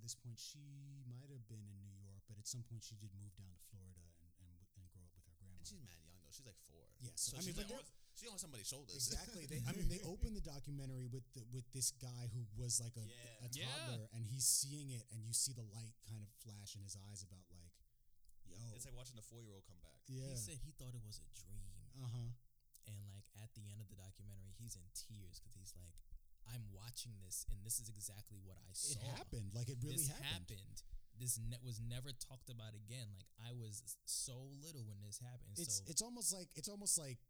[0.03, 3.09] this point, she might have been in New York, but at some point she did
[3.17, 5.57] move down to Florida and and, and grow up with her grandma.
[5.63, 6.33] And she's mad young though.
[6.35, 6.83] She's like four.
[6.99, 8.93] Yeah, so, I she's mean, but like they're- on, she's on somebody's shoulders.
[8.99, 9.47] Exactly.
[9.47, 12.93] They, I mean, they opened the documentary with the, with this guy who was like
[12.99, 13.47] a, Yeah.
[13.47, 13.65] a Yeah.
[13.87, 16.99] toddler, and he's seeing it, and you see the light kind of flash in his
[17.09, 17.71] eyes about like,
[18.51, 19.97] yo, it's like watching a four year old come back.
[20.11, 21.63] yeah, He said he thought it was a dream,
[22.03, 22.29] uh huh,
[22.91, 25.95] and like at the end of the documentary, he's in tears because he's like,
[26.49, 28.99] "I'm watching this, and this is exactly what I saw.
[28.99, 29.51] it happened.
[29.53, 30.81] Like it really this happened.
[31.19, 33.13] This ne- was never talked about again.
[33.13, 34.33] Like I was so
[34.65, 35.55] little when this happened.
[35.57, 37.21] It's so it's almost like it's almost like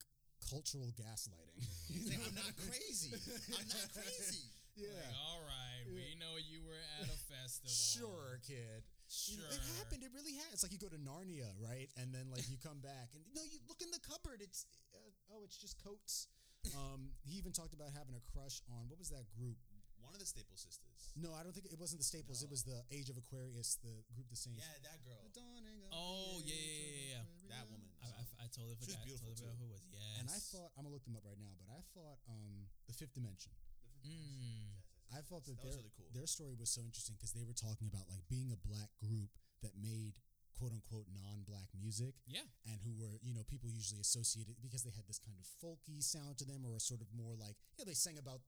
[0.50, 1.64] cultural gaslighting.
[2.10, 3.14] Like, I'm not crazy.
[3.54, 4.50] I'm not crazy.
[4.76, 4.90] yeah.
[4.98, 7.70] like, all right, we know you were at a festival.
[7.70, 8.82] Sure, kid.
[9.30, 9.46] You sure.
[9.46, 10.02] know, it happened.
[10.02, 10.50] It really had.
[10.52, 11.86] It's like you go to Narnia, right?
[12.02, 14.42] And then like you come back, and no, you look in the cupboard.
[14.42, 16.28] It's uh, oh, it's just coats.
[16.72, 19.60] Um, he even talked about having a crush on what was that group?
[20.00, 21.12] One of the Staple sisters.
[21.16, 22.44] No, I don't think it wasn't the Staples.
[22.44, 24.60] It was the Age of Aquarius, the group the Saints.
[24.60, 25.20] Yeah, that girl.
[25.24, 27.52] The dawning of Oh, the yeah, age yeah, of yeah, yeah.
[27.56, 27.88] That woman.
[28.04, 29.08] I, I, I totally She was forgot.
[29.08, 29.62] beautiful, totally too.
[29.64, 29.82] who was.
[29.96, 30.16] Yes.
[30.20, 32.94] And I thought I'm gonna look them up right now, but I thought um, the
[32.96, 33.56] Fifth Dimension.
[34.04, 34.76] Mm.
[35.16, 36.10] I thought that, that was their, really cool.
[36.12, 39.30] their story was so interesting because they were talking about like being a black group
[39.64, 40.20] that made
[40.58, 42.46] quote unquote non-black music Yeah.
[42.66, 46.02] and who were you know people usually associated because they had this kind of folky
[46.04, 48.42] sound to them or a sort of more like you know they sang about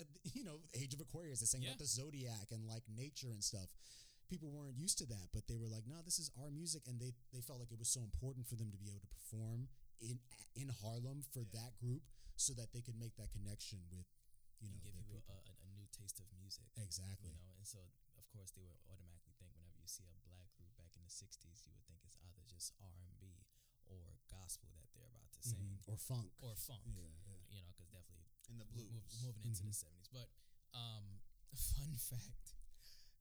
[0.00, 0.04] uh,
[0.34, 1.74] you know age of aquarius they sang Yeah.
[1.74, 3.68] about the zodiac and like nature and stuff
[4.28, 7.00] people weren't used to that but they were like no this is our music and
[7.00, 9.68] they they felt like it was so important for them to be able to perform
[10.00, 10.18] in
[10.54, 11.58] in harlem for Yeah.
[11.64, 12.02] that group
[12.36, 14.06] so that they could make that connection with
[14.62, 16.66] you know and give you a, a, a new taste of music.
[16.78, 17.78] exactly You know, and so
[18.20, 21.07] of course they would automatically think whenever you see a black group back in the
[21.18, 23.44] '60s, you would think it's either just R and B
[23.86, 25.88] or gospel that they're about to sing, Mhm.
[25.90, 26.82] or funk or funk.
[26.86, 27.42] yeah, yeah.
[27.50, 28.92] You know, because definitely In the mo- blues.
[28.92, 29.74] move- moving into the Mhm.
[29.82, 30.08] '70s.
[30.08, 30.30] But
[30.72, 31.20] um,
[31.76, 32.54] fun fact: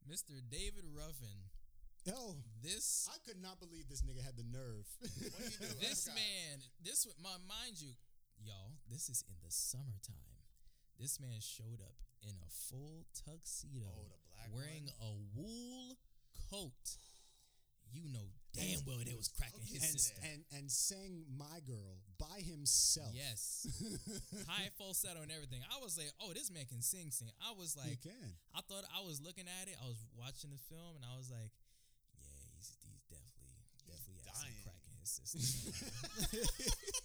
[0.06, 0.42] Mr.
[0.48, 1.50] David Ruffin,
[2.08, 4.88] oh this I could not believe this nigga had the nerve.
[5.02, 5.74] What did he do?
[5.80, 7.96] This man, this wa- my mind you,
[8.38, 8.78] y'all.
[8.88, 10.44] This is in the summertime.
[10.98, 14.96] This man showed up in a full tuxedo, Oh, the black wearing one?
[15.00, 15.98] a wool
[16.50, 16.98] coat.
[17.94, 20.18] You know damn well they was cracking his and, system.
[20.26, 23.10] and and sang "My Girl" by himself.
[23.14, 23.66] Yes,
[24.50, 25.62] high falsetto and everything.
[25.70, 27.30] I was like, oh, this man can sing, sing.
[27.42, 28.34] I was like, can.
[28.56, 29.78] I thought I was looking at it.
[29.82, 31.52] I was watching the film, and I was like,
[32.18, 34.58] yeah, he's he's definitely definitely dying.
[34.66, 35.42] crack in his system.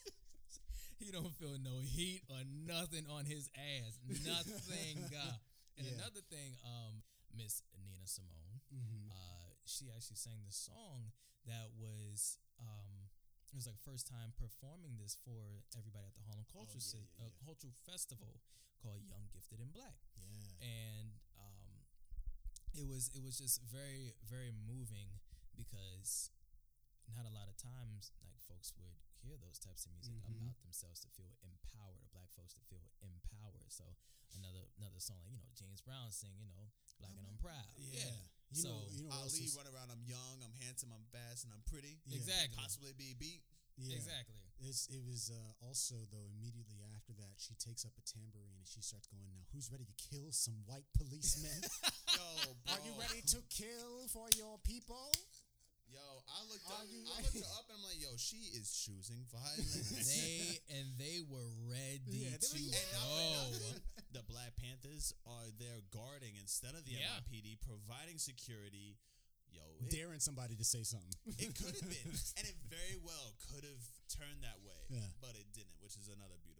[0.99, 3.99] he don't feel no heat or nothing on his ass.
[4.25, 5.05] Nothing.
[5.17, 5.37] uh,
[5.79, 5.95] and Yeah.
[6.01, 7.03] another thing, um,
[7.37, 9.09] Miss Nina Simone, Mhm.
[9.11, 9.32] uh,
[9.65, 11.13] she actually sang the song
[11.47, 13.11] that was um,
[13.51, 17.03] it was like first time performing this for everybody at the Harlem Culture Oh, yeah,
[17.03, 17.45] Ci- yeah, uh.
[17.45, 18.41] Cultural Festival
[18.83, 20.59] called Young Gifted and Black Yeah.
[20.63, 21.87] and um,
[22.75, 25.21] it was it was just very very moving
[25.55, 26.31] because
[27.11, 30.51] not a lot of times like folks would hear those types of music Mhm.
[30.51, 33.85] about themselves to feel empowered or black folks to feel empowered so
[34.35, 37.69] another another song like you know James Brown sing you know black and I'm proud
[37.79, 38.27] Yeah.
[38.53, 39.89] You so know, you know Ali is- run around.
[39.91, 40.37] I'm young.
[40.45, 40.93] I'm handsome.
[40.93, 41.99] I'm fast, and I'm pretty.
[42.07, 42.21] Yeah.
[42.21, 43.41] exactly Possibly be beat.
[43.81, 43.97] yeah.
[43.97, 48.53] exactly It's, it was uh, also though immediately after that she takes up a tambourine
[48.55, 51.57] and she starts going now who's ready to kill some white policemen
[52.15, 52.77] Yo, bro.
[52.77, 55.11] are you ready to kill for your people
[55.91, 56.89] Yo, I looked Are up.
[56.89, 59.93] you I looked her up, and I'm like, yo, she is choosing violence.
[60.09, 63.83] they and they were ready Yeah, they to were- And not for go nothing,
[64.13, 67.09] the Black Panthers are there guarding instead of the Yeah.
[67.25, 68.97] NYPD, providing security.
[69.53, 72.09] Yo, it, daring somebody to say something it could have been,
[72.41, 75.05] and it very well could have turned that way, Yeah.
[75.21, 76.52] but it didn't, which is another beautiful fact.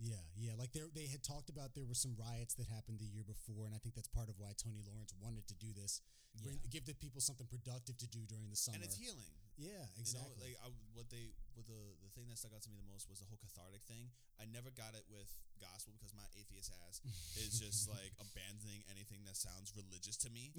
[0.00, 0.56] Yeah, yeah.
[0.56, 3.68] Like they they had talked about there were some riots that happened the year before,
[3.68, 6.00] and I think that's part of why Tony Lawrence wanted to do this,
[6.40, 8.80] bring, give the people something productive to do during the summer.
[8.80, 9.28] And it's healing.
[9.60, 10.40] yeah, You know, exactly.
[10.40, 13.12] like I, what they, what the the thing that stuck out to me the most
[13.12, 14.08] was the whole cathartic thing.
[14.40, 15.28] I never got it with
[15.60, 17.04] gospel because my atheist ass
[17.36, 20.56] is just like abandoning anything that sounds religious to me.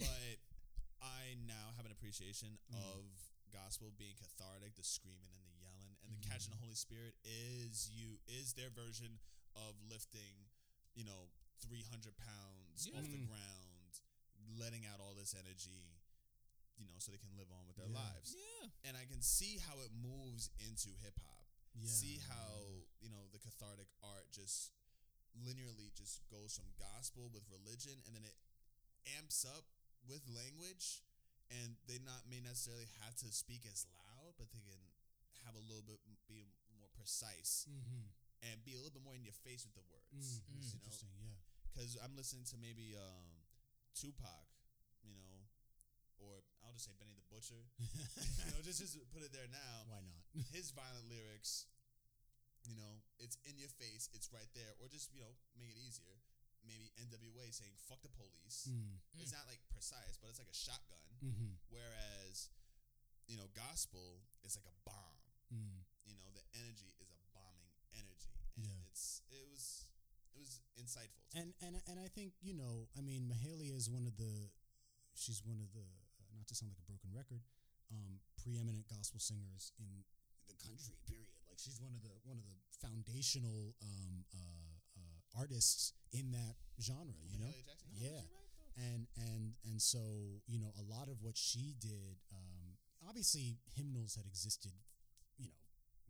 [0.00, 0.40] But
[1.04, 2.80] I now have an appreciation Mm.
[2.96, 3.04] of
[3.52, 5.59] gospel being cathartic, the screaming and the
[6.10, 6.64] the catching the Mm.
[6.66, 9.18] Holy Spirit is you is their version
[9.54, 10.50] of lifting,
[10.94, 11.30] you know,
[11.62, 13.92] three hundred pounds off the ground,
[14.58, 15.98] letting out all this energy,
[16.78, 18.00] you know, so they can live on with their Yeah.
[18.02, 18.34] lives.
[18.34, 21.46] yeah And I can see how it moves into hip hop.
[21.78, 24.72] yeah, See how you know the cathartic art just
[25.38, 28.34] linearly just goes from gospel with religion, and then it
[29.16, 29.64] amps up
[30.08, 31.02] with language,
[31.50, 34.89] and they not may necessarily have to speak as loud, but they can
[35.50, 35.98] have a little bit
[36.30, 36.46] be
[36.78, 38.06] more precise Mm-hmm.
[38.46, 40.06] and be a little bit more in your face with the words.
[40.14, 40.46] Mm, it's Mm.
[40.46, 41.10] You know, interesting.
[41.18, 43.26] Yeah, because I'm listening to maybe um,
[43.98, 44.46] Tupac,
[45.02, 45.34] you know,
[46.22, 47.58] or I'll just say Benny the Butcher.
[48.46, 49.84] you know, just just put it there now.
[49.90, 50.22] why not?
[50.56, 51.66] His violent lyrics,
[52.68, 55.80] you know, it's in your face, it's right there, or just you know make it
[55.80, 56.16] easier.
[56.64, 60.56] Maybe NWA saying "fuck the police." Mm, It's not like precise, but it's like a
[60.56, 61.08] shotgun.
[61.24, 61.56] mm-hmm.
[61.72, 62.52] Whereas,
[63.28, 65.16] you know, gospel is like a bomb.
[65.52, 65.84] Mm.
[66.06, 68.86] You know, the energy is a bombing energy, and Yeah.
[68.90, 69.86] it's it was
[70.34, 71.20] it was insightful.
[71.30, 71.40] to me.
[71.42, 74.50] And and and I think you know, I mean, Mahalia is one of the,
[75.14, 75.84] she's one of the,
[76.20, 77.42] uh, not to sound like a broken record,
[77.92, 80.04] um, preeminent gospel singers in
[80.48, 80.94] the country.
[81.06, 81.26] Period.
[81.48, 86.56] Like she's one of the one of the foundational um, uh, uh, artists in that
[86.80, 87.18] genre.
[87.28, 88.22] You know, No, Yeah.
[88.22, 93.58] right, and and and so you know, a lot of what she did, um, obviously,
[93.74, 94.72] hymnals had existed,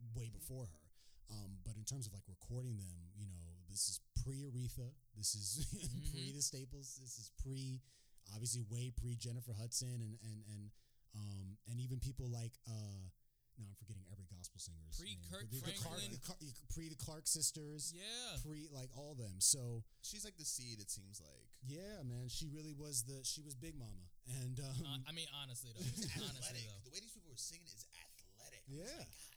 [0.01, 0.83] know, way before her.
[1.31, 4.91] Um, but in terms of like recording them, you know, this is pre Aretha.
[5.15, 5.63] This is
[6.11, 6.99] pre the Staples.
[6.99, 7.79] This is pre,
[8.33, 10.63] obviously, way pre Jennifer Hudson, and and and
[11.15, 13.07] um, and even people like uh,
[13.59, 15.23] now I'm forgetting every gospel singer's Pre name.
[15.31, 16.43] Kirk the, the Clark, the Clark-
[16.75, 19.39] pre the Clark sisters, yeah pre like all them.
[19.39, 20.79] So She's like the seed.
[20.83, 21.47] It seems like.
[21.63, 24.03] yeah, man, she really was the she was Big Mama,
[24.43, 25.83] and um, Uh, I mean, honestly though,
[26.27, 28.63] honestly though, The way these people were singing is athletic.
[28.67, 28.83] I'm Yeah.
[28.83, 29.30] just like, God damn.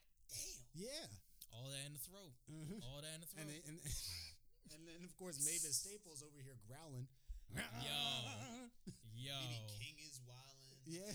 [0.74, 1.06] Yeah,
[1.54, 2.82] all that in the throat, Mhm.
[2.82, 3.46] all that in the throat.
[3.46, 3.78] and they, and
[4.74, 7.06] and then of course Mavis Staples over here growling.
[7.54, 8.02] Yo,
[9.14, 10.78] BB King is wildin'.
[10.86, 11.06] yeah,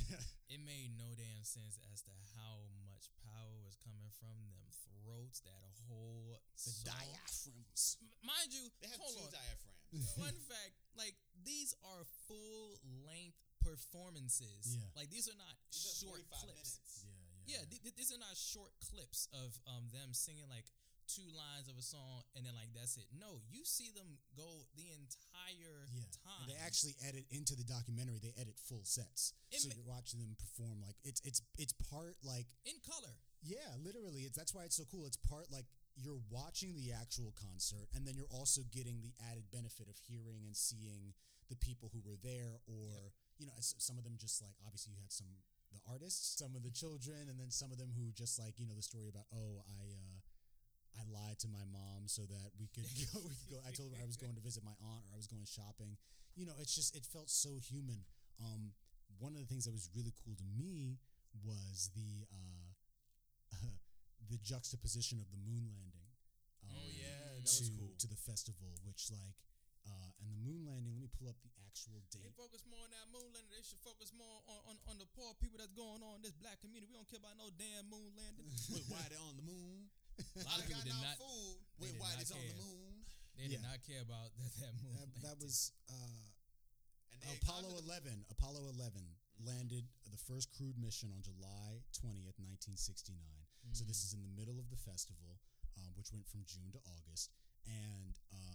[0.47, 5.41] it made no damn sense as to how much power was coming from them throats.
[5.43, 6.95] That whole the song.
[6.95, 7.97] diaphragms.
[7.99, 9.31] M- Mind you, They have hold two on.
[9.35, 10.15] diaphragms.
[10.21, 14.77] Fun fact: like these are full length performances.
[14.79, 14.87] Yeah.
[14.95, 16.79] Like these are not These are short 45 clips.
[16.79, 17.03] minutes.
[17.03, 17.18] Yeah,
[17.49, 20.69] Yeah, th- th- these are not short clips of um them singing like
[21.09, 23.09] two lines of a song and then like that's it.
[23.09, 26.05] No, you see them go the entire yeah.
[26.21, 26.45] time.
[26.45, 28.21] And they actually edit into the documentary.
[28.21, 30.85] They edit full sets, It so ma- you're watching them perform.
[30.85, 33.17] Like it's it's it's part like in color.
[33.41, 34.29] Yeah, literally.
[34.29, 35.09] It's that's why it's so cool.
[35.09, 35.65] It's part like
[35.97, 40.45] you're watching the actual concert, and then you're also getting the added benefit of hearing
[40.45, 41.17] and seeing
[41.49, 43.11] the people who were there, or
[43.41, 46.63] you know, some of them just like obviously you had some the artists, some of
[46.63, 49.25] the children, and then some of them who just like you know the story about
[49.33, 50.17] oh I uh,
[50.99, 53.21] I lied to my mom so that we could go.
[53.23, 53.59] We could go.
[53.67, 55.97] I told her I was going to visit my aunt or I was going shopping.
[56.35, 58.01] You know, it's just it felt so human.
[58.41, 58.71] Um,
[59.19, 60.97] one of the things that was really cool to me
[61.45, 62.69] was the uh,
[64.31, 66.09] the juxtaposition of the moon landing.
[66.63, 67.91] Um, Oh, yeah, that to, was cool.
[67.97, 69.37] to the festival, which like
[69.87, 70.91] Uh, and the moon landing.
[70.95, 72.23] Let me pull up the actual date.
[72.27, 73.51] They focus more on that moon landing.
[73.53, 76.35] They should focus more on, on, on the poor people that's going on in this
[76.37, 76.91] black community.
[76.91, 78.45] We don't care about no damn moon landing.
[78.75, 79.87] Wait, why they on the moon?
[80.39, 81.15] A lot of people did not.
[81.15, 81.57] food.
[81.79, 82.91] they Wait, why not on the moon?
[83.39, 83.71] They did Yeah.
[83.71, 84.93] not care about that, that moon.
[84.99, 86.27] That, that was uh,
[87.23, 88.27] And Apollo 11.
[88.27, 88.99] the- Apollo 11
[89.39, 93.15] landed the first crewed mission on July 20th, 1969.
[93.71, 95.39] So this is in the middle of the festival,
[95.79, 97.31] um, which went from June to August.
[97.69, 98.48] And, um,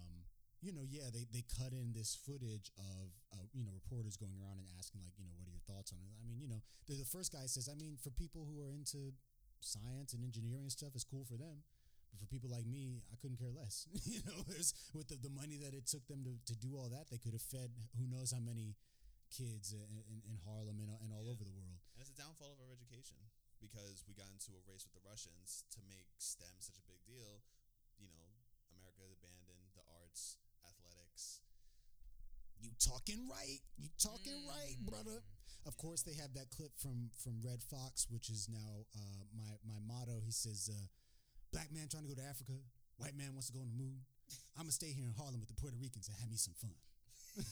[0.64, 4.32] you know, yeah, they, they cut in this footage of, uh, you know, reporters going
[4.40, 6.16] around and asking, like, you know, what are your thoughts on it?
[6.16, 8.72] I mean, you know, the, the first guy says, I mean, for people who are
[8.72, 9.12] into
[9.60, 11.60] science and engineering and stuff, it's cool for them.
[12.08, 13.84] But for people like me, I couldn't care less.
[14.08, 16.88] you know, there's, with the, the money that it took them to, to do all
[16.88, 17.68] that, they could have fed
[18.00, 18.78] who knows how many
[19.34, 21.34] kids in, in, in Harlem and, and all Yeah.
[21.34, 21.82] over the world.
[21.98, 23.18] And it's a downfall of our education
[23.60, 27.02] because we got into a race with the Russians to make STEM such a big
[27.02, 27.42] deal.
[27.98, 28.26] You know,
[28.70, 30.38] America abandoned the arts.
[32.64, 33.60] You talking right?
[33.76, 35.20] You talking right, brother?
[35.68, 39.52] Of course, they have that clip from from Redd Foxx, which is now uh, my
[39.68, 40.16] my motto.
[40.24, 40.86] He says, uh,
[41.52, 42.56] "Black man trying to go to Africa,
[42.96, 44.00] white man wants to go on the moon.
[44.56, 46.72] I'm gonna stay here in Harlem with the Puerto Ricans and have me some fun."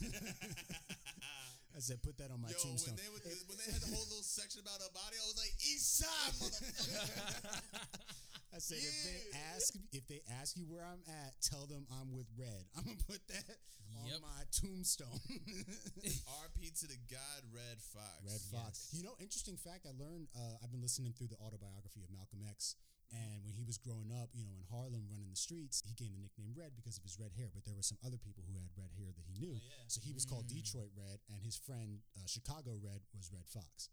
[1.76, 3.92] I said, "Put that on my Yo, tombstone." when they, would, when they had the
[3.92, 7.60] whole little section about her body, I was like, East Side, motherfucker.
[8.54, 9.20] I said, if they
[9.56, 12.68] ask if they ask you where I'm at, tell them I'm with Red.
[12.76, 13.56] I'm gonna put that
[14.08, 14.18] Yep.
[14.18, 15.20] on my tombstone.
[16.48, 18.24] RP to the God Redd Foxx.
[18.24, 18.74] Redd Foxx.
[18.88, 18.96] Yes.
[18.96, 19.84] You know, interesting fact.
[19.84, 20.28] I learned.
[20.32, 22.74] Uh, I've been listening through the autobiography of Malcolm X,
[23.12, 26.16] and when he was growing up, you know, in Harlem, running the streets, he gained
[26.16, 27.52] the nickname Red because of his red hair.
[27.52, 29.54] But there were some other people who had red hair that he knew.
[29.56, 29.84] Oh, yeah.
[29.92, 30.56] So he was called Mm.
[30.64, 33.92] Detroit Red, and his friend uh, Chicago Red was Redd Foxx,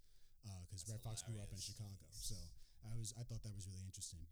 [0.65, 1.69] because That's Redd Foxx grew up in hilarious.
[1.76, 2.06] Chicago.
[2.15, 2.36] So
[2.86, 3.12] I was.
[3.20, 4.24] I thought that was really interesting.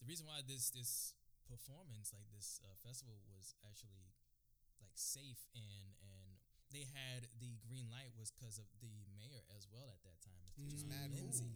[0.00, 1.12] the reason why this this
[1.48, 4.14] performance like this uh, festival was actually
[4.80, 6.38] like safe and and
[6.70, 10.38] they had the green light was because of the mayor as well at that time
[10.56, 10.62] Mr.
[10.62, 11.10] Which John.
[11.18, 11.52] Lindsay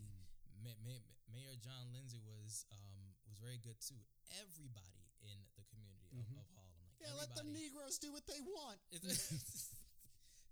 [0.67, 3.97] Ma- Ma- Mayor John Lindsay was um was very good to
[4.43, 6.37] everybody in the community of, Mhm.
[6.43, 7.45] of Harlem like Yeah, let the.
[7.47, 8.81] Negroes do what they want.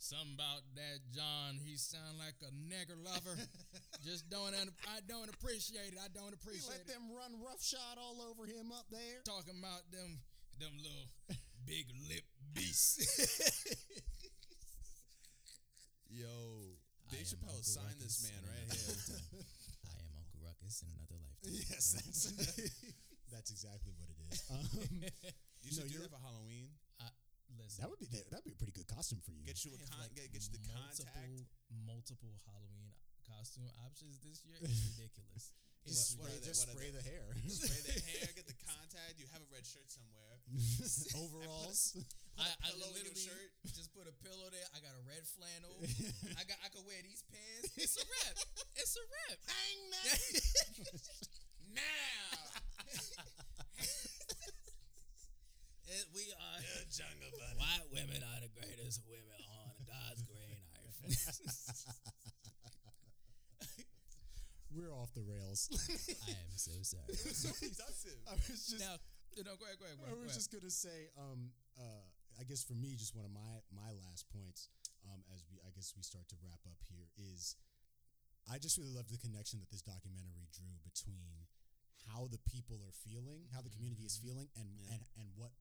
[0.03, 3.39] It's- Something about that John, he sound like a nigger lover.
[4.05, 5.99] Just don't, un- I don't appreciate it.
[6.03, 6.87] I don't He appreciate let it.
[6.91, 9.23] them run roughshod all over him up there.
[9.25, 10.19] talking about them
[10.59, 11.07] them little
[11.67, 12.99] big lip beasts.
[16.11, 18.99] Yo, I Dave Chappelle signed this man right here.
[19.87, 21.63] I am Uncle Ruckus in another lifetime.
[21.71, 22.27] yes, that's
[23.33, 24.43] that's exactly what it is.
[24.51, 24.67] Um,
[25.63, 26.69] You No, should do you're- that for Halloween.
[27.63, 29.43] Listen, that would be that would be a pretty good costume for you.
[29.47, 31.85] Get you a have, con- like, get, get you the multiple, contact.
[31.87, 32.91] multiple Halloween
[33.27, 34.59] costume options this year.
[34.67, 35.55] It's ridiculous.
[35.87, 36.47] It's just What- what spray, are they?
[36.47, 37.25] just What spray the hair.
[37.51, 39.19] Spray the hair, get the contact.
[39.19, 40.39] You have a red shirt somewhere.
[41.19, 41.99] Overalls.
[41.99, 42.07] Put
[42.39, 43.51] I, a I pillow in your literally shirt.
[43.75, 44.63] just put a pillow there.
[44.75, 45.75] I got a red flannel.
[46.39, 47.73] I got I could wear these pants.
[47.79, 48.37] It's a rep.
[48.79, 49.39] It's a rep.
[49.43, 50.19] Hang that
[51.75, 52.52] now.
[55.93, 57.59] It- we are Yeah, jungle bunny.
[57.61, 61.05] white women are the greatest women on God's green earth.
[64.73, 65.69] We're off the rails.
[66.25, 67.13] I am so sorry.
[67.13, 68.17] It was so productive.
[68.31, 68.97] I was just Now,
[69.37, 70.25] you know, go ahead, go ahead, go I ahead.
[70.25, 72.05] was just gonna say, um, uh,
[72.41, 74.73] I guess for me, just one of my my last points,
[75.05, 77.53] um, as we I guess we start to wrap up here is,
[78.49, 81.45] I just really love the connection that this documentary drew between
[82.09, 84.97] how the people are feeling, how the community is feeling, and Yeah.
[84.97, 85.53] and and what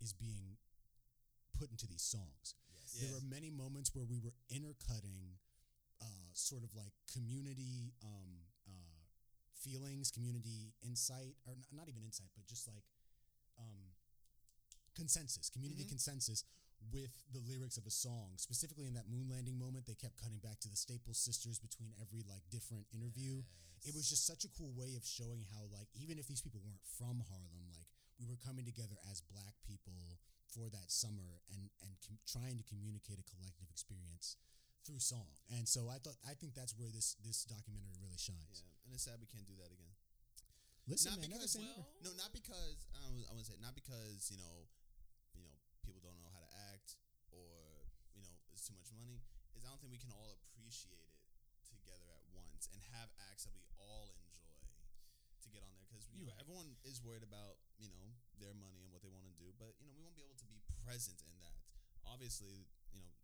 [0.00, 0.56] is being
[1.58, 2.54] put into these songs.
[2.70, 2.92] yes.
[3.00, 3.14] There Yeah.
[3.14, 5.38] were many moments where we were intercutting,
[6.00, 9.00] uh, sort of like community um, uh,
[9.54, 12.84] feelings, community insight, or n- not even insight, but just like
[13.58, 13.92] um,
[14.94, 15.88] consensus, community Mhm.
[15.88, 16.44] consensus
[16.92, 18.38] with the lyrics of a song.
[18.38, 21.92] Specifically in that moon landing moment, they kept cutting back to the Staples sisters between
[22.00, 23.42] every like different interview.
[23.82, 26.60] It was just such a cool way of showing how like even if these people
[26.60, 27.88] weren't from Harlem, like
[28.18, 30.18] we were coming together as black people
[30.50, 34.36] for that summer and and com- trying to communicate a collective experience
[34.86, 35.28] through song.
[35.52, 38.64] And so I thought I think that's where this this documentary really shines.
[38.64, 39.92] Yeah, and it's sad we can't do that again.
[40.88, 44.32] Listen, Not man, because- well, No, not because I I want to say not because
[44.32, 44.66] you know,
[45.36, 45.52] you know,
[45.84, 46.96] people don't know how to act
[47.30, 47.84] or
[48.16, 49.20] you know, it's too much money.
[49.54, 51.12] Is I don't think we can all appreciate it
[51.68, 54.64] together at once and have acts that we all enjoy
[55.44, 56.40] to get on there because you You're know right.
[56.40, 59.74] everyone is worried about you know their money and what they want to do, but
[59.78, 61.62] you know we won't be able to be present in that.
[62.06, 63.14] Obviously, you know,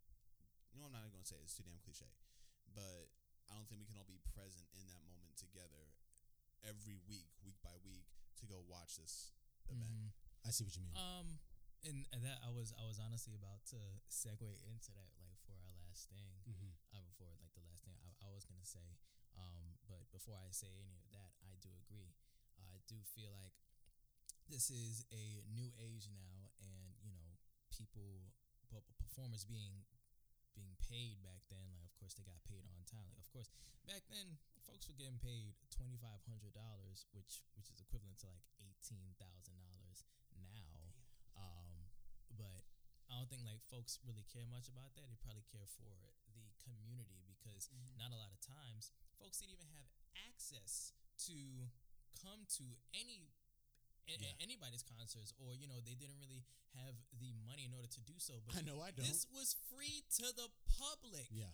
[0.72, 2.08] you know I'm not even going to say it, it's too damn cliche,
[2.74, 3.10] but
[3.50, 5.92] I don't think we can all be present in that moment together
[6.64, 8.08] every week, week by week,
[8.40, 9.32] to go watch this
[9.68, 9.90] event.
[9.90, 10.12] Mhm.
[10.44, 10.96] I see what you mean.
[10.96, 11.40] Um,
[11.84, 15.52] and and that I was I was honestly about to segue into that like for
[15.56, 16.72] our last thing Mm-hmm.
[16.96, 18.96] uh, before like the last thing I, I was gonna say
[19.36, 22.16] um but before I say any of that I do agree
[22.60, 23.52] uh, I do feel like
[24.48, 27.38] this is a new age now and you know
[27.72, 28.32] people
[28.70, 29.84] but performers being
[30.54, 33.06] being paid back then like of course they got paid on time.
[33.10, 33.50] Like of course
[33.84, 38.30] back then folks were getting paid twenty five hundred dollars which which is equivalent to
[38.30, 40.06] like eighteen thousand dollars
[40.54, 40.94] now.
[41.34, 41.90] Um
[42.30, 42.66] but
[43.10, 45.06] I don't think like folks really care much about that.
[45.06, 47.68] They probably care for the community because
[47.98, 50.94] not a lot of times folks didn't even have access
[51.28, 51.68] to
[52.14, 52.64] come to
[52.96, 53.33] any
[54.08, 54.34] a- a- Yeah.
[54.44, 56.44] anybody's concerts or you know they didn't really
[56.74, 58.40] have the money in order to do so.
[58.46, 59.06] But I know I don't.
[59.06, 60.48] this was free to the
[60.78, 61.50] public yeah.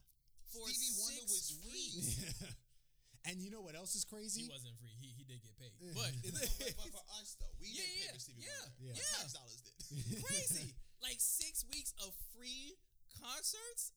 [0.51, 1.91] for Stevie Wonder was free.
[1.95, 2.25] weeks.
[3.29, 4.43] and you know what else is crazy?
[4.43, 4.97] He wasn't free.
[4.97, 8.13] He he did get paid, but but, but for us though, we Yeah, didn't pay
[8.17, 8.77] for Stevie yeah, Wonder.
[8.81, 8.91] yeah.
[8.91, 9.19] Our Yeah.
[9.21, 9.77] tax dollars did.
[10.27, 10.69] crazy.
[11.05, 12.77] like six weeks of free
[13.21, 13.93] concerts.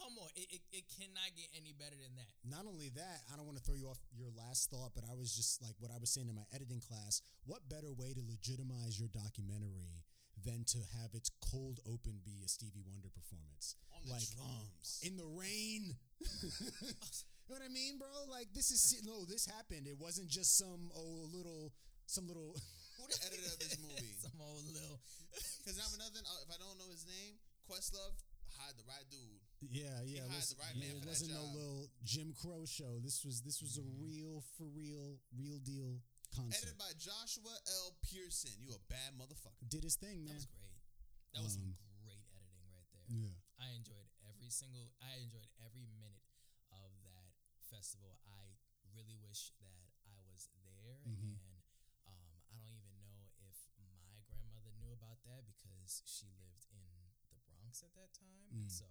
[0.00, 2.32] Come on, it, it, it cannot get any better than that.
[2.40, 5.12] Not only that, I don't want to throw you off your last thought, but I
[5.12, 7.20] was just like what I was saying in my editing class.
[7.44, 10.00] What better way to legitimize your documentary
[10.40, 13.76] than to have its cold open be a Stevie Wonder performance?
[13.92, 15.04] On the like drums.
[15.04, 15.92] in the rain.
[16.48, 18.08] you know what I mean, bro?
[18.32, 19.84] Like this is no, this happened.
[19.84, 21.76] It wasn't just some oh little
[22.08, 22.56] some little
[23.00, 24.12] Who the editor of this movie?
[24.20, 25.00] Some old little.
[25.32, 28.12] Because now for nothing, uh, if I don't know his name, Questlove,
[28.60, 29.40] hired the right dude.
[29.68, 30.24] Yeah, yeah.
[30.24, 32.96] hired listen, the right yeah, man it that wasn't no little Jim Crow show.
[33.04, 36.00] This was this was a real for real real deal
[36.34, 36.64] concert.
[36.72, 37.52] Edited by Joshua
[37.84, 37.92] L.
[38.08, 38.56] Pearson.
[38.64, 39.60] You a bad motherfucker.
[39.68, 40.32] Did his thing, man.
[40.32, 40.80] That was great.
[41.36, 43.06] That was Um, some great editing right there.
[43.12, 43.36] Yeah.
[43.60, 44.96] I enjoyed every single.
[45.04, 46.16] I enjoyed every minute
[46.72, 47.36] of that
[47.68, 48.16] festival.
[48.24, 48.56] I
[48.96, 51.36] really wish that I was there, Mhm.
[51.36, 51.62] and
[52.08, 56.82] um, I don't even know if my grandmother knew about that because she lived in
[57.30, 58.70] the Bronx at that time, and Mm.
[58.70, 58.86] so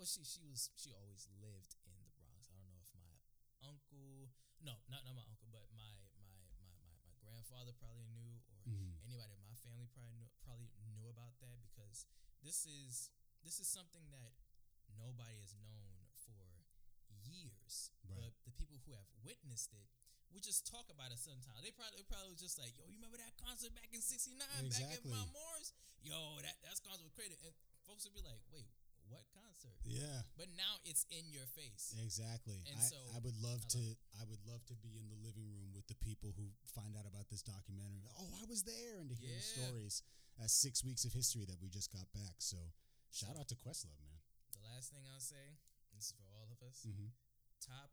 [0.00, 2.48] well, she she was she always lived in the Bronx.
[2.48, 3.12] I don't know if my
[3.60, 4.32] uncle,
[4.64, 6.32] no, not not my uncle, but my my
[6.64, 8.96] my my, my grandfather probably knew, or Mhm.
[9.04, 12.08] anybody in my family probably knew, probably knew about that because
[12.40, 13.12] this is
[13.44, 14.32] this is something that
[14.96, 16.64] nobody has known for
[17.28, 17.92] years.
[18.08, 18.16] Right.
[18.16, 19.88] But the people who have witnessed it,
[20.32, 21.60] we just talk about it sometimes.
[21.60, 24.56] They probably they probably just like, "Yo, you remember that concert back in '69 back
[24.56, 25.12] at Exactly.
[25.12, 25.72] Mount Morris?
[26.00, 27.52] Yo, that that's concert was crazy." And
[27.84, 28.68] folks would be like, "Wait,
[29.10, 30.24] what concert?" Yeah.
[30.38, 31.92] But now it's in your face.
[31.98, 32.62] Exactly.
[32.70, 35.10] And I, so, I would love I to love I would love to be in
[35.10, 38.06] the living room with the people who find out about this documentary.
[38.16, 40.06] Oh, I was there and to hear the stories.
[40.38, 42.40] That's six weeks of history that we just got back.
[42.40, 42.56] So
[43.10, 44.22] shout out to Questlove, man.
[44.54, 45.60] The last thing I'll say,
[45.92, 46.86] this is for all of us.
[46.86, 47.12] Mm-hmm.
[47.60, 47.92] top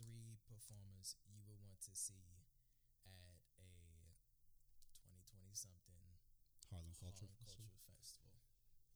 [0.00, 2.48] three performers you would want to see
[3.04, 3.84] at a 2020
[5.54, 6.02] something
[6.66, 7.30] Harlem Cultural Harlem Festival.
[7.38, 8.42] Cultural Festival.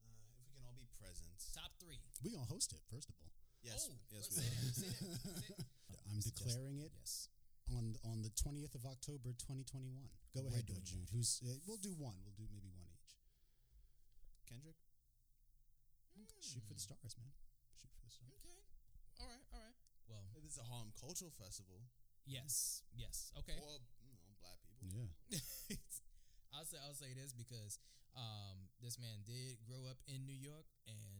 [0.03, 1.31] Uh, if we can all be present.
[1.55, 2.01] Top three.
[2.23, 3.33] We gonna host it first of all.
[3.65, 5.65] Yes, Oh, yes, we that, say that, say that.
[6.13, 7.29] I'm declaring it Yes.
[7.73, 9.89] on on the 20th of October, 2021.
[10.37, 11.09] Go We're ahead, doing though, Jude.
[11.13, 12.17] Who's uh, we'll do one.
[12.25, 13.17] We'll do maybe one each.
[14.47, 14.77] Kendrick.
[16.41, 17.33] Shoot for the stars, man.
[17.77, 18.33] Shoot for the stars.
[18.41, 18.63] Okay.
[19.21, 19.45] All right.
[19.53, 19.77] All right.
[20.09, 21.83] Well, This is a Harlem Cultural Festival
[22.25, 22.83] yes.
[22.95, 23.33] Yes.
[23.43, 23.59] Okay.
[23.59, 23.75] for
[24.07, 24.87] you know black people.
[24.89, 25.39] Yeah.
[26.55, 27.79] I'll say I'll say this because
[28.17, 31.18] um, this man did grow up in New York and he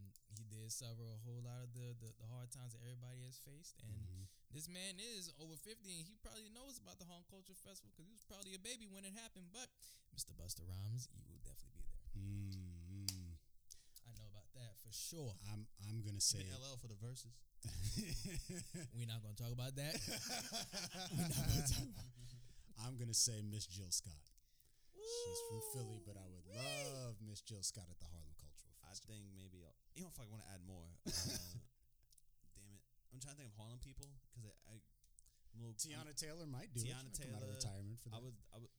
[0.59, 3.79] did suffer a whole lot of the, the, the hard times that everybody has faced.
[3.81, 4.27] And Mhm.
[4.51, 8.05] this man is over 50 and he probably knows about the Harlem Culture Festival because
[8.09, 9.47] he was probably a baby when it happened.
[9.55, 9.71] But
[10.11, 10.35] Mr.
[10.35, 12.11] Busta Rhymes, you will definitely be there.
[12.19, 13.39] Mm,
[14.07, 15.31] I know about that for sure.
[15.53, 16.59] I'm I'm gonna say In it.
[16.59, 17.31] LL for the verses.
[18.95, 19.99] We're not going to talk about that.
[22.79, 24.23] I'm gonna say Miss Jill Scott.
[24.95, 26.87] She's from Philly, but I would Woo-wee.
[27.03, 28.87] love Miss Jill Scott at the Harlem Cultural Festival.
[28.87, 29.58] I think maybe I'll,
[29.95, 30.87] you know if I want to add more.
[31.05, 31.11] Uh,
[32.57, 32.81] damn it,
[33.13, 34.75] I'm trying to think of Harlem people because I, I
[35.53, 37.17] I'm a little Teyana Taylor might do Teyana it.
[37.19, 38.17] Come out of Taylor, retirement for that.
[38.17, 38.71] I would I would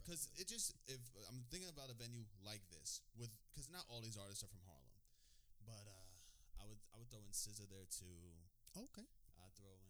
[0.00, 4.00] because it just if I'm thinking about a venue like this with because not all
[4.00, 4.94] these artists are from Harlem,
[5.66, 8.32] but uh, I would I would throw in SZA there too.
[8.78, 9.04] okay.
[9.42, 9.84] I'd throw in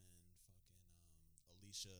[0.48, 1.08] fucking um,
[1.60, 1.94] Alicia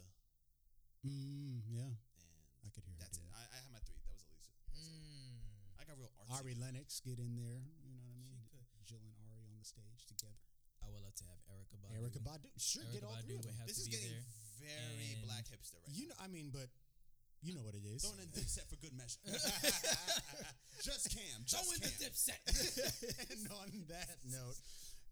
[1.06, 2.34] Mm, yeah, and
[2.66, 2.98] I could hear.
[2.98, 3.22] that's it.
[3.22, 4.02] doing I, I have my three.
[4.02, 4.50] That was Alicia.
[4.50, 4.82] That's it.
[4.82, 5.38] Mm.
[5.78, 6.34] I got real artsy.
[6.42, 7.62] Ari Lennox get in there.
[7.62, 8.50] You know what I She mean?
[8.50, 8.66] could.
[8.82, 10.34] Jill and Ari on the stage together.
[10.82, 11.38] I would love to have
[11.68, 11.92] Erykah Badu.
[11.98, 13.54] Erykah Badu, sure, Erykah get all Badu three of them.
[13.66, 14.24] This is getting there.
[14.60, 16.14] very And- black hipster right You now.
[16.18, 16.68] know, I mean, but
[17.42, 18.02] you know what it is.
[18.02, 19.22] Throwing in Dipset for good measure.
[20.82, 21.44] just Cam.
[21.46, 21.94] Just the Cam.
[22.02, 22.42] dipset.
[23.30, 24.58] and on that note,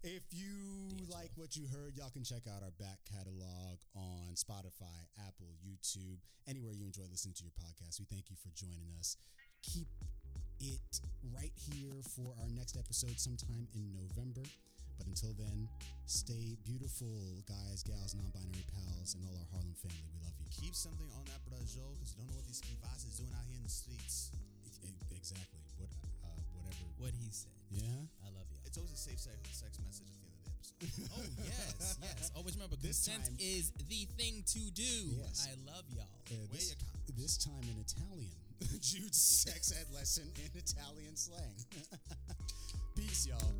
[0.02, 1.14] if you D'Angelo.
[1.18, 6.18] like what you heard, y'all can check out our back catalog on Spotify, Apple, YouTube,
[6.48, 7.98] anywhere you enjoy listening to your podcast.
[8.00, 9.16] We thank you for joining us.
[9.62, 9.88] Keep
[10.60, 11.00] it
[11.34, 14.42] right here for our next episode sometime in November.
[14.98, 15.68] But until then,
[16.08, 20.08] stay beautiful, guys, gals, non binary pals, and all our Harlem family.
[20.12, 20.48] We love you.
[20.56, 23.32] Keep something on that, brother Joe, because you don't know what these kivas is doing
[23.36, 24.32] out here in the streets.
[25.12, 25.60] Exactly.
[25.76, 25.90] What,
[26.24, 26.86] uh, whatever.
[27.02, 27.50] What he said.
[27.68, 28.08] Yeah.
[28.24, 28.62] I love y'all.
[28.64, 30.80] It's always a safe sex, sex message at the end of the episode.
[31.18, 32.30] Oh yes, yes.
[32.36, 35.18] Always remember, This consent time- is the thing to do.
[35.18, 35.48] Yes.
[35.50, 36.06] I love y'all.
[36.30, 38.32] Uh, Wear this, your this time in Italian.
[38.80, 41.56] Jude's sex ed lesson in Italian slang.
[42.96, 43.52] Peace, y'all.